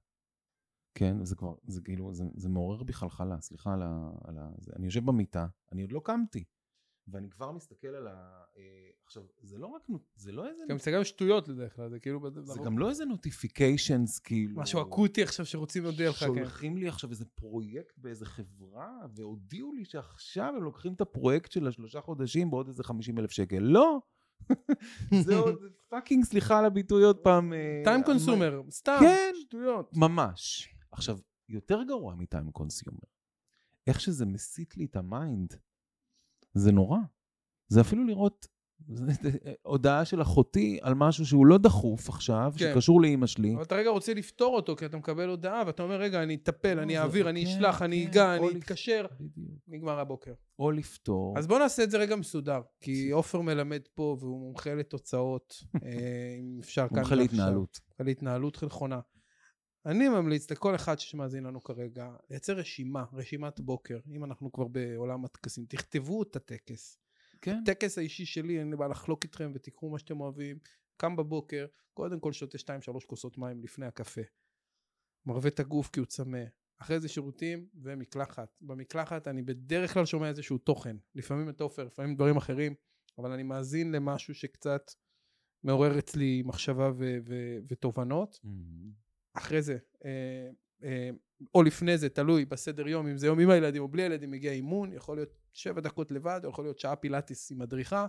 כן? 0.94 1.24
זה 1.24 1.36
כבר, 1.36 1.54
זה 1.66 1.80
כאילו, 1.80 2.14
זה, 2.14 2.24
זה 2.34 2.48
מעורר 2.48 2.82
בי 2.82 2.92
חלחלה, 2.92 3.40
סליחה 3.40 3.74
על 3.74 3.82
ה... 3.82 4.10
על 4.24 4.38
ה 4.38 4.50
זה, 4.58 4.72
אני 4.76 4.86
יושב 4.86 5.04
במיטה, 5.04 5.46
אני 5.72 5.82
עוד 5.82 5.92
לא 5.92 6.00
קמתי, 6.04 6.44
ואני 7.08 7.30
כבר 7.30 7.52
מסתכל 7.52 7.88
על 7.88 8.06
ה... 8.06 8.42
אה, 8.56 8.62
עכשיו, 9.04 9.22
זה 9.42 9.58
לא 9.58 9.66
רק, 9.66 9.82
זה 10.16 10.32
לא 10.32 10.48
איזה... 10.48 10.64
גם 10.68 10.76
מסתכל 10.76 10.94
על 10.94 11.04
שטויות 11.04 11.48
בדרך 11.48 11.76
כלל, 11.76 11.90
זה 11.90 11.98
כאילו... 11.98 12.30
זה 12.42 12.60
גם 12.64 12.78
לא 12.78 12.90
איזה 12.90 13.04
notifications, 13.04 14.18
כאילו... 14.18 14.60
משהו 14.60 14.82
אקוטי 14.82 15.22
עכשיו 15.22 15.46
שרוצים 15.46 15.82
להודיע 15.82 16.10
לך, 16.10 16.16
כן. 16.16 16.26
שולחים 16.26 16.76
לי 16.76 16.88
עכשיו 16.88 17.10
איזה 17.10 17.24
פרויקט 17.24 17.98
באיזה 17.98 18.26
חברה, 18.26 18.98
והודיעו 19.14 19.72
לי 19.72 19.84
שעכשיו 19.84 20.54
הם 20.56 20.62
לוקחים 20.62 20.92
את 20.92 21.00
הפרויקט 21.00 21.52
של 21.52 21.66
השלושה 21.66 22.00
חודשים 22.00 22.50
בעוד 22.50 22.68
איזה 22.68 22.84
50 22.84 23.18
אלף 23.18 23.30
שקל. 23.30 23.58
לא! 23.58 24.00
זה 25.26 25.36
עוד 25.36 25.58
fucking, 25.88 26.24
סליחה 26.24 26.58
על 26.58 26.64
הביטוי 26.64 27.04
עוד 27.04 27.18
פעם. 27.18 27.52
אה, 27.52 27.80
time 27.84 28.02
consumer, 28.02 28.62
סתם, 28.70 28.96
כן. 29.00 29.32
שטויות. 29.40 29.96
ממש. 29.96 30.68
עכשיו, 30.90 31.18
יותר 31.48 31.82
גרוע 31.82 32.14
מ 32.14 32.21
time 32.21 32.50
consumer. 32.50 32.98
איך 33.86 34.00
שזה 34.00 34.26
מסיט 34.26 34.76
לי 34.76 34.84
את 34.84 34.96
ה 34.96 35.06
mind, 35.06 35.54
זה 36.54 36.72
נורא. 36.72 36.98
זה 37.68 37.80
אפילו 37.80 38.04
לראות 38.04 38.46
הודעה 39.62 40.04
של 40.04 40.22
אחותי 40.22 40.78
על 40.82 40.94
משהו 40.94 41.26
שהוא 41.26 41.46
לא 41.46 41.58
דחוף 41.58 42.08
עכשיו, 42.08 42.52
כן. 42.58 42.72
שקשור 42.74 43.00
לאימא 43.02 43.26
שלי. 43.26 43.54
אבל 43.54 43.62
אתה 43.62 43.74
רגע 43.74 43.90
רוצה 43.90 44.14
לפתור 44.14 44.56
אותו, 44.56 44.76
כי 44.76 44.86
אתה 44.86 44.96
מקבל 44.96 45.28
הודעה, 45.28 45.62
ואתה 45.66 45.82
אומר, 45.82 46.00
רגע, 46.00 46.22
אני 46.22 46.34
אטפל, 46.34 46.74
לא, 46.74 46.82
אני 46.82 46.98
אעביר, 46.98 47.28
אני 47.28 47.44
כן, 47.44 47.50
אשלח, 47.50 47.82
אני 47.82 48.02
כן, 48.04 48.10
אגע, 48.10 48.36
או 48.38 48.48
אני 48.48 48.56
לפ- 48.56 48.62
אתקשר. 48.64 49.06
בדיוק. 49.20 49.50
נגמר 49.68 49.98
הבוקר. 49.98 50.32
או 50.58 50.70
לפתור. 50.70 51.34
אז 51.38 51.46
בוא 51.46 51.58
נעשה 51.58 51.82
את 51.84 51.90
זה 51.90 51.98
רגע 51.98 52.16
מסודר, 52.16 52.60
כי 52.80 53.10
עופר 53.10 53.40
מלמד 53.40 53.80
פה, 53.94 54.16
והוא 54.20 54.40
מומחה 54.40 54.74
לתוצאות, 54.74 55.54
אה, 55.84 55.88
אם 56.40 56.58
אפשר 56.60 56.88
כאן 56.88 56.96
מומחה. 56.98 57.14
להתנהלות. 57.14 57.80
על 57.98 58.06
התנהלות 58.06 58.62
נכונה. 58.64 59.00
אני 59.86 60.08
ממליץ 60.08 60.50
לכל 60.50 60.74
אחד 60.74 60.98
שמאזין 60.98 61.44
לנו 61.44 61.62
כרגע, 61.62 62.10
לייצר 62.30 62.52
רשימה, 62.52 63.04
רשימת 63.12 63.60
בוקר, 63.60 63.98
אם 64.10 64.24
אנחנו 64.24 64.52
כבר 64.52 64.68
בעולם 64.68 65.24
הטקסים, 65.24 65.66
תכתבו 65.66 66.22
את 66.22 66.36
הטקס. 66.36 66.98
כן. 67.40 67.58
הטקס 67.62 67.98
האישי 67.98 68.26
שלי, 68.26 68.58
אין 68.58 68.70
לי 68.70 68.76
בעיה 68.76 68.88
לחלוק 68.88 69.24
איתכם 69.24 69.52
ותיקחו 69.54 69.90
מה 69.90 69.98
שאתם 69.98 70.20
אוהבים. 70.20 70.58
קם 70.96 71.16
בבוקר, 71.16 71.66
קודם 71.94 72.20
כל 72.20 72.32
שותה 72.32 72.58
2-3 72.58 73.06
כוסות 73.06 73.38
מים 73.38 73.62
לפני 73.62 73.86
הקפה. 73.86 74.20
מרווה 75.26 75.48
את 75.48 75.60
הגוף 75.60 75.90
כי 75.90 76.00
הוא 76.00 76.06
צמא. 76.06 76.44
אחרי 76.78 77.00
זה 77.00 77.08
שירותים 77.08 77.66
ומקלחת. 77.74 78.56
במקלחת 78.60 79.28
אני 79.28 79.42
בדרך 79.42 79.94
כלל 79.94 80.04
שומע 80.04 80.28
איזשהו 80.28 80.58
תוכן. 80.58 80.96
לפעמים 81.14 81.48
את 81.48 81.60
עופר, 81.60 81.84
לפעמים 81.84 82.14
דברים 82.14 82.36
אחרים, 82.36 82.74
אבל 83.18 83.32
אני 83.32 83.42
מאזין 83.42 83.92
למשהו 83.92 84.34
שקצת 84.34 84.90
מעורר 85.64 85.98
אצלי 85.98 86.42
מחשבה 86.44 86.90
ו- 86.96 87.18
ו- 87.24 87.58
ותובנות. 87.68 88.40
אחרי 89.34 89.62
זה, 89.62 89.76
אה, 90.04 90.50
אה, 90.84 91.10
או 91.54 91.62
לפני 91.62 91.98
זה, 91.98 92.08
תלוי 92.08 92.44
בסדר 92.44 92.88
יום, 92.88 93.06
אם 93.06 93.16
זה 93.16 93.26
יום 93.26 93.38
עם 93.40 93.50
הילדים 93.50 93.82
או 93.82 93.88
בלי 93.88 94.02
הילדים, 94.02 94.30
מגיע 94.30 94.52
אימון, 94.52 94.92
יכול 94.92 95.16
להיות 95.16 95.34
שבע 95.52 95.80
דקות 95.80 96.12
לבד, 96.12 96.40
או 96.44 96.50
יכול 96.50 96.64
להיות 96.64 96.78
שעה 96.78 96.96
פילאטיס 96.96 97.52
עם 97.52 97.58
מדריכה, 97.58 98.06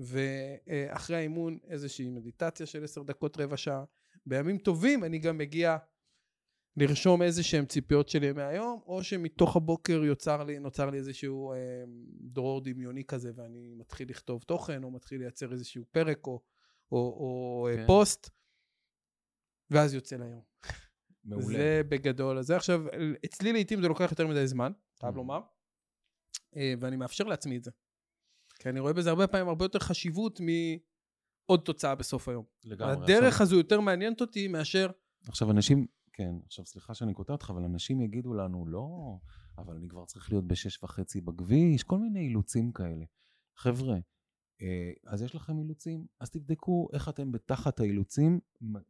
ואחרי 0.00 1.16
האימון 1.16 1.58
איזושהי 1.68 2.10
מדיטציה 2.10 2.66
של 2.66 2.84
עשר 2.84 3.02
דקות, 3.02 3.40
רבע 3.40 3.56
שעה. 3.56 3.84
בימים 4.26 4.58
טובים 4.58 5.04
אני 5.04 5.18
גם 5.18 5.38
מגיע 5.38 5.76
לרשום 6.76 7.22
איזה 7.22 7.42
שהם 7.42 7.66
ציפיות 7.66 8.08
שלי 8.08 8.32
מהיום, 8.32 8.80
או 8.86 9.02
שמתוך 9.02 9.56
הבוקר 9.56 10.04
יוצר 10.04 10.44
לי, 10.44 10.58
נוצר 10.58 10.90
לי 10.90 10.98
איזשהו 10.98 11.52
אה, 11.52 11.58
דרור 12.20 12.60
דמיוני 12.60 13.04
כזה, 13.04 13.30
ואני 13.34 13.74
מתחיל 13.76 14.10
לכתוב 14.10 14.42
תוכן, 14.42 14.84
או 14.84 14.90
מתחיל 14.90 15.20
לייצר 15.20 15.52
איזשהו 15.52 15.84
פרק, 15.90 16.26
או, 16.26 16.40
או, 16.92 16.98
או 16.98 17.68
כן. 17.70 17.76
כן. 17.76 17.86
פוסט, 17.86 18.30
ואז 19.70 19.94
יוצא 19.94 20.16
ליום. 20.16 20.55
מעולה. 21.26 21.46
זה 21.46 21.80
בגדול. 21.88 22.42
זה 22.42 22.56
עכשיו, 22.56 22.84
אצלי 23.24 23.52
לעיתים 23.52 23.80
זה 23.82 23.88
לוקח 23.88 24.10
יותר 24.10 24.26
מדי 24.26 24.46
זמן, 24.46 24.72
חייב 25.00 25.14
Mhm. 25.14 25.16
לומר, 25.16 25.40
אה, 26.56 26.74
ואני 26.80 26.96
מאפשר 26.96 27.24
לעצמי 27.24 27.56
את 27.56 27.64
זה. 27.64 27.70
כי 28.58 28.68
אני 28.68 28.80
רואה 28.80 28.92
בזה 28.92 29.10
הרבה 29.10 29.26
פעמים 29.26 29.48
הרבה 29.48 29.64
יותר 29.64 29.78
חשיבות 29.78 30.40
מעוד 30.40 31.60
תוצאה 31.60 31.94
בסוף 31.94 32.28
היום. 32.28 32.44
לגמרי. 32.64 32.92
הדרך 32.92 33.32
עכשיו, 33.32 33.42
הזו 33.46 33.56
יותר 33.56 33.80
מעניינת 33.80 34.20
אותי 34.20 34.48
מאשר, 34.48 34.90
עכשיו 35.28 35.50
אנשים, 35.50 35.86
כן, 36.12 36.34
עכשיו 36.46 36.66
סליחה 36.66 36.94
שאני 36.94 37.14
קוטע 37.14 37.32
אותך, 37.32 37.50
אבל 37.50 37.62
אנשים 37.64 38.00
יגידו 38.00 38.34
לנו, 38.34 38.66
לא, 38.66 38.88
אבל 39.58 39.76
אני 39.76 39.88
כבר 39.88 40.04
צריך 40.04 40.30
להיות 40.30 40.46
בשש 40.46 40.82
וחצי 40.82 41.20
בכביש, 41.20 41.82
כל 41.82 41.98
מיני 41.98 42.20
אילוצים 42.20 42.72
כאלה. 42.72 43.04
חבר'ה, 43.56 43.96
אז 45.06 45.22
יש 45.22 45.34
לכם 45.34 45.58
אילוצים? 45.58 46.06
אז 46.20 46.30
תבדקו 46.30 46.88
איך 46.92 47.08
אתם 47.08 47.32
בתחת 47.32 47.80
האילוצים 47.80 48.40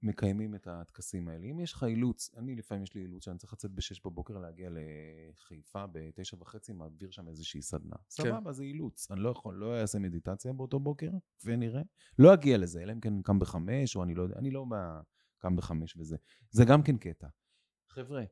מקיימים 0.02 0.54
את 0.54 0.66
הטקסים 0.66 1.28
האלה. 1.28 1.46
אם 1.46 1.60
יש 1.60 1.72
לך 1.72 1.84
אילוץ, 1.84 2.30
אני 2.36 2.54
לפעמים 2.54 2.82
יש 2.82 2.94
לי 2.94 3.00
אילוץ 3.00 3.24
שאני 3.24 3.38
צריך 3.38 3.52
לצאת 3.52 3.70
בשש 3.70 4.00
בבוקר 4.04 4.38
להגיע 4.38 4.70
לחיפה 4.70 5.84
בתשע 5.92 6.36
וחצי, 6.40 6.72
מעביר 6.72 7.10
שם 7.10 7.28
איזושהי 7.28 7.62
סדנה. 7.62 7.96
סבבה, 8.10 8.52
זה 8.52 8.62
אילוץ. 8.62 9.10
אני 9.10 9.20
לא 9.20 9.30
יכול, 9.30 9.54
לא 9.54 9.80
אעשה 9.80 9.98
מדיטציה 9.98 10.52
באותו 10.52 10.80
בוקר, 10.80 11.10
ונראה. 11.44 11.82
לא 12.18 12.34
אגיע 12.34 12.58
לזה, 12.58 12.82
אלא 12.82 12.92
אם 12.92 13.00
כן 13.00 13.22
קם 13.22 13.38
בחמש, 13.38 13.96
או 13.96 14.02
אני 14.02 14.14
לא 14.14 14.22
יודע, 14.22 14.36
אני 14.38 14.50
לא 14.50 14.66
מה... 14.66 15.00
קם 15.38 15.56
בחמש 15.56 15.96
וזה. 15.96 16.16
זה 16.50 16.64
גם 16.64 16.82
כן 16.82 16.96
קטע. 16.96 17.26
חבר'ה, 17.88 18.20
אה, 18.20 18.26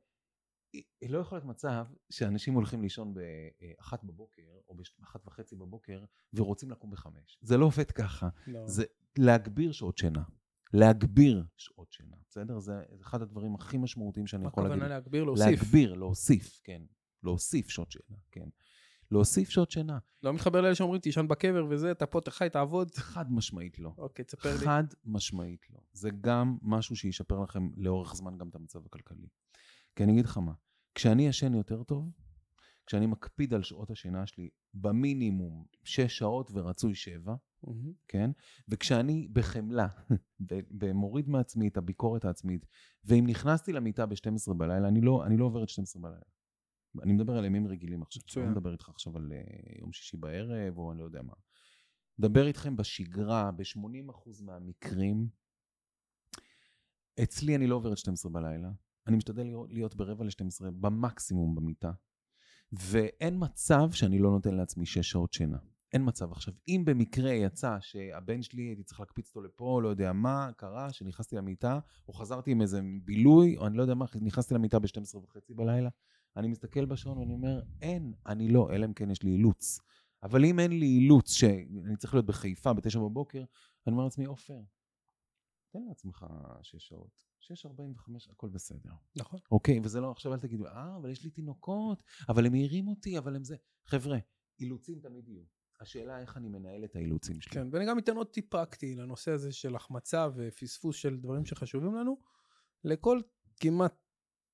לא 1.08 1.18
יכול 1.18 1.36
להיות 1.36 1.44
מצב 1.46 1.86
שאנשים 2.10 2.54
הולכים 2.54 2.82
לישון 2.82 3.14
באחת 3.14 4.04
בבוקר, 4.04 4.42
או 4.68 4.76
באחת 4.98 5.26
וחצי 5.26 5.56
בבוקר, 5.56 6.04
ורוצים 6.34 6.70
לקום 6.70 6.90
בחמש. 6.90 7.38
זה 7.42 7.56
לא 7.56 7.66
עובד 7.66 7.90
ככה. 7.90 8.28
לא. 8.46 8.68
זה 8.68 8.84
להגביר 9.18 9.72
שעות 9.72 9.98
שינה. 9.98 10.22
להגביר 10.72 11.44
שעות 11.56 11.92
שינה, 11.92 12.16
בסדר? 12.28 12.58
זה 12.58 12.82
אחד 13.00 13.22
הדברים 13.22 13.54
הכי 13.54 13.78
משמעותיים 13.78 14.26
שאני 14.26 14.42
מה 14.42 14.48
יכול 14.48 14.62
להגיד. 14.62 14.76
הכוונה 14.76 14.94
להגביר? 14.94 15.24
להוסיף. 15.24 15.46
להגביר, 15.46 15.94
להוסיף, 15.94 16.60
כן. 16.64 16.82
להוסיף 17.22 17.68
שעות 17.68 17.90
שינה, 17.90 18.18
כן. 18.32 18.48
להוסיף 19.10 19.48
שעות 19.48 19.70
שינה. 19.70 19.98
לא 20.22 20.32
מתחבר 20.32 20.60
לאלה 20.60 20.74
שאומרים, 20.74 21.00
תישן 21.00 21.28
בקבר 21.28 21.66
וזה, 21.70 21.90
אתה 21.90 22.06
פה, 22.06 22.18
אתה 22.18 22.30
חי, 22.30 22.48
תעבוד. 22.52 22.94
חד 22.94 23.32
משמעית 23.32 23.78
לא. 23.78 23.92
אוקיי, 23.98 24.24
תספר 24.24 24.52
לי. 24.52 24.64
חד 24.64 24.84
משמעית 25.04 25.70
לא. 25.70 25.80
זה 25.92 26.10
גם 26.20 26.56
משהו 26.62 26.96
שישפר 26.96 27.40
לכם 27.40 27.68
לאורך 27.76 28.14
זמן 28.14 28.38
גם 28.38 28.48
את 28.48 28.54
המצב 28.54 28.86
הכלכלי. 28.86 29.26
כי 29.96 30.04
אני 30.04 30.12
אגיד 30.12 30.24
לך 30.24 30.38
מה, 30.38 30.52
כשאני 30.94 31.26
ישן 31.26 31.54
יותר 31.54 31.82
טוב, 31.82 32.10
כשאני 32.86 33.06
מקפיד 33.06 33.54
על 33.54 33.62
שעות 33.62 33.90
השינה 33.90 34.26
שלי 34.26 34.48
במינימום 34.74 35.64
6 35.84 36.18
שעות 36.18 36.50
ורצוי 36.54 36.94
7, 36.94 37.34
מהמם. 37.62 37.92
כן? 38.08 38.30
וכשאני 38.68 39.28
בחמלה, 39.32 39.88
במוריד 40.80 41.28
מעצמי 41.28 41.68
את 41.68 41.76
הביקורת 41.76 42.24
העצמית, 42.24 42.66
ואם 43.04 43.24
נכנסתי 43.26 43.72
למיטה 43.72 44.06
ב-12 44.06 44.54
בלילה, 44.56 44.88
אני 44.88 45.00
לא, 45.00 45.26
אני 45.26 45.36
לא 45.36 45.44
עובר 45.44 45.62
את 45.62 45.68
12 45.68 46.02
בלילה. 46.02 46.24
אני 47.02 47.12
מדבר 47.12 47.36
על 47.36 47.44
ימים 47.44 47.66
רגילים 47.66 48.02
עכשיו. 48.02 48.22
מצוין. 48.26 48.46
אני 48.46 48.54
לא 48.54 48.60
מדבר 48.60 48.72
איתך 48.72 48.88
עכשיו 48.88 49.16
על 49.16 49.32
uh, 49.32 49.80
יום 49.80 49.92
שישי 49.92 50.16
בערב, 50.16 50.78
או 50.78 50.92
אני 50.92 51.00
לא 51.00 51.04
יודע 51.04 51.22
מה. 51.22 51.32
מדבר 52.18 52.46
איתכם 52.46 52.76
בשגרה, 52.76 53.50
ב-80% 53.50 54.42
מהמקרים. 54.42 55.28
אצלי 57.22 57.56
אני 57.56 57.66
לא 57.66 57.74
עובר 57.74 57.92
את 57.92 57.98
12 57.98 58.32
בלילה. 58.32 58.68
אני 59.06 59.16
משתדל 59.16 59.46
להיות- 59.68 59.94
ברבע 59.94 60.24
ל-12 60.24 60.70
במקסימום 60.80 61.54
במיטה. 61.54 61.92
ואין 62.72 63.34
מצב 63.38 63.90
שאני 63.90 64.18
לא 64.18 64.30
נותן 64.30 64.54
לעצמי 64.54 64.86
6 64.86 65.10
שעות 65.10 65.32
שינה. 65.32 65.58
אין 65.92 66.02
מצב. 66.06 66.32
עכשיו, 66.32 66.54
אם 66.68 66.82
במקרה 66.86 67.32
יצא 67.32 67.76
שהבן 67.80 68.42
שלי, 68.42 68.62
הייתי 68.62 68.82
צריך 68.82 69.00
להקפיץ 69.00 69.28
אותו 69.28 69.42
לפה, 69.42 69.80
לא 69.82 69.88
יודע 69.88 70.12
מה, 70.12 70.50
קרה, 70.56 70.92
שנכנסתי 70.92 71.36
למיטה, 71.36 71.78
או 72.08 72.12
חזרתי 72.12 72.50
עם 72.50 72.62
איזה 72.62 72.80
בילוי, 73.04 73.56
או 73.56 73.66
אני 73.66 73.76
לא 73.76 73.82
יודע 73.82 73.94
מה, 73.94 74.04
נכנסתי 74.20 74.54
למיטה 74.54 74.78
ב-12 74.78 75.16
וחצי 75.16 75.54
בלילה, 75.54 75.90
אני 76.36 76.48
מסתכל 76.48 76.84
בשעון 76.84 77.18
ואני 77.18 77.32
אומר, 77.32 77.62
אין, 77.82 78.12
אני 78.26 78.48
לא, 78.48 78.68
אלא 78.72 78.86
אם 78.86 78.92
כן 78.92 79.10
יש 79.10 79.22
לי 79.22 79.30
אילוץ. 79.30 79.80
אבל 80.22 80.44
אם 80.44 80.60
אין 80.60 80.70
לי 80.70 80.86
אילוץ 80.86 81.32
שאני 81.32 81.96
צריך 81.96 82.14
להיות 82.14 82.26
בחיפה 82.26 82.72
בתשע 82.72 82.98
בבוקר, 82.98 83.44
אני 83.86 83.92
אומר 83.92 84.04
לעצמי, 84.04 84.24
עופר, 84.24 84.60
תן 85.72 85.82
לעצמך 85.88 86.26
שש 86.62 86.88
שעות 86.88 87.10
6.45, 87.52 88.30
הכל 88.30 88.48
בסדר. 88.48 88.90
נכון. 89.16 89.40
אוקיי, 89.50 89.80
וזה 89.84 90.00
לא, 90.00 90.10
עכשיו 90.10 90.34
אל 90.34 90.38
תגידו, 90.38 90.66
אה, 90.66 90.96
אבל 90.96 91.10
יש 91.10 91.24
לי 91.24 91.30
תינוקות, 91.30 92.02
אבל 92.28 92.46
הם 92.46 92.52
מעירים 92.52 92.88
אותי, 92.88 93.18
אבל 93.18 93.36
הם 93.36 93.44
זה. 93.44 93.56
חבר'ה, 93.86 94.18
אילוצים 94.60 95.00
תמיד 95.00 95.28
יהיו. 95.28 95.42
השאלה 95.80 96.20
איך 96.20 96.36
אני 96.36 96.48
מנהל 96.48 96.84
את 96.84 96.96
האילוצים 96.96 97.40
שלי. 97.40 97.52
כן, 97.52 97.66
ואני 97.72 97.86
גם 97.86 97.98
אתן 97.98 98.16
עוד 98.16 98.26
טיפ 98.26 98.48
פרקטי 98.48 98.94
לנושא 98.94 99.30
הזה 99.30 99.52
של 99.52 99.76
החמצה 99.76 100.28
ופספוס 100.36 100.96
של 100.96 101.16
דברים 101.16 101.44
שחשובים 101.44 101.94
לנו. 101.94 102.18
לכל 102.84 103.20
כמעט 103.60 103.94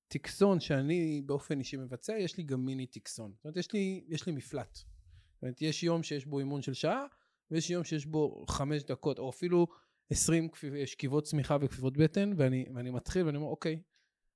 טקסון 0.07 0.59
שאני 0.59 1.21
באופן 1.25 1.59
אישי 1.59 1.77
מבצע, 1.77 2.13
יש 2.17 2.37
לי 2.37 2.43
גם 2.43 2.65
מיני 2.65 2.87
טקסון. 2.87 3.33
זאת 3.35 3.45
אומרת, 3.45 3.57
יש 3.57 3.73
לי, 3.73 4.05
יש 4.07 4.25
לי 4.25 4.31
מפלט. 4.31 4.75
זאת 4.75 5.41
אומרת, 5.41 5.61
יש 5.61 5.83
יום 5.83 6.03
שיש 6.03 6.25
בו 6.25 6.39
אימון 6.39 6.61
של 6.61 6.73
שעה, 6.73 7.05
ויש 7.51 7.69
יום 7.69 7.83
שיש 7.83 8.05
בו 8.05 8.45
חמש 8.47 8.83
דקות, 8.83 9.19
או 9.19 9.29
אפילו 9.29 9.67
עשרים 10.11 10.47
שכיבות 10.85 11.23
צמיחה 11.23 11.57
וכפיפות 11.61 11.97
בטן, 11.97 12.33
ואני, 12.37 12.65
ואני 12.75 12.91
מתחיל 12.91 13.25
ואני 13.25 13.37
אומר, 13.37 13.49
אוקיי, 13.49 13.81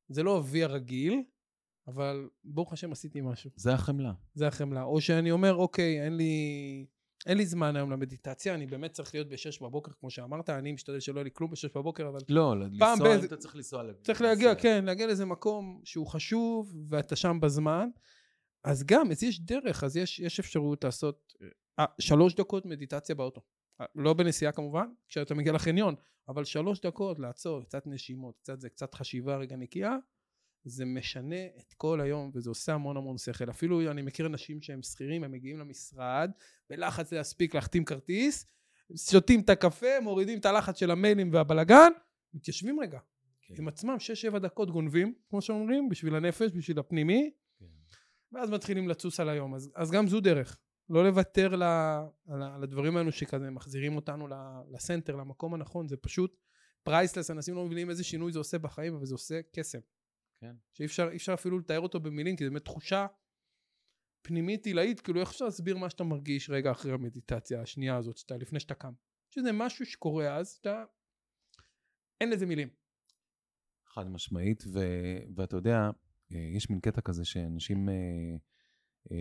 זה 0.10 0.24
לא 0.24 0.38
אבי 0.38 0.64
הרגיל, 0.64 1.24
אבל 1.88 2.30
ברוך 2.44 2.74
השם 2.74 2.92
עשיתי 2.92 3.22
משהו. 3.22 3.50
זה 3.56 3.74
החמלה. 3.74 4.14
זה 4.34 4.48
החמלה. 4.48 4.84
או 4.84 5.02
שאני 5.02 5.32
אומר, 5.32 5.54
אוקיי, 5.56 6.04
אין 6.06 6.18
לי, 6.18 6.86
אין 7.26 7.38
לי 7.38 7.46
זמן 7.46 7.76
היום 7.76 7.92
למדיטציה, 7.92 8.56
אני 8.56 8.66
באמת 8.68 8.92
צריך 8.92 9.14
להיות 9.16 9.30
ב-6 9.30 9.36
בבוקר, 9.64 9.92
כמו 10.00 10.10
שאמרת, 10.10 10.50
אני 10.50 10.72
משתדל 10.72 11.00
שלא 11.00 11.16
יהיה 11.16 11.24
לי 11.24 11.30
כלום 11.34 11.52
ב-6 11.52 11.70
בבוקר, 11.76 12.08
אבל 12.08 12.20
לא, 12.30 12.60
לנסוע, 12.60 12.96
באיזה- 13.04 13.26
אתה 13.26 13.38
צריך 13.38 13.56
לנסוע. 13.56 13.84
ל- 13.84 13.94
צריך 14.04 14.22
להגיע, 14.22 14.50
לנסוע. 14.50 14.62
כן, 14.64 14.86
להגיע 14.86 15.08
לאיזה 15.08 15.26
מקום 15.26 15.82
שהוא 15.84 16.08
חשוב, 16.08 16.76
ואתה 16.90 17.16
שם 17.16 17.40
בזמן. 17.42 17.90
אז 18.64 18.84
גם, 18.84 19.12
אז 19.12 19.24
יש 19.24 19.40
דרך, 19.42 19.84
אז 19.84 19.98
יש, 19.98 20.20
יש 20.20 20.40
אפשרות 20.40 20.84
לעשות 20.84 21.34
אה, 21.80 21.86
שלוש 22.00 22.36
דקות 22.36 22.66
מדיטציה 22.66 23.16
באוטו. 23.16 23.42
לא 23.96 24.14
בנסיעה 24.14 24.52
כמובן, 24.52 24.88
כשאתה 25.08 25.34
מגיע 25.34 25.54
לחניון, 25.54 25.96
אבל 26.28 26.44
שלוש 26.44 26.80
דקות 26.80 27.20
לעצור, 27.20 27.64
קצת 27.64 27.88
נשימות, 27.88 28.38
קצת 28.38 28.60
זה, 28.60 28.70
קצת 28.70 28.94
חשיבה 28.94 29.38
רגע 29.38 29.56
נקייה, 29.56 29.98
זה 30.64 30.86
משנה 30.86 31.46
את 31.60 31.74
כל 31.74 32.02
היום, 32.02 32.32
וזה 32.34 32.50
עושה 32.50 32.74
המון 32.74 32.98
המון 32.98 33.18
שכל. 33.18 33.50
אפילו 33.50 33.92
אני 33.92 34.02
מכיר 34.02 34.26
אנשים 34.26 34.62
שהם 34.62 34.82
שכירים, 34.82 35.24
הם 35.24 35.32
מגיעים 35.32 35.60
למשרד, 35.60 36.32
בלחץ 36.70 37.14
להספיק 37.14 37.56
להחתים 37.56 37.86
כרטיס, 37.86 38.46
שותים 38.96 39.40
את 39.40 39.50
הקפה, 39.50 40.00
מורידים 40.02 40.40
את 40.40 40.46
הלחץ 40.46 40.80
של 40.80 40.92
המיילים 40.92 41.30
והבלגן, 41.34 41.92
מתיישבים 42.34 42.80
רגע. 42.80 43.00
כן. 43.42 43.54
עם 43.58 43.68
עצמם 43.68 43.98
6-7 44.36 44.40
דקות 44.40 44.72
גונבים, 44.72 45.14
כמו 45.30 45.42
שאומרים, 45.42 45.90
בשביל 45.90 46.16
הנפש, 46.16 46.52
בשביל 46.52 46.80
הפנימי, 46.80 47.32
כן. 47.60 47.66
ואז 48.32 48.50
מתחילים 48.50 48.90
לטוס 48.90 49.20
על 49.20 49.30
היום. 49.30 49.56
אז, 49.56 49.72
אז 49.76 49.92
גם 49.92 50.08
זו 50.08 50.20
דרך. 50.20 50.60
לא 50.90 51.04
לוותר 51.04 51.56
ל, 51.56 51.64
על, 52.28 52.64
הדברים 52.64 52.98
האלו 52.98 53.12
שכזה 53.12 53.50
מחזירים 53.50 53.96
אותנו 53.96 54.28
ל 54.72 54.77
center, 54.77 55.16
למקום 55.16 55.54
הנכון, 55.54 55.88
זה 55.88 55.98
פשוט 55.98 56.38
priceless, 56.84 57.32
אנשים 57.32 57.56
לא 57.56 57.66
מבינים 57.66 57.90
איזה 57.90 58.04
שינוי 58.04 58.32
זה 58.32 58.40
עושה 58.40 58.60
בחיים, 58.60 58.96
אבל 58.96 59.06
זה 59.06 59.14
עושה 59.14 59.42
קסם. 59.52 59.80
כן. 60.40 60.56
שאי 60.74 60.86
אפשר, 60.86 61.10
אפשר 61.16 61.34
אפילו 61.34 61.60
לתאר 61.60 61.80
אותו 61.80 62.00
במילים, 62.00 62.36
כי 62.36 62.46
זו 62.46 62.52
באמת 62.52 62.66
תחושה 62.66 63.08
פנימית 64.22 64.66
עילאית, 64.66 65.02
כאילו 65.02 65.20
איך 65.20 65.30
אפשר 65.30 65.46
להסביר 65.46 65.78
מה 65.78 65.90
שאתה 65.90 66.04
מרגיש 66.04 66.50
רגע 66.50 66.72
אחרי 66.72 66.92
המדיטציה 66.92 67.62
השנייה 67.62 67.98
הזאת, 67.98 68.18
שאתה, 68.18 68.38
לפני 68.38 68.60
שאתה 68.60 68.74
קם. 68.74 68.94
שזה 69.30 69.52
משהו 69.52 69.86
שקורה 69.86 70.36
אז, 70.36 70.54
שאתה... 70.54 70.84
אין 72.22 72.30
לזה 72.30 72.46
מילים. 72.46 72.70
חד 73.86 74.08
משמעית, 74.08 74.64
ו, 74.74 74.80
ואתה 75.36 75.56
יודע, 75.56 75.90
אה, 76.32 76.50
יש 76.56 76.70
מין 76.70 76.80
קטע 76.80 77.02
כזה 77.02 77.26
שאנשים 77.26 77.90
אה, 77.90 77.94
אה, 79.12 79.18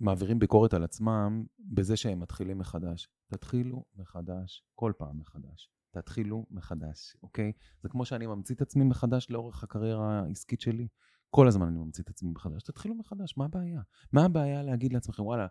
מעבירים 0.00 0.38
ביקורת 0.38 0.74
על 0.74 0.84
עצמם 0.84 1.44
בזה 1.58 1.96
שהם 1.96 2.20
מתחילים 2.20 2.58
מחדש. 2.58 3.08
תתחילו 3.26 3.84
מחדש, 3.96 4.64
כל 4.74 4.92
פעם 4.98 5.18
מחדש. 5.18 5.70
תתחילו 5.90 6.46
מחדש, 6.50 7.16
אוקיי? 7.22 7.52
זה 7.82 7.88
כמו 7.88 8.04
שאני 8.04 8.26
ממציא 8.26 8.54
את 8.54 8.62
עצמי 8.62 8.84
מחדש 8.84 9.26
לאורך 9.30 9.62
הקריירה 9.62 10.20
העסקית 10.20 10.60
שלי. 10.60 10.88
כל 11.30 11.48
הזמן 11.48 11.66
אני 11.66 11.78
ממציא 11.78 12.04
את 12.04 12.08
עצמי 12.08 12.30
מחדש. 12.30 12.62
תתחילו 12.62 12.94
מחדש, 12.94 13.34
מה 13.36 13.44
הבעיה? 13.44 13.80
מה 14.12 14.24
הבעיה 14.24 14.62
להגיד 14.62 14.92
לעצמכם, 14.92 15.22
וואלה, 15.22 15.46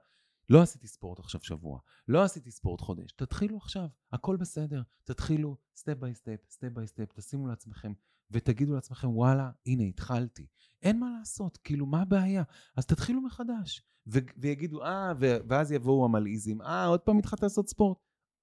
לא 0.50 0.62
עשיתי 0.62 0.88
ספורט 0.88 1.20
עכשיו 1.20 1.42
שבוע, 1.44 1.80
לא 2.08 2.24
עשיתי 2.24 2.52
ספורט 2.52 2.82
חודש, 2.82 3.12
תתחילו 3.12 3.58
עכשיו, 3.58 3.88
הכל 4.12 4.36
בסדר, 4.36 4.82
תתחילו 5.04 5.58
step 5.76 5.98
by 6.00 6.16
step, 6.16 6.46
step 6.50 6.68
by 6.74 6.88
step, 6.88 7.14
תשימו 7.14 7.48
לעצמכם 7.48 7.94
ותגידו 8.32 8.74
לעצמכם, 8.76 9.08
וואלה, 9.10 9.52
הנה, 9.66 9.84
התחלתי. 9.84 10.48
אין 10.82 11.00
מה 11.00 11.10
לעשות, 11.20 11.58
כאילו, 11.58 11.86
מה 11.86 12.02
הבעיה? 12.02 12.44
אז 12.78 12.86
תתחילו 12.86 13.22
מחדש. 13.22 13.84
ו- 14.08 14.20
ויגידו, 14.38 14.84
אה, 14.84 15.12
ואז 15.20 15.72
יבואו 15.72 16.06
המלעיזים, 16.06 16.62
אה, 16.62 16.86
עוד 16.86 17.00
פעם 17.00 17.18
התחלת 17.18 17.44
לעשות 17.44 17.70
ספורט. 17.70 17.98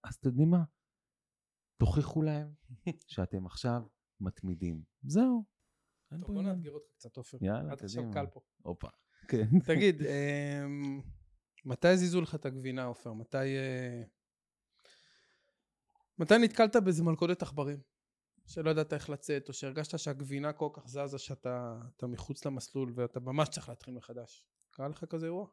אז 0.04 0.14
אתם 0.14 0.28
יודעים 0.28 0.50
מה? 0.50 0.64
תוכיחו 1.80 2.22
להם 2.22 2.52
שאתם 3.06 3.46
עכשיו 3.46 3.82
מתמידים. 4.20 4.82
זהו. 5.02 5.44
טוב, 6.10 6.34
בוא. 6.34 6.42
נאתגר 6.42 6.70
אותך 6.70 6.90
קצת, 6.94 7.16
עופר. 7.16 7.38
יאללה, 7.40 7.76
קדימה. 7.76 8.12
קל 8.12 8.26
פה. 8.26 8.40
הופה. 8.62 8.88
כן. 9.28 9.46
תגיד, 9.68 10.02
אמ, 10.02 11.00
מתי 11.64 11.96
זיזו 11.96 12.20
לך 12.20 12.34
את 12.34 12.46
הגבינה, 12.46 12.84
עופר? 12.84 13.12
מתי... 13.12 13.56
אה, 13.56 14.02
מתי 16.18 16.34
נתקלת 16.38 16.76
באיזה 16.76 17.02
מלכודת 17.02 17.42
עכברים? 17.42 17.78
שלא 18.46 18.70
ידעת 18.70 18.92
איך 18.92 19.10
לצאת, 19.10 19.48
או 19.48 19.52
שהרגשת 19.52 19.98
שהגבינה 19.98 20.52
כל 20.52 20.68
כך 20.72 20.88
זזה 20.88 21.18
שאתה 21.18 21.80
אתה 21.96 22.06
מחוץ 22.06 22.44
למסלול 22.44 22.92
ואתה 22.96 23.20
ממש 23.20 23.48
צריך 23.48 23.68
להתחיל 23.68 23.94
מחדש. 23.94 24.44
קרה 24.70 24.88
לך 24.88 25.04
כזה 25.04 25.26
אירוע? 25.26 25.46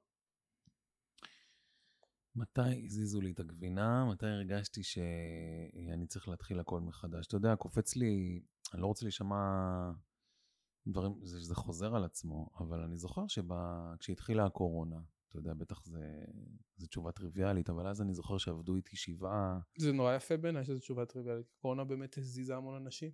מתי 2.35 2.85
הזיזו 2.85 3.21
לי 3.21 3.31
את 3.31 3.39
הגבינה? 3.39 4.05
מתי 4.05 4.25
הרגשתי 4.25 4.83
שאני 4.83 6.07
צריך 6.07 6.27
להתחיל 6.27 6.59
הכל 6.59 6.81
מחדש? 6.81 7.27
אתה 7.27 7.35
יודע, 7.35 7.55
קופץ 7.55 7.95
לי, 7.95 8.43
אני 8.73 8.81
לא 8.81 8.87
רוצה 8.87 9.05
להישמע 9.05 9.35
דברים, 10.87 11.19
זה, 11.23 11.39
זה 11.39 11.55
חוזר 11.55 11.95
על 11.95 12.03
עצמו, 12.03 12.49
אבל 12.59 12.79
אני 12.79 12.97
זוכר 12.97 13.23
שכשהתחילה 13.27 14.45
הקורונה, 14.45 14.99
אתה 15.34 15.39
יודע, 15.39 15.53
בטח 15.53 15.86
זה, 15.86 16.25
זה 16.75 16.88
תשובה 16.88 17.11
טריוויאלית, 17.11 17.69
אבל 17.69 17.88
אז 17.88 18.01
אני 18.01 18.13
זוכר 18.13 18.38
שעבדו 18.38 18.75
איתי 18.75 18.95
שבעה, 18.95 19.59
זה 19.77 19.91
נורא 19.91 20.15
יפה 20.15 20.38
בעיניי 20.38 20.65
שזו 20.65 20.79
תשובה 20.79 21.05
טריוויאלית. 21.05 21.45
קורונה 21.61 21.84
באמת 21.84 22.17
הזיזה 22.17 22.55
המון 22.55 22.75
אנשים. 22.75 23.11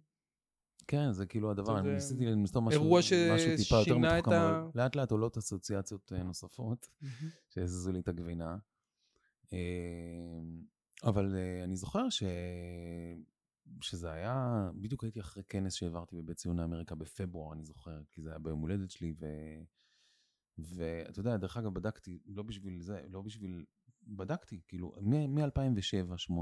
כן, 0.87 1.11
זה 1.11 1.25
כאילו 1.25 1.51
הדבר, 1.51 1.79
אני 1.79 1.93
ניסיתי 1.93 2.25
למצוא 2.25 2.61
משהו, 2.61 2.81
אירוע 2.81 2.99
משהו 2.99 3.57
טיפה 3.57 3.75
יותר 3.75 3.97
מתוחכם, 3.97 4.31
ה- 4.31 4.59
אבל 4.59 4.69
לאט 4.75 4.95
לאט 4.95 5.11
עולות 5.11 5.37
אסוציאציות 5.37 6.13
אה, 6.13 6.23
נוספות. 6.23 6.89
שהזיזו 7.49 7.91
לי 7.91 7.99
את 7.99 8.07
הגבינה. 8.07 8.57
אה, 9.53 9.59
אבל 11.03 11.35
אה, 11.35 11.63
אני 11.63 11.75
זוכר 11.75 12.09
ש... 12.09 12.23
שזה 13.81 14.11
היה, 14.11 14.69
בדיוק 14.75 15.03
הייתי 15.03 15.19
אחרי 15.19 15.43
כנס 15.49 15.73
שהעברתי 15.73 16.15
בבית 16.15 16.37
ציוני 16.37 16.63
אמריקה 16.63 16.95
בפברואר, 16.95 17.53
אני 17.53 17.63
זוכר, 17.63 17.99
כי 18.11 18.21
זה 18.21 18.29
היה 18.29 18.39
ביום 18.39 18.59
הולדת 18.61 18.91
שלי, 18.91 19.13
ו... 19.19 19.25
ואתה 20.63 21.19
יודע, 21.19 21.37
דרך 21.37 21.57
אגב, 21.57 21.73
בדקתי, 21.73 22.19
לא 22.25 22.43
בשביל 22.43 22.81
זה, 22.81 23.01
לא 23.09 23.21
בשביל... 23.21 23.65
בדקתי, 24.07 24.61
כאילו, 24.67 24.93
מ-2007-2008, 25.01 26.33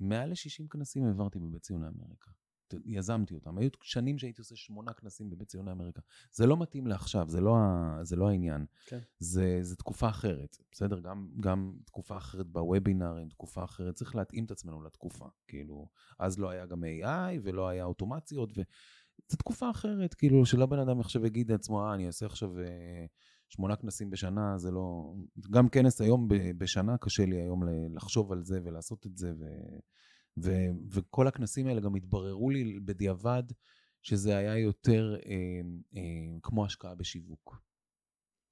מעל 0.00 0.28
ל-60 0.30 0.68
כנסים 0.70 1.04
העברתי 1.04 1.38
בבית 1.38 1.62
ציוני 1.62 1.86
אמריקה. 1.88 2.30
יזמתי 2.84 3.34
אותם. 3.34 3.58
היו 3.58 3.70
שנים 3.82 4.18
שהייתי 4.18 4.40
עושה 4.40 4.56
שמונה 4.56 4.92
כנסים 4.92 5.30
בבית 5.30 5.48
ציוני 5.48 5.70
אמריקה. 5.72 6.00
זה 6.32 6.46
לא 6.46 6.56
מתאים 6.56 6.86
לעכשיו, 6.86 7.28
זה 7.28 7.40
לא, 7.40 7.56
ה- 7.56 7.98
זה 8.02 8.16
לא 8.16 8.28
העניין. 8.28 8.66
כן. 8.86 8.98
זה, 9.18 9.58
זה 9.62 9.76
תקופה 9.76 10.08
אחרת, 10.08 10.56
בסדר? 10.72 11.00
גם, 11.00 11.30
גם 11.40 11.78
תקופה 11.84 12.16
אחרת 12.16 12.46
בוובינארים, 12.46 13.28
תקופה 13.28 13.64
אחרת, 13.64 13.94
צריך 13.94 14.16
להתאים 14.16 14.44
את 14.44 14.50
עצמנו 14.50 14.82
לתקופה. 14.82 15.28
כאילו, 15.46 15.88
אז 16.18 16.38
לא 16.38 16.50
היה 16.50 16.66
גם 16.66 16.84
AI 16.84 17.40
ולא 17.42 17.68
היה 17.68 17.84
אוטומציות, 17.84 18.52
וזו 19.28 19.36
תקופה 19.36 19.70
אחרת, 19.70 20.14
כאילו, 20.14 20.46
שלא 20.46 20.66
בן 20.66 20.78
אדם 20.78 21.00
עכשיו 21.00 21.26
יגיד 21.26 21.50
לעצמו, 21.50 21.84
אה, 21.84 21.94
אני 21.94 22.06
אעשה 22.06 22.26
עכשיו 22.26 22.58
אה, 22.58 23.06
שמונה 23.48 23.76
כנסים 23.76 24.10
בשנה, 24.10 24.58
זה 24.58 24.70
לא... 24.70 25.14
גם 25.50 25.68
כנס 25.68 26.00
היום 26.00 26.28
ב- 26.28 26.58
בשנה, 26.58 26.98
קשה 26.98 27.24
לי 27.26 27.36
היום 27.36 27.62
לחשוב 27.94 28.32
על 28.32 28.44
זה 28.44 28.60
ולעשות 28.64 29.06
את 29.06 29.16
זה, 29.16 29.32
ו... 29.40 29.44
ו... 30.42 30.50
וכל 30.90 31.28
הכנסים 31.28 31.66
האלה 31.66 31.80
גם 31.80 31.94
התבררו 31.94 32.50
לי 32.50 32.80
בדיעבד, 32.80 33.42
שזה 34.02 34.36
היה 34.36 34.58
יותר 34.58 35.16
אה, 35.26 35.60
אה, 35.96 36.38
כמו 36.42 36.64
השקעה 36.64 36.94
בשיווק. 36.94 37.62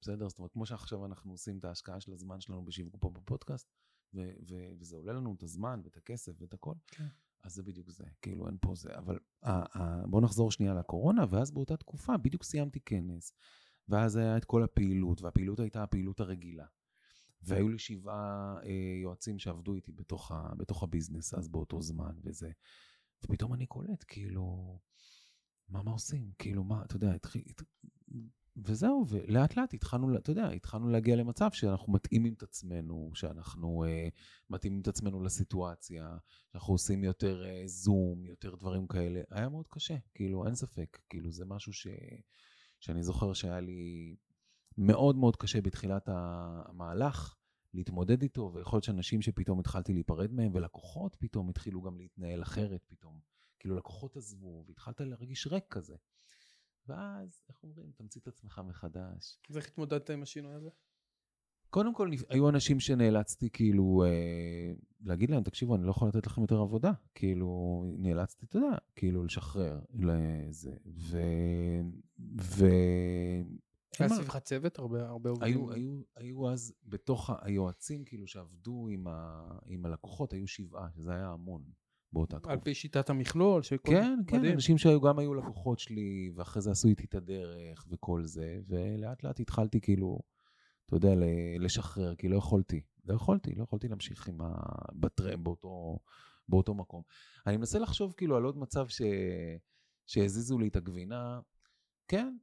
בסדר? 0.01 0.29
זאת 0.29 0.39
אומרת, 0.39 0.51
כמו 0.51 0.65
שעכשיו 0.65 1.05
אנחנו 1.05 1.31
עושים 1.31 1.57
את 1.57 1.65
ההשקעה 1.65 1.99
של 1.99 2.13
הזמן 2.13 2.41
שלנו 2.41 2.65
בשיווק 2.65 2.95
פה 2.99 3.09
בפודקאסט, 3.09 3.67
ו- 4.13 4.31
ו- 4.49 4.69
וזה 4.79 4.95
עולה 4.95 5.13
לנו 5.13 5.33
את 5.37 5.43
הזמן 5.43 5.81
ואת 5.83 5.97
הכסף 5.97 6.41
ואת 6.41 6.53
הכל, 6.53 6.73
כן. 6.87 7.07
אז 7.47 7.53
זה 7.53 7.63
בדיוק 7.63 7.89
זה, 7.89 8.03
כאילו 8.21 8.47
אין 8.47 8.57
פה 8.61 8.75
זה. 8.75 8.89
אבל 8.97 9.19
ה- 9.43 9.79
ה- 9.79 10.07
בואו 10.07 10.21
נחזור 10.21 10.51
שנייה 10.51 10.73
לקורונה, 10.73 11.25
ואז 11.29 11.51
באותה 11.51 11.77
תקופה 11.77 12.17
בדיוק 12.17 12.43
סיימתי 12.43 12.79
כנס, 12.79 13.33
ואז 13.89 14.15
היה 14.15 14.37
את 14.37 14.45
כל 14.45 14.63
הפעילות, 14.63 15.21
והפעילות 15.21 15.59
הייתה 15.59 15.83
הפעילות 15.83 16.19
הרגילה. 16.19 16.65
והיו 17.41 17.69
לי 17.69 17.79
שבעה 17.79 18.57
אה, 18.63 18.99
יועצים 19.01 19.39
שעבדו 19.39 19.75
איתי 19.75 19.91
בתוך, 19.91 20.31
ה- 20.31 20.55
בתוך 20.57 20.83
הביזנס 20.83 21.33
אז 21.33 21.47
באותו 21.47 21.81
זמן 21.81 22.15
וזה. 22.23 22.51
ופתאום 23.23 23.53
אני 23.53 23.65
קולט, 23.65 24.03
כאילו, 24.07 24.77
מה, 25.69 25.83
מה 25.83 25.91
עושים? 25.91 26.31
כאילו, 26.39 26.63
מה, 26.63 26.85
אתה 26.85 26.95
יודע, 26.95 27.13
התחיל, 27.13 27.43
הת... 27.47 27.61
וזהו, 28.65 29.05
ולאט 29.09 29.57
לאט 29.57 29.73
התחלנו, 29.73 30.17
אתה 30.17 30.31
יודע, 30.31 30.49
התחלנו 30.49 30.89
להגיע 30.89 31.15
למצב 31.15 31.51
שאנחנו 31.51 31.93
מתאימים 31.93 32.33
את 32.33 32.43
עצמנו, 32.43 33.11
שאנחנו 33.13 33.85
uh, 33.85 34.11
מתאימים 34.49 34.81
את 34.81 34.87
עצמנו 34.87 35.23
לסיטואציה, 35.23 36.17
שאנחנו 36.51 36.73
עושים 36.73 37.03
יותר 37.03 37.43
uh, 37.45 37.67
זום, 37.67 38.25
יותר 38.25 38.55
דברים 38.55 38.87
כאלה. 38.87 39.21
היה 39.29 39.49
מאוד 39.49 39.67
קשה, 39.67 39.95
כאילו, 40.13 40.45
אין 40.45 40.55
ספק. 40.55 40.99
כאילו, 41.09 41.31
זה 41.31 41.45
משהו 41.45 41.73
ש... 41.73 41.87
שאני 42.79 43.03
זוכר 43.03 43.33
שהיה 43.33 43.59
לי 43.59 44.15
מאוד 44.77 45.15
מאוד 45.15 45.35
קשה 45.35 45.61
בתחילת 45.61 46.09
המהלך 46.11 47.35
להתמודד 47.73 48.21
איתו, 48.21 48.51
ויכול 48.53 48.77
להיות 48.77 48.83
שאנשים 48.83 49.21
שפתאום 49.21 49.59
התחלתי 49.59 49.93
להיפרד 49.93 50.31
מהם, 50.31 50.51
ולקוחות 50.53 51.15
פתאום 51.19 51.49
התחילו 51.49 51.81
גם 51.81 51.97
להתנהל 51.97 52.41
אחרת 52.41 52.83
פתאום. 52.87 53.19
כאילו, 53.59 53.75
לקוחות 53.75 54.17
עזבו, 54.17 54.63
והתחלת 54.67 55.01
להרגיש 55.01 55.47
ריק 55.47 55.63
כזה. 55.69 55.95
ואז, 56.87 57.43
איך 57.49 57.63
אומרים, 57.63 57.91
תמציא 57.95 58.21
את 58.21 58.27
עצמך 58.27 58.61
מחדש. 58.65 59.39
אז 59.49 59.57
איך 59.57 59.67
התמודדת 59.67 60.09
עם 60.09 60.23
השינוי 60.23 60.53
הזה? 60.53 60.69
קודם 61.69 61.93
כל, 61.93 62.09
היו 62.29 62.49
אנשים 62.49 62.79
שנאלצתי 62.79 63.49
כאילו 63.49 64.03
אה, 64.05 64.73
להגיד 65.01 65.29
להם, 65.31 65.43
תקשיבו, 65.43 65.75
אני 65.75 65.85
לא 65.85 65.91
יכול 65.91 66.07
לתת 66.07 66.27
לכם 66.27 66.41
יותר 66.41 66.59
עבודה. 66.59 66.91
כאילו, 67.15 67.83
נאלצתי, 67.97 68.45
אתה 68.45 68.57
יודע, 68.57 68.77
כאילו 68.95 69.23
לשחרר 69.23 69.79
לזה. 69.93 70.71
ו... 70.85 71.17
ו... 72.41 72.65
היה 73.99 74.09
סביבך 74.09 74.37
צוות? 74.37 74.79
הרבה, 74.79 75.07
הרבה 75.07 75.29
עובדים? 75.29 75.57
היו, 75.57 75.71
היו, 75.71 76.01
היו 76.15 76.51
אז, 76.51 76.73
בתוך 76.83 77.29
היועצים 77.41 78.05
כאילו 78.05 78.27
שעבדו 78.27 78.87
עם, 78.91 79.07
ה, 79.07 79.43
עם 79.65 79.85
הלקוחות, 79.85 80.33
היו 80.33 80.47
שבעה, 80.47 80.91
שזה 80.91 81.11
היה 81.11 81.29
המון. 81.29 81.63
באותה 82.13 82.39
תקופה. 82.39 82.53
על 82.53 82.59
פי 82.59 82.73
שיטת 82.73 83.09
המכלול? 83.09 83.61
שכל... 83.61 83.91
כן, 83.91 84.19
כן, 84.27 84.37
מדהים. 84.37 84.53
אנשים 84.53 84.77
שהיו 84.77 85.01
גם 85.01 85.19
היו 85.19 85.33
לקוחות 85.33 85.79
שלי, 85.79 86.31
ואחרי 86.35 86.61
זה 86.61 86.71
עשו 86.71 86.87
איתי 86.87 87.05
את 87.05 87.15
הדרך 87.15 87.85
וכל 87.89 88.23
זה, 88.23 88.59
ולאט 88.67 89.23
לאט 89.23 89.39
התחלתי 89.39 89.81
כאילו, 89.81 90.19
אתה 90.85 90.95
יודע, 90.95 91.13
לשחרר, 91.59 92.15
כי 92.15 92.27
לא 92.27 92.37
יכולתי. 92.37 92.81
לא 93.05 93.15
יכולתי, 93.15 93.55
לא 93.55 93.63
יכולתי 93.63 93.87
להמשיך 93.87 94.27
עם 94.27 94.41
ה... 94.41 94.53
בטרם, 94.93 95.43
באותו, 95.43 95.99
באותו 96.49 96.73
מקום. 96.73 97.01
אני 97.47 97.57
מנסה 97.57 97.79
לחשוב 97.79 98.13
כאילו 98.17 98.37
על 98.37 98.43
עוד 98.43 98.57
מצב 98.57 98.87
ש... 98.87 99.01
שהזיזו 100.05 100.59
לי 100.59 100.67
את 100.67 100.75
הגבינה. 100.75 101.39
כן, 102.07 102.37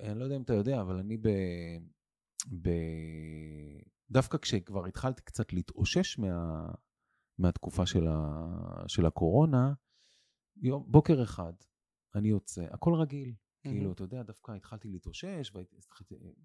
אני 0.00 0.18
לא 0.18 0.24
יודע 0.24 0.36
אם 0.36 0.42
אתה 0.42 0.54
יודע, 0.54 0.80
אבל 0.80 0.96
אני 0.96 1.16
ב... 1.16 1.28
ב... 2.62 2.70
דווקא 4.10 4.38
כשכבר 4.38 4.86
התחלתי 4.86 5.22
קצת 5.22 5.52
להתאושש 5.52 6.18
מה... 6.18 6.66
מהתקופה 7.40 7.86
של, 7.86 8.06
ה, 8.08 8.84
של 8.86 9.06
הקורונה, 9.06 9.72
יום, 10.56 10.84
בוקר 10.88 11.22
אחד, 11.22 11.52
אני 12.14 12.28
יוצא, 12.28 12.64
הכל 12.70 12.94
רגיל. 12.94 13.28
Mm-hmm. 13.30 13.68
כאילו, 13.68 13.92
אתה 13.92 14.02
יודע, 14.02 14.22
דווקא 14.22 14.52
התחלתי 14.52 14.88
להתאושש, 14.88 15.52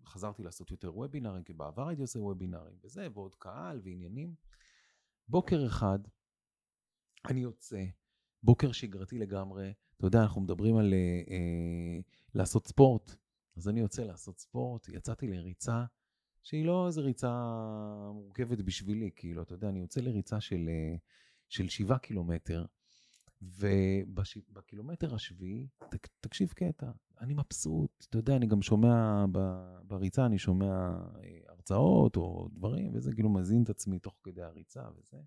וחזרתי 0.03 0.43
לעשות 0.43 0.71
יותר 0.71 0.97
וובינארים, 0.97 1.43
כי 1.43 1.53
בעבר 1.53 1.87
הייתי 1.87 2.01
עושה 2.01 2.19
וובינארים 2.19 2.77
וזה, 2.83 3.07
ועוד 3.13 3.35
קהל 3.35 3.81
ועניינים. 3.83 4.35
בוקר 5.27 5.67
אחד, 5.67 5.99
אני 7.29 7.39
יוצא, 7.39 7.85
בוקר 8.43 8.71
שגרתי 8.71 9.17
לגמרי, 9.17 9.73
אתה 9.97 10.07
יודע, 10.07 10.21
אנחנו 10.21 10.41
מדברים 10.41 10.77
על 10.77 10.93
אה, 10.93 11.21
אה, 11.29 11.99
לעשות 12.33 12.67
ספורט, 12.67 13.15
אז 13.57 13.69
אני 13.69 13.79
יוצא 13.79 14.03
לעשות 14.03 14.39
ספורט, 14.39 14.89
יצאתי 14.89 15.27
לריצה, 15.27 15.85
שהיא 16.45 16.65
לא 16.65 16.87
איזו 16.87 17.03
ריצה 17.03 17.31
מורכבת 18.13 18.61
בשבילי, 18.61 19.11
כאילו, 19.15 19.41
אתה 19.41 19.53
יודע, 19.53 19.69
אני 19.69 19.79
יוצא 19.79 20.01
לריצה 20.01 20.41
של, 20.41 20.69
אה, 20.69 20.95
של 21.49 21.69
שבעה 21.69 21.99
קילומטר, 21.99 22.65
ובקילומטר 23.41 25.15
השביעי, 25.15 25.67
תק, 25.89 26.07
תקשיב 26.19 26.49
קטע, 26.49 26.91
אני 27.19 27.33
מבסוט, 27.33 28.05
אתה 28.09 28.17
יודע, 28.17 28.35
אני 28.35 28.47
גם 28.47 28.61
שומע 28.61 29.25
בריצה, 29.83 30.25
אני 30.25 30.37
שומע 30.37 30.65
אה, 31.23 31.39
הרצאות 31.47 32.15
או 32.15 32.49
דברים, 32.53 32.91
וזה 32.93 33.13
כאילו 33.13 33.29
מזין 33.29 33.63
את 33.63 33.69
עצמי 33.69 33.99
תוך 33.99 34.19
כדי 34.23 34.41
הריצה 34.41 34.83
וזה. 34.97 35.17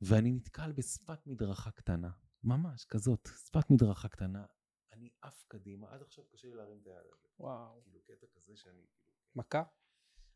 ואני 0.00 0.32
נתקל 0.32 0.72
בשפת 0.72 1.26
מדרכה 1.26 1.70
קטנה, 1.70 2.10
ממש 2.44 2.84
כזאת, 2.84 3.28
שפת 3.46 3.70
מדרכה 3.70 4.08
קטנה. 4.08 4.44
אני 4.92 5.10
עף 5.22 5.44
קדימה, 5.48 5.86
עד 5.90 6.02
עכשיו 6.02 6.24
קשה 6.32 6.48
לי 6.48 6.54
להרים 6.54 6.78
את 6.82 6.86
היד 6.86 7.06
הזה. 7.12 7.28
וואו. 7.38 7.82
כאילו 7.82 8.00
קטע 8.04 8.26
כזה 8.34 8.56
שאני... 8.56 8.82
כאילו, 9.02 9.16
מכה? 9.36 9.62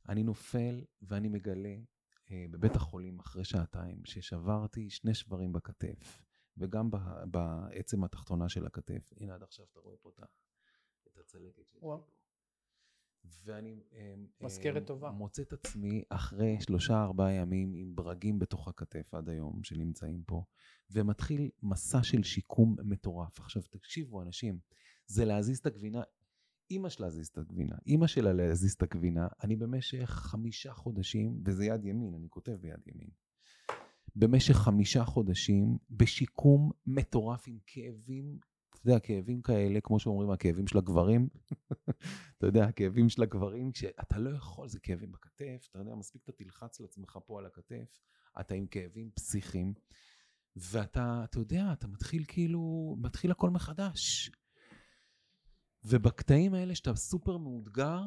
אני 0.09 0.23
נופל 0.23 0.85
ואני 1.03 1.29
מגלה 1.29 1.77
אה, 2.31 2.45
בבית 2.51 2.77
החולים 2.77 3.21
אחרי 3.21 3.45
שעתיים 3.45 4.05
ששברתי 4.05 4.91
שני 4.91 5.15
שברים 5.15 5.53
בכתף 5.53 6.23
וגם 6.57 6.91
בעצם 7.31 8.05
התחתונה 8.05 8.49
של 8.49 8.67
הכתף. 8.67 9.13
הנה 9.17 9.35
עד 9.35 9.43
עכשיו 9.43 9.67
אתה 9.73 9.81
רואה 9.81 9.97
פה 9.97 10.11
את 11.09 11.19
הצלקת 11.19 11.69
שלי. 11.69 11.81
ואני 13.45 13.83
אה, 13.93 14.15
מזכרת 14.41 14.87
טובה. 14.87 15.11
מוצא 15.11 15.43
את 15.43 15.53
עצמי 15.53 16.03
אחרי 16.09 16.57
שלושה 16.61 17.03
ארבעה 17.03 17.33
ימים 17.33 17.75
עם 17.75 17.95
ברגים 17.97 18.39
בתוך 18.39 18.69
הכתף 18.69 19.15
עד 19.15 19.29
היום 19.29 19.65
שנמצאים 19.65 20.23
פה, 20.27 20.45
ומתחיל 20.91 21.51
מסע 21.63 22.03
של 22.03 22.23
שיקום 22.23 22.77
מטורף. 22.85 23.41
עכשיו 23.41 23.63
תקשיבו 23.63 24.23
אנשים, 24.23 24.59
זה 25.07 25.25
להזיז 25.25 25.59
את 25.59 25.67
הגבינה, 25.67 26.03
אימא 26.71 26.89
שלה 26.89 27.07
להזיז 27.07 27.29
את 27.29 27.39
הגבינה, 27.39 27.77
אימא 27.87 28.07
שלה 28.07 28.33
להזיז 28.33 28.73
את 28.73 28.83
הגבינה, 28.83 29.29
אני 29.43 29.57
במשך 29.57 30.11
חמישה 30.11 30.73
חודשים, 30.73 31.43
וזה 31.45 31.65
יד 31.65 31.85
ימין, 31.85 32.15
אני 32.15 32.27
כותב 32.31 32.53
ביד 32.53 32.81
ימין, 32.87 33.09
במשך 34.17 34.55
חמישה 34.55 35.05
חודשים 35.05 35.79
בשיקום 35.91 36.71
מטורף 36.87 37.45
עם 37.47 37.59
כאבים, 37.67 38.39
אתה 38.71 38.91
יודע, 38.91 39.01
כאבים 39.01 39.43
כאלה, 39.43 39.81
כמו 39.81 40.01
שאומרים, 40.01 40.31
הכאבים 40.31 40.67
של 40.67 40.79
הגברים, 40.79 41.29
אתה 42.39 42.47
יודע, 42.47 42.65
הכאבים 42.65 43.09
של 43.09 43.23
הגברים, 43.23 43.75
שאתה 43.75 44.19
לא 44.19 44.31
יכול, 44.31 44.69
זה 44.69 44.81
כאבים 44.81 45.13
בכתף, 45.13 45.67
אתה 45.71 45.79
יודע, 45.79 45.95
מספיק 45.95 46.23
אתה 46.25 46.33
תלחץ 46.33 46.81
לעצמך 46.81 47.19
פה 47.27 47.39
על 47.39 47.47
הכתף, 47.47 47.99
אתה 48.41 48.55
עם 48.55 48.67
כאבים 48.67 49.11
פסיכיים, 49.15 49.75
ואתה, 50.57 51.25
אתה 51.25 51.39
יודע, 51.39 51.73
אתה 51.73 51.87
מתחיל 51.89 52.25
כאילו, 52.29 52.97
מתחיל 52.99 53.31
הכל 53.31 53.51
מחדש. 53.51 54.31
ובקטעים 55.85 56.55
האלה 56.55 56.75
שאתה 56.75 56.95
סופר 56.95 57.37
מאותגר, 57.37 58.01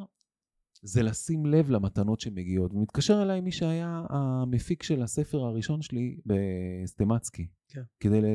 זה 0.81 1.03
לשים 1.03 1.45
לב 1.45 1.69
למתנות 1.69 2.19
שמגיעות. 2.19 2.73
ומתקשר 2.73 3.21
אליי 3.21 3.41
מי 3.41 3.51
שהיה 3.51 4.05
המפיק 4.09 4.83
של 4.83 5.01
הספר 5.01 5.37
הראשון 5.37 5.81
שלי 5.81 6.19
בסטמצקי. 6.25 7.47
כן. 7.67 7.83
כדי 7.99 8.21
ל... 8.21 8.25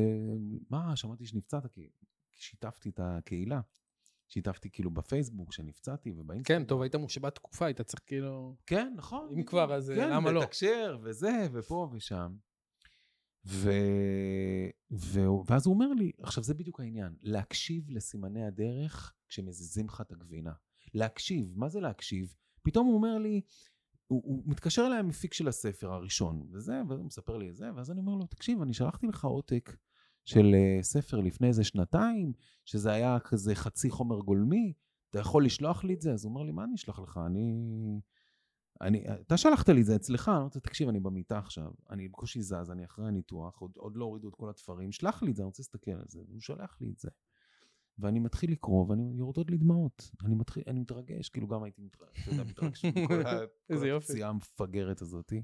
מה, 0.69 0.95
שמעתי 0.95 1.25
שנפצעת, 1.25 1.65
כי 1.71 1.89
שיתפתי 2.31 2.89
את 2.89 2.99
הקהילה. 3.03 3.61
שיתפתי 4.27 4.69
כאילו 4.71 4.91
בפייסבוק 4.91 5.53
שנפצעתי 5.53 6.11
ובאינסטגרם. 6.11 6.59
כן, 6.59 6.65
טוב, 6.67 6.81
היית 6.81 6.95
מושבת 6.95 7.35
תקופה, 7.35 7.65
היית 7.65 7.81
צריך 7.81 8.03
כאילו... 8.05 8.55
כן, 8.65 8.93
נכון. 8.97 9.29
אם 9.37 9.43
כבר, 9.43 9.73
אז 9.73 9.93
כן, 9.95 10.09
למה 10.09 10.31
לא? 10.31 10.39
כן, 10.39 10.45
לתקשר 10.45 10.97
וזה, 11.03 11.47
ופה 11.53 11.89
ושם. 11.91 12.35
ו... 13.45 13.71
ו... 14.91 15.19
ואז 15.47 15.67
הוא 15.67 15.73
אומר 15.73 15.93
לי, 15.93 16.11
עכשיו 16.21 16.43
זה 16.43 16.53
בדיוק 16.53 16.79
העניין, 16.79 17.15
להקשיב 17.21 17.89
לסימני 17.89 18.45
הדרך 18.45 19.13
כשמזיזים 19.27 19.85
לך 19.85 20.01
את 20.01 20.11
הגבינה. 20.11 20.53
להקשיב, 20.93 21.53
מה 21.55 21.69
זה 21.69 21.79
להקשיב? 21.79 22.35
פתאום 22.63 22.87
הוא 22.87 22.95
אומר 22.95 23.17
לי, 23.17 23.41
הוא, 24.07 24.21
הוא 24.25 24.43
מתקשר 24.45 24.85
אליי 24.87 24.99
המפיק 24.99 25.33
של 25.33 25.47
הספר 25.47 25.91
הראשון, 25.93 26.47
וזה, 26.51 26.81
והוא 26.87 27.05
מספר 27.05 27.37
לי 27.37 27.49
את 27.49 27.55
זה, 27.55 27.69
ואז 27.75 27.91
אני 27.91 27.99
אומר 27.99 28.15
לו, 28.15 28.25
תקשיב, 28.25 28.61
אני 28.61 28.73
שלחתי 28.73 29.07
לך 29.07 29.25
עותק 29.25 29.75
של 30.25 30.55
uh, 30.55 30.83
ספר 30.83 31.19
לפני 31.19 31.47
איזה 31.47 31.63
שנתיים, 31.63 32.33
שזה 32.65 32.91
היה 32.91 33.19
כזה 33.19 33.55
חצי 33.55 33.89
חומר 33.89 34.19
גולמי, 34.19 34.73
אתה 35.09 35.19
יכול 35.19 35.45
לשלוח 35.45 35.83
לי 35.83 35.93
את 35.93 36.01
זה? 36.01 36.13
אז 36.13 36.25
הוא 36.25 36.29
אומר 36.29 36.43
לי, 36.43 36.51
מה 36.51 36.63
אני 36.63 36.75
אשלח 36.75 36.99
לך? 36.99 37.19
אני... 37.25 37.99
אני, 38.81 39.03
אתה 39.09 39.37
שלחת 39.37 39.69
לי 39.69 39.81
את 39.81 39.85
זה 39.85 39.95
אצלך, 39.95 40.27
אומר, 40.27 40.49
תקשיב, 40.49 40.89
אני 40.89 40.99
במיטה 40.99 41.37
עכשיו, 41.37 41.71
אני 41.89 42.07
בקושי 42.07 42.41
זז, 42.41 42.71
אני 42.71 42.85
אחרי 42.85 43.07
הניתוח, 43.07 43.59
עוד, 43.59 43.71
עוד 43.75 43.95
לא 43.95 44.05
הורידו 44.05 44.29
את 44.29 44.35
כל 44.35 44.49
התפרים, 44.49 44.91
שלח 44.91 45.23
לי 45.23 45.31
את 45.31 45.35
זה, 45.35 45.41
אני 45.41 45.45
רוצה 45.45 45.61
להסתכל 45.61 45.91
על 45.91 46.05
זה, 46.07 46.21
והוא 46.27 46.41
שולח 46.41 46.77
לי 46.81 46.91
את 46.91 46.99
זה. 46.99 47.09
ואני 47.99 48.19
מתחיל 48.19 48.51
לקרוא, 48.51 48.85
ואני 48.89 49.13
יורדות 49.15 49.51
לי 49.51 49.57
דמעות. 49.57 50.11
אני 50.25 50.35
מתחיל, 50.35 50.63
אני 50.67 50.79
מתרגש, 50.79 51.29
כאילו 51.29 51.47
גם 51.47 51.63
הייתי 51.63 51.81
מתרגש, 51.81 52.21
אתה 52.23 52.31
יודע, 52.31 52.43
מתרגש 52.43 52.85
מכל 52.85 53.21
הפציעה 53.97 54.29
המפגרת 54.29 55.01
הזאתי. 55.01 55.43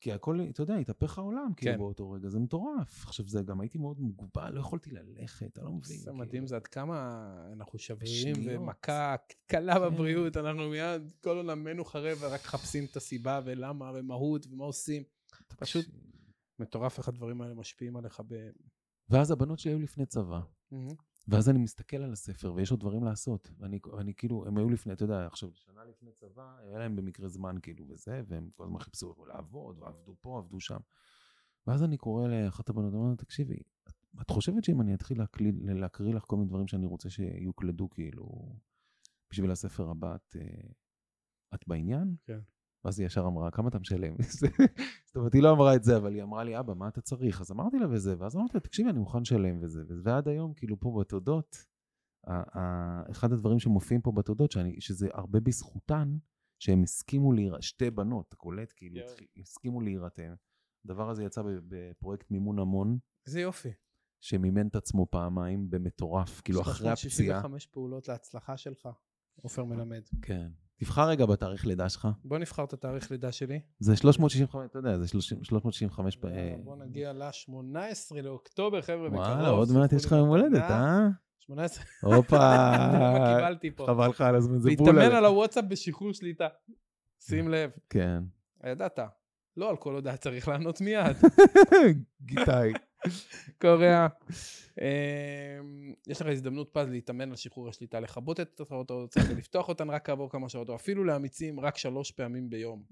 כי 0.00 0.12
הכל, 0.12 0.40
אתה 0.50 0.62
יודע, 0.62 0.74
התהפך 0.74 1.18
העולם, 1.18 1.52
כאילו, 1.56 1.72
כן. 1.72 1.78
באותו 1.78 2.10
רגע, 2.10 2.28
זה 2.28 2.38
מטורף. 2.38 3.04
עכשיו, 3.06 3.28
זה 3.28 3.42
גם 3.42 3.60
הייתי 3.60 3.78
מאוד 3.78 4.00
מוגבל, 4.00 4.50
לא 4.52 4.60
יכולתי 4.60 4.90
ללכת, 4.90 5.58
אני 5.58 5.66
לא 5.66 5.72
מבין. 5.72 5.96
זה 5.98 6.12
מדהים, 6.12 6.30
כאילו. 6.30 6.46
זה 6.46 6.56
עד 6.56 6.66
כמה 6.66 7.26
אנחנו 7.52 7.78
שברירים, 7.78 8.36
ומכה 8.46 9.16
קלה 9.46 9.74
כן. 9.74 9.80
בבריאות, 9.80 10.36
אנחנו 10.36 10.68
מיד, 10.68 11.12
כל 11.20 11.36
עולמנו 11.36 11.84
חרב, 11.84 12.18
ורק 12.20 12.40
מחפשים 12.44 12.84
את 12.84 12.96
הסיבה 12.96 13.40
ולמה, 13.44 13.92
ומהות, 13.94 14.46
ומה 14.50 14.64
עושים. 14.64 15.02
פשוט 15.58 15.86
מטורף 16.58 16.98
איך 16.98 17.08
הדברים 17.08 17.40
האלה 17.40 17.54
משפיעים 17.54 17.96
עליך 17.96 18.22
ב... 18.26 18.50
ואז 19.08 19.30
הבנות 19.30 19.58
שלי 19.58 19.72
היו 19.72 19.78
לפני 19.78 20.06
צבא. 20.06 20.40
ואז 21.28 21.48
אני 21.48 21.58
מסתכל 21.58 21.96
על 21.96 22.12
הספר, 22.12 22.52
ויש 22.54 22.70
עוד 22.70 22.80
דברים 22.80 23.04
לעשות. 23.04 23.50
ואני, 23.58 23.78
ואני 23.92 24.14
כאילו, 24.14 24.46
הם 24.46 24.58
היו 24.58 24.70
לפני, 24.70 24.92
אתה 24.92 25.04
יודע, 25.04 25.26
עכשיו, 25.26 25.50
שנה 25.54 25.84
לפני 25.84 26.12
צבא, 26.12 26.56
היה 26.58 26.78
להם 26.78 26.96
במקרה 26.96 27.28
זמן 27.28 27.56
כאילו 27.62 27.88
וזה, 27.88 28.22
והם 28.28 28.50
כל 28.54 28.64
הזמן 28.64 28.78
חיפשו 28.78 29.14
לעבוד, 29.26 29.76
ועבדו 29.78 30.14
פה, 30.20 30.38
עבדו 30.38 30.60
שם. 30.60 30.78
ואז 31.66 31.82
אני 31.82 31.96
קורא 31.96 32.28
לאחת 32.28 32.68
הבנות, 32.68 32.92
אני 32.92 33.02
אומר 33.02 33.14
תקשיבי, 33.14 33.58
את 34.20 34.30
חושבת 34.30 34.64
שאם 34.64 34.80
אני 34.80 34.94
אתחיל 34.94 35.18
להקריא, 35.18 35.52
להקריא 35.60 36.14
לך 36.14 36.24
כל 36.26 36.36
מיני 36.36 36.48
דברים 36.48 36.68
שאני 36.68 36.86
רוצה 36.86 37.10
שיוקלדו, 37.10 37.90
כאילו, 37.90 38.56
בשביל 39.30 39.50
הספר 39.50 39.90
הבא 39.90 40.14
את, 40.14 40.36
אה, 40.40 40.68
את 41.54 41.68
בעניין? 41.68 42.14
כן. 42.24 42.40
ואז 42.86 42.98
היא 42.98 43.06
ישר 43.06 43.26
אמרה, 43.26 43.50
כמה 43.50 43.68
אתה 43.68 43.78
משלם? 43.78 44.14
זאת 45.06 45.16
אומרת, 45.16 45.34
היא 45.34 45.42
לא 45.42 45.52
אמרה 45.52 45.74
את 45.74 45.84
זה, 45.84 45.96
אבל 45.96 46.14
היא 46.14 46.22
אמרה 46.22 46.44
לי, 46.44 46.58
אבא, 46.58 46.74
מה 46.74 46.88
אתה 46.88 47.00
צריך? 47.00 47.40
אז 47.40 47.50
אמרתי 47.52 47.78
לה 47.78 47.86
וזה, 47.90 48.14
ואז 48.18 48.36
אמרתי 48.36 48.52
לה, 48.54 48.60
תקשיבי, 48.60 48.90
אני 48.90 48.98
מוכן 48.98 49.20
לשלם 49.20 49.62
וזה. 49.62 49.82
ועד 50.02 50.28
היום, 50.28 50.54
כאילו, 50.54 50.80
פה 50.80 50.96
בתודות, 51.00 51.56
אחד 53.10 53.32
הדברים 53.32 53.58
שמופיעים 53.58 54.00
פה 54.02 54.12
בתודות, 54.12 54.52
שאני, 54.52 54.80
שזה 54.80 55.08
הרבה 55.12 55.40
בזכותן, 55.40 56.16
שהם 56.58 56.82
הסכימו 56.82 57.32
להירתם, 57.32 57.62
שתי 57.62 57.90
בנות, 57.90 58.26
אתה 58.28 58.36
קולט? 58.36 58.72
כאילו, 58.76 58.96
יואו. 58.96 59.10
הסכימו 59.36 59.80
להירתם. 59.80 60.34
הדבר 60.84 61.10
הזה 61.10 61.24
יצא 61.24 61.42
בפרויקט 61.68 62.30
מימון 62.30 62.58
המון, 62.58 62.98
איזה 63.26 63.40
יופי. 63.40 63.72
שמימן 64.20 64.66
את 64.66 64.76
עצמו 64.76 65.06
פעמיים 65.10 65.70
במטורף, 65.70 66.40
כאילו, 66.40 66.60
אחרי 66.60 66.90
הפציעה. 66.90 67.10
365 67.10 67.66
פעולות 67.66 68.08
להצלחה 68.08 68.56
שלך, 68.56 68.88
עופר 69.42 69.64
מלמד. 69.64 70.02
כן. 70.22 70.50
תבחר 70.76 71.08
רגע 71.08 71.26
בתאריך 71.26 71.66
לידה 71.66 71.88
שלך. 71.88 72.08
בוא 72.24 72.38
נבחר 72.38 72.64
את 72.64 72.72
התאריך 72.72 73.10
לידה 73.10 73.32
שלי. 73.32 73.60
זה 73.78 73.96
365, 73.96 74.66
אתה 74.70 74.78
יודע, 74.78 74.98
זה 74.98 75.08
30 75.08 75.44
365 75.44 76.16
פ... 76.16 76.24
יאללה, 76.24 76.56
בוא 76.64 76.76
נגיע 76.76 77.12
ל-18 77.12 78.22
לאוקטובר, 78.22 78.82
חבר'ה, 78.82 79.08
בקרוב. 79.08 79.26
וואלה, 79.26 79.48
עוד 79.48 79.72
מעט 79.72 79.92
יש 79.92 80.04
לך 80.04 80.12
יום 80.12 80.28
הולדת. 80.28 80.62
אה? 80.62 81.08
18. 81.38 81.84
הופה. 82.02 82.36
קיבלתי 83.36 83.70
פה? 83.70 83.86
חבל 83.86 84.08
לך 84.08 84.20
על 84.20 84.34
הזמן, 84.34 84.58
זה 84.58 84.68
להתאמן 84.68 84.92
בול. 84.92 85.02
על 85.02 85.24
הוואטסאפ 85.24 85.64
בשחרור 85.68 86.12
שליטה. 86.12 86.48
שים 87.20 87.48
לב, 87.48 87.70
כן. 87.90 88.22
ידעת. 88.66 88.98
לא 89.56 89.70
על 89.70 89.76
כל 89.76 89.94
הודעה 89.94 90.16
צריך 90.16 90.48
לענות 90.48 90.80
מיד. 90.80 91.16
גיטאי. 92.22 92.72
קוריאה. 93.60 94.06
אמ, 94.80 94.84
יש 96.06 96.20
לך 96.22 96.28
הזדמנות 96.28 96.68
פז 96.72 96.88
להתאמן 96.88 97.30
על 97.30 97.36
שחרור 97.36 97.68
השליטה, 97.68 98.00
לכבות 98.00 98.40
את 98.40 98.60
התחרות 98.60 98.90
האוצר 98.90 99.20
ולפתוח 99.30 99.68
אותן 99.68 99.90
רק 99.90 100.06
כעבור 100.06 100.30
כמה 100.30 100.48
שעות, 100.48 100.68
או 100.68 100.74
אפילו 100.74 101.04
לאמיצים 101.04 101.60
רק 101.60 101.76
שלוש 101.78 102.10
פעמים 102.10 102.50
ביום. 102.50 102.82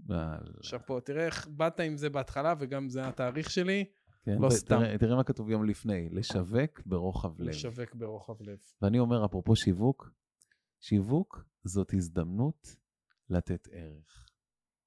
שאפו, 0.63 1.01
תראה 1.01 1.27
איך 1.27 1.49
באת 1.49 1.81
עם 1.81 1.97
זה 1.97 2.11
בהתחלה, 2.11 2.55
וגם 2.59 2.89
זה 2.89 3.09
התאריך 3.09 3.51
שלי, 3.51 3.85
כן, 4.25 4.37
לא 4.41 4.51
סתם. 4.51 4.79
תראה- 4.79 4.99
תראה 4.99 5.17
מה 5.17 5.25
כתוב 5.25 5.51
יום 5.51 5.65
לפני, 5.65 6.09
לשווק 6.11 6.81
ברוחב 6.87 7.41
לב. 7.41 7.49
לשווק 7.49 7.95
ברוחב 7.95 8.43
לב. 8.43 8.59
ואני 8.83 8.99
אומר, 8.99 9.25
אפרופו 9.25 9.57
שיווק, 9.57 10.11
שיווק 10.81 11.45
זאת 11.65 11.95
הזדמנות 11.95 12.77
לתת 13.31 13.69
ערך. 13.73 14.27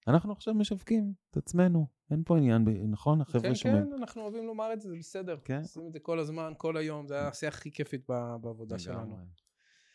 אנחנו 0.07 0.31
עכשיו 0.31 0.53
משווקים 0.53 1.13
את 1.31 1.37
עצמנו, 1.37 1.87
אין 2.11 2.23
פה 2.25 2.37
עניין, 2.37 2.65
נכון? 2.89 3.21
החבר'ה 3.21 3.43
כן, 3.43 3.55
שומעים. 3.55 3.85
כן, 3.85 3.93
אנחנו 3.93 4.21
אוהבים 4.21 4.47
לומר 4.47 4.73
את 4.73 4.81
זה, 4.81 4.89
זה 4.89 4.95
בסדר. 4.95 5.37
כן. 5.43 5.61
עושים 5.61 5.87
את 5.87 5.93
זה 5.93 5.99
כל 5.99 6.19
הזמן, 6.19 6.53
כל 6.57 6.77
היום, 6.77 7.07
זה 7.07 7.21
העשייה 7.21 7.49
הכי 7.49 7.71
כיפית 7.71 8.09
בעבודה 8.41 8.79
שלנו. 8.79 9.17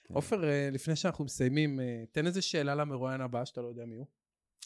כן. 0.05 0.15
עופר, 0.15 0.45
אה, 0.45 0.69
לפני 0.73 0.97
שאנחנו 0.97 1.25
מסיימים, 1.25 1.81
אה, 1.81 2.05
תן 2.13 2.27
איזה 2.27 2.43
שאלה 2.43 2.75
למרואיין 2.75 3.21
הבא, 3.21 3.45
שאתה 3.45 3.61
לא 3.61 3.67
יודע 3.67 3.85
מי 3.85 3.97
הוא. 3.97 4.07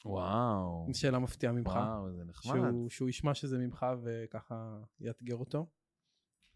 וואו. 0.05 0.87
שאלה 0.93 1.19
מפתיעה 1.19 1.53
ממך. 1.53 1.67
וואו, 1.67 2.13
זה 2.13 2.25
נחמד. 2.25 2.55
שהוא, 2.55 2.91
שהוא 2.91 3.09
ישמע 3.09 3.35
שזה 3.35 3.59
ממך 3.59 3.87
וככה 4.03 4.79
יאתגר 5.01 5.37
אותו. 5.37 5.67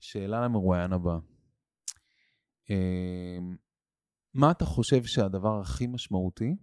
שאלה 0.01 0.45
למרואיין 0.45 0.93
הבא. 0.93 1.18
אמ, 2.70 3.57
מה 4.34 4.51
אתה 4.51 4.64
חושב 4.64 5.05
שהדבר 5.05 5.61
הכי 5.61 5.86
משמעותי 5.86 6.57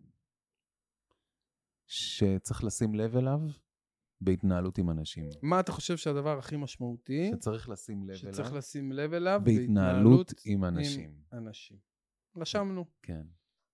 שצריך 1.88 2.64
לשים 2.64 2.96
לב 2.96 3.18
אליו 3.18 3.40
בהתנהלות 4.22 4.78
עם 4.78 4.90
אנשים? 4.90 5.30
מה 5.42 5.60
אתה 5.60 5.72
חושב 5.72 5.98
שהדבר 5.98 6.38
הכי 6.38 6.58
משמעותי 6.58 7.32
שצריך 7.36 7.70
לשים 7.70 8.10
לב 8.10 8.16
שצריך 8.16 8.48
אליו 8.48 8.58
לשים 8.58 8.92
לב 8.92 9.14
אליו 9.14 9.42
בהתנהלות 9.44 10.34
עם 10.46 10.66
אנשים. 10.66 11.22
אנשים? 11.34 11.78
רשמנו. 12.36 12.86
כן. 13.02 13.26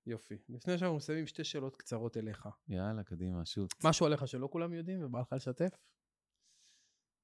יופי. 0.06 0.38
לפני 0.50 0.78
שאנחנו 0.78 0.98
מסיימים, 0.98 1.28
שתי 1.28 1.44
שאלות 1.44 1.76
קצרות 1.76 2.18
אליך. 2.18 2.48
יאללה, 2.68 3.04
קדימה, 3.04 3.46
שוט. 3.46 3.74
משהו 3.84 4.06
עליך 4.06 4.28
שלא 4.28 4.48
כולם 4.52 4.74
יודעים 4.74 5.04
ובא 5.04 5.22
לך 5.22 5.34
לשתף? 5.34 5.78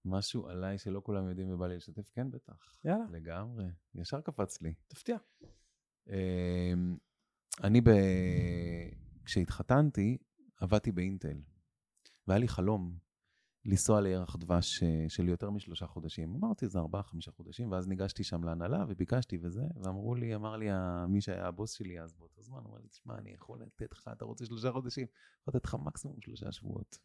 משהו 0.05 0.47
עליי 0.47 0.77
שלא 0.77 1.01
כולם 1.03 1.29
יודעים 1.29 1.53
ובא 1.53 1.67
לי 1.67 1.75
לשתף? 1.75 2.09
כן, 2.09 2.31
בטח. 2.31 2.75
יאללה, 2.85 3.05
לגמרי. 3.11 3.65
ישר 3.95 4.21
קפץ 4.21 4.61
לי. 4.61 4.73
תפתיע. 4.87 5.17
אמ, 6.09 6.97
אני, 7.63 7.81
ב... 7.81 7.89
כשהתחתנתי, 9.25 10.17
עבדתי 10.57 10.91
באינטל, 10.91 11.41
והיה 12.27 12.39
לי 12.39 12.47
חלום 12.47 12.97
לנסוע 13.65 14.01
לירח 14.01 14.35
דבש 14.35 14.83
אה, 14.83 15.05
של 15.07 15.27
יותר 15.27 15.49
משלושה 15.49 15.87
חודשים. 15.87 16.35
אמרתי, 16.35 16.67
זה 16.67 16.79
ארבעה, 16.79 17.03
חמישה 17.03 17.31
חודשים, 17.31 17.71
ואז 17.71 17.87
ניגשתי 17.87 18.23
שם 18.23 18.43
להנהלה 18.43 18.85
וביקשתי 18.87 19.37
וזה, 19.41 19.63
ואמרו 19.83 20.15
לי, 20.15 20.35
אמר 20.35 20.57
לי 20.57 20.67
מי 21.07 21.21
שהיה 21.21 21.47
הבוס 21.47 21.71
שלי 21.71 22.01
אז 22.01 22.13
באותו 22.13 22.43
זמן, 22.43 22.59
אמר 22.69 22.77
לי, 22.77 22.87
תשמע, 22.87 23.17
אני 23.17 23.31
יכול 23.31 23.61
לתת 23.61 23.91
לך, 23.91 24.09
אתה 24.13 24.25
רוצה 24.25 24.45
שלושה 24.45 24.71
חודשים? 24.71 25.07
יכול 25.41 25.53
לתת 25.55 25.65
לך 25.65 25.75
מקסימום 25.83 26.21
שלושה 26.21 26.51
שבועות. 26.51 26.97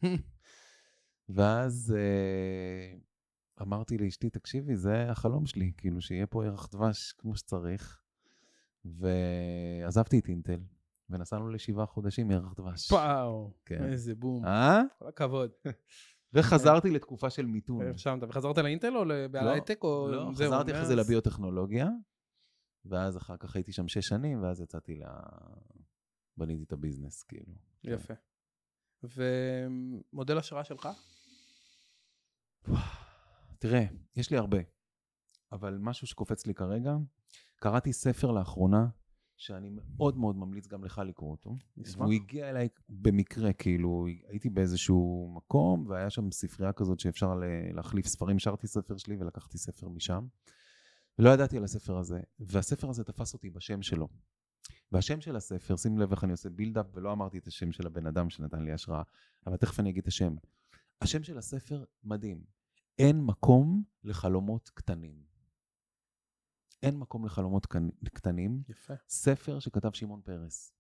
ואז 1.37 1.95
אה, 1.97 2.99
אמרתי 3.63 3.99
לאשתי, 3.99 4.31
תקשיבי, 4.31 4.77
זה 4.77 5.11
החלום 5.11 5.47
שלי, 5.47 5.73
כאילו, 5.77 6.01
שיהיה 6.01 6.27
פה 6.27 6.45
ירח 6.47 6.69
דבש 6.73 7.13
כמו 7.13 7.37
שצריך. 7.37 8.01
ועזבתי 8.85 10.19
את 10.19 10.29
אינטל, 10.29 10.61
ונסענו 11.11 11.49
לשבעה 11.49 11.87
חודשים 11.87 12.31
ירח 12.31 12.53
דבש. 12.57 12.89
פאו, 12.89 13.51
כן. 13.65 13.85
איזה 13.85 14.15
בום. 14.15 14.45
אה? 14.45 14.83
כל 14.99 15.09
הכבוד. 15.09 15.51
וחזרתי 16.35 16.91
לתקופה 16.91 17.31
של 17.31 17.47
מיתון. 17.47 17.87
הרשמת. 17.87 18.23
וחזרת 18.29 18.59
לאינטל 18.59 18.97
או 18.97 19.05
ל- 19.05 19.29
בהייטק 19.29 19.85
או... 19.85 20.09
לא, 20.13 20.31
חזרתי 20.35 20.73
אחרי 20.73 20.87
זה? 20.87 20.95
לביוטכנולוגיה, 20.97 21.89
ואז 22.85 23.17
אחר 23.17 23.37
כך 23.37 23.57
הייתי 23.57 23.73
שם 23.73 23.89
שש 23.89 24.07
שנים, 24.07 24.43
ואז 24.43 24.61
יצאתי 24.61 24.97
ל... 24.97 25.05
בניתי 26.37 26.63
את 26.63 26.73
הביזנס, 26.73 27.23
כאילו. 27.23 27.53
יפה. 27.85 28.15
ומודל 29.03 30.39
השראה 30.39 30.65
שלך? 30.65 30.89
תראה, 33.59 33.85
יש 34.17 34.31
לי 34.31 34.37
הרבה, 34.37 34.59
אבל 35.53 35.79
משהו 35.81 36.07
שקופץ 36.07 36.47
לי 36.47 36.55
כרגע, 36.55 36.93
קראתי 37.57 37.93
ספר 37.93 38.31
לאחרונה, 38.31 38.87
שאני 39.37 39.71
מאוד 39.71 40.17
מאוד 40.17 40.37
ממליץ 40.37 40.67
גם 40.67 40.85
לך 40.85 41.03
לקרוא 41.07 41.31
אותו. 41.31 41.57
נשמח. 41.77 42.01
והוא 42.01 42.13
הגיע 42.13 42.51
אליי 42.51 42.69
במקרה, 42.89 43.53
כאילו, 43.53 44.07
הייתי 44.29 44.51
באיזשהו 44.51 45.33
מקום, 45.37 45.87
והיה 45.89 46.11
שם 46.11 46.31
ספרייה 46.31 46.73
כזאת 46.73 47.01
שאפשר 47.01 47.35
להחליף 47.73 48.07
ספרים, 48.07 48.37
השארתי 48.37 48.67
ספר 48.67 48.97
שלי 48.97 49.17
ולקחתי 49.17 49.59
ספר 49.59 49.89
משם. 49.89 50.27
ולא 51.19 51.31
ידעתי 51.31 51.57
על 51.57 51.65
הספר 51.65 51.99
הזה, 51.99 52.21
והספר 52.39 52.91
הזה 52.91 53.05
תפס 53.05 53.35
אותי 53.35 53.51
בשם 53.51 53.83
שלו. 53.83 54.09
והשם 54.93 55.21
של 55.21 55.37
הספר, 55.37 55.77
שים 55.77 55.99
לב 55.99 56.11
איך 56.11 56.25
אני 56.25 56.33
עושה 56.33 56.51
בילדאפ, 56.51 56.87
ולא 56.95 57.13
אמרתי 57.13 57.39
את 57.39 57.47
השם 57.47 57.73
של 57.73 57.87
הבן 57.87 58.07
אדם 58.07 58.31
שנתן 58.31 58.63
לי 58.63 58.73
השראה, 58.73 59.03
אבל 59.47 59.57
תכף 59.57 59.81
אני 59.81 59.91
אגיד 59.91 60.03
את 60.03 60.09
השם. 60.09 60.35
השם 61.01 61.23
של 61.23 61.39
הספר 61.39 61.85
מדהים. 62.05 62.45
אין 62.99 63.21
מקום 63.21 63.83
לחלומות 64.05 64.71
קטנים. 64.75 65.34
אין 66.85 66.99
מקום 66.99 67.27
לחלומות 67.27 67.67
קטנ- 67.67 68.09
קטנים. 68.13 68.63
יפה. 68.69 68.95
ספר 69.09 69.59
שכתב 69.59 69.91
שמעון 69.93 70.21
פרס. 70.25 70.73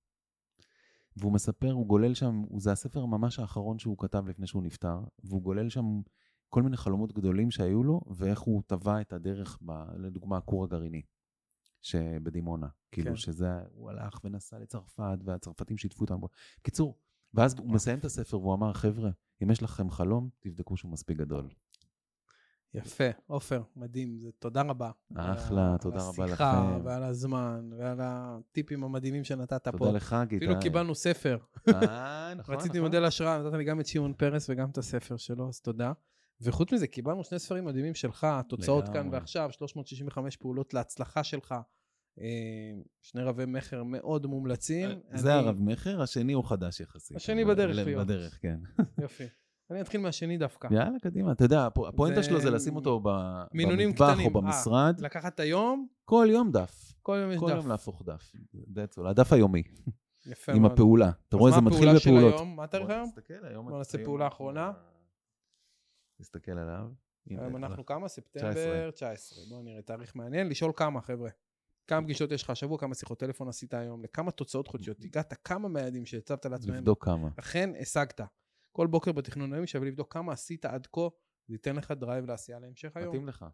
והוא 1.16 1.32
מספר, 1.32 1.72
הוא 1.72 1.86
גולל 1.86 2.14
שם, 2.14 2.42
זה 2.58 2.72
הספר 2.72 3.04
ממש 3.06 3.38
האחרון 3.38 3.78
שהוא 3.78 3.98
כתב 3.98 4.28
לפני 4.28 4.46
שהוא 4.46 4.62
נפטר, 4.62 5.00
והוא 5.24 5.42
גולל 5.42 5.68
שם 5.68 6.00
כל 6.48 6.62
מיני 6.62 6.76
חלומות 6.76 7.12
גדולים 7.12 7.50
שהיו 7.50 7.84
לו, 7.84 8.00
ואיך 8.16 8.40
הוא 8.40 8.62
טבע 8.66 9.00
את 9.00 9.12
הדרך, 9.12 9.58
ב, 9.62 9.72
לדוגמה, 9.96 10.36
הכור 10.36 10.64
הגרעיני, 10.64 11.02
שבדימונה. 11.82 12.68
כאילו 12.92 13.10
כן. 13.10 13.16
שזה, 13.16 13.48
הוא 13.74 13.90
הלך 13.90 14.20
ונסע 14.24 14.58
לצרפת, 14.58 15.18
והצרפתים 15.24 15.78
שיתפו 15.78 16.00
אותם 16.04 16.20
בו. 16.20 16.28
קיצור, 16.62 16.98
ואז 17.34 17.54
הוא 17.58 17.70
מסיים 17.72 17.98
את 17.98 18.04
הספר 18.04 18.40
והוא 18.40 18.54
אמר, 18.54 18.72
חבר'ה, 18.72 19.10
אם 19.42 19.50
יש 19.50 19.62
לכם 19.62 19.90
חלום, 19.90 20.30
תבדקו 20.40 20.76
שהוא 20.76 20.92
מספיק 20.92 21.18
גדול. 21.18 21.48
יפה. 22.74 23.04
עופר, 23.26 23.62
מדהים. 23.76 24.18
זה- 24.18 24.30
תודה 24.38 24.62
רבה. 24.62 24.90
אחלה, 25.16 25.72
על 25.72 25.78
תודה 25.78 25.96
על 25.96 26.02
רבה 26.08 26.24
השיחה, 26.24 26.64
לכם. 26.74 26.84
ועל 26.86 27.02
הזמן, 27.02 27.70
ועל 27.78 27.98
הטיפים 28.02 28.84
המדהימים 28.84 29.24
שנתת 29.24 29.68
פה. 29.68 29.78
תודה 29.78 29.90
לך, 29.90 30.16
גיטאי. 30.28 30.46
אפילו 30.48 30.60
קיבלנו 30.60 30.94
ספר. 30.94 31.38
אה, 31.68 32.34
נכון, 32.36 32.54
רציתי 32.58 32.68
נכון. 32.68 32.80
מודל 32.80 33.04
השראה, 33.04 33.38
נתת 33.42 33.54
לי 33.56 33.64
גם 33.64 33.80
את 33.80 33.86
שמעון 33.86 34.12
פרס 34.12 34.50
וגם 34.50 34.70
את 34.70 34.78
הספר 34.78 35.16
שלו, 35.16 35.48
אז 35.48 35.60
תודה. 35.60 35.92
וחוץ 36.40 36.72
מזה, 36.72 36.86
קיבלנו 36.86 37.24
שני 37.24 37.38
ספרים 37.38 37.64
מדהימים 37.64 37.94
שלך, 37.94 38.24
התוצאות 38.30 38.88
כאן. 38.88 39.08
ועכשיו, 39.12 39.48
365 39.52 40.36
פעולות 40.36 40.74
להצלחה 40.74 41.24
שלך. 41.24 41.54
אה, 42.20 42.24
שני 43.00 43.22
רבי 43.22 43.44
מכר 43.46 43.82
מאוד 43.84 44.26
מומלצים. 44.26 44.88
זה 45.14 45.34
אני- 45.38 45.46
הרב 45.46 45.56
מכר, 45.60 46.02
השני 46.02 46.32
הוא 46.32 46.44
חדש 46.44 46.80
יחסית. 46.80 47.16
השני 47.16 47.44
בדרך. 47.44 47.88
בדרך, 47.98 48.38
כן. 48.42 48.58
יופי. 48.98 49.24
אני 49.70 49.80
אתחיל 49.80 50.00
מהשני 50.00 50.38
דווקא. 50.38 50.68
יאללה, 50.70 50.98
קדימה. 51.02 51.32
אתה 51.32 51.44
יודע, 51.44 51.66
הפ- 51.66 51.78
הפואנטה 51.88 52.22
זה 52.22 52.28
שלו 52.28 52.40
זה 52.40 52.50
לשים 52.50 52.76
אותו 52.76 53.00
במטבח. 53.02 54.18
או 54.24 54.24
אה, 54.24 54.30
במשרד, 54.30 55.00
לקחת 55.00 55.40
היום, 55.40 55.86
כל 56.04 56.26
יום 56.30 56.50
דף. 56.52 56.94
כל 57.02 57.18
יום 57.22 57.30
יש 57.32 57.38
כל 57.38 57.50
דף. 57.50 57.56
יום 57.56 57.68
להפוך 57.68 58.02
דף. 58.06 58.32
That's 58.54 58.98
all. 58.98 59.08
הדף 59.08 59.32
היומי, 59.32 59.62
יפה 60.26 60.52
עם. 60.52 60.64
הפעולה. 60.64 61.10
אתה 61.28 61.36
רואה, 61.36 61.50
אז 61.50 61.54
זה 61.54 61.60
מה 61.60 61.70
מתחיל 61.70 61.82
הפעולה 61.88 62.00
של 62.00 62.10
בפעולות. 62.10 62.34
היום? 62.34 62.56
מה 62.56 62.64
התאריך 62.64 62.88
בוא 62.88 63.48
היום? 63.48 63.68
בוא 63.68 63.78
נעשה 63.78 63.98
היום 63.98 64.04
פעולה 64.04 64.26
אחרונה. 64.26 64.72
תסתכל 66.20 66.52
עליו. 66.58 66.86
היום. 67.30 67.56
אנחנו 67.56 67.86
כמה? 67.86 68.08
ספטמבר 68.08 68.90
19. 68.90 69.44
בואו 69.48 69.62
נראה, 69.62 69.82
תאריך 69.82 70.16
מעניין. 70.16 70.48
לשאול 70.48 70.72
כמה, 70.76 71.00
חבר'ה. 71.00 71.30
כמה 71.86 72.02
פגישות 72.02 72.30
יש 72.32 72.42
לך 72.42 72.50
השבוע, 72.50 72.78
כמה 72.78 72.94
שיחות 72.94 73.18
טלפון 73.20 73.48
עשית 73.48 73.74
היום, 73.74 74.02
לכמה 74.02 74.30
תוצאות 74.30 74.68
חודשיות, 74.68 75.04
הגעת 75.04 75.34
כמה 75.44 75.68
מהיעדים 75.68 76.06
שהצבת 76.06 76.46
לעצמם, 76.46 76.74
לבדוק 76.74 77.04
כמה. 77.04 77.28
אכן 77.36 77.70
השגת. 77.80 78.20
כל 78.76 78.86
בוקר 78.86 79.12
בתכנון 79.12 79.52
היום 79.52 79.66
שווה 79.66 79.86
לבדוק 79.86 80.12
כמה 80.12 80.32
עשית 80.32 80.64
עד 80.64 80.86
כה, 80.92 81.08
זה 81.48 81.54
ייתן 81.54 81.76
לך 81.76 81.90
drive 81.90 82.24
לעשייה 82.24 82.58
להמשך 82.58 82.96
היום. 82.96 83.08
מתאים 83.08 83.28
לך. 83.28 83.44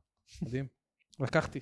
מדהים. 0.42 0.66
לקחתי. 1.20 1.60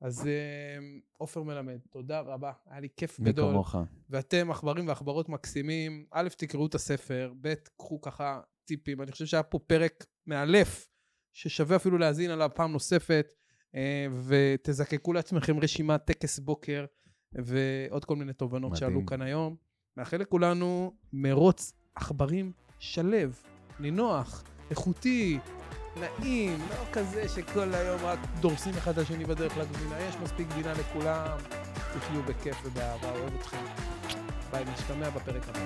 אז 0.00 0.26
אה, 0.26 0.78
עופר 1.18 1.42
מלמד, 1.42 1.78
תודה 1.90 2.20
רבה, 2.20 2.52
היה 2.66 2.80
לי 2.80 2.88
כיף 2.96 3.20
מי 3.20 3.32
גדול. 3.32 3.52
כמוך. 3.52 3.76
ואתם 4.10 4.50
עכברים 4.50 4.88
ועכברות 4.88 5.28
מקסימים, 5.28 6.06
א', 6.10 6.28
תקראו 6.36 6.66
את 6.66 6.74
הספר, 6.74 7.32
ב', 7.40 7.54
קחו 7.76 8.00
ככה 8.00 8.40
טיפים. 8.64 9.02
אני 9.02 9.12
חושב 9.12 9.26
שהיה 9.26 9.42
פה 9.42 9.58
פרק 9.58 10.06
מאלף, 10.26 10.88
ששווה 11.32 11.76
אפילו 11.76 11.98
להאזין 11.98 12.30
עליו 12.30 12.50
פעם 12.54 12.72
נוספת, 12.72 13.32
אה, 13.74 14.06
ותזקקו 14.24 15.12
לעצמכם 15.12 15.58
רשימת 15.60 16.04
טקס 16.04 16.38
בוקר, 16.38 16.84
ועוד 17.32 18.04
כל 18.04 18.16
מיני 18.16 18.32
תובנות 18.32 18.72
מדהים. 18.72 18.80
שעלו 18.80 19.06
כאן 19.06 19.22
היום. 19.22 19.56
מאחל 19.96 20.16
לכולנו 20.16 20.96
מרוץ 21.12 21.72
עכברים 21.94 22.52
שלו, 22.78 23.18
נינוח, 23.80 24.42
איכותי, 24.70 25.38
נעים, 26.00 26.58
לא 26.70 26.84
כזה 26.92 27.28
שכל 27.28 27.74
היום 27.74 28.00
רק 28.04 28.18
דורסים 28.40 28.74
אחד 28.78 28.92
את 28.92 28.98
השני 28.98 29.24
בדרך 29.24 29.56
לגבינה. 29.56 30.00
יש 30.00 30.16
מספיק 30.22 30.48
גבינה 30.48 30.72
לכולם, 30.72 31.38
תחיו 31.98 32.22
בכיף 32.22 32.56
ובאהבה, 32.64 33.10
אוהב 33.10 33.34
אתכם. 33.40 33.64
ביי, 34.50 34.64
נשתמע 34.64 35.10
בפרק 35.10 35.42
הבא. 35.48 35.60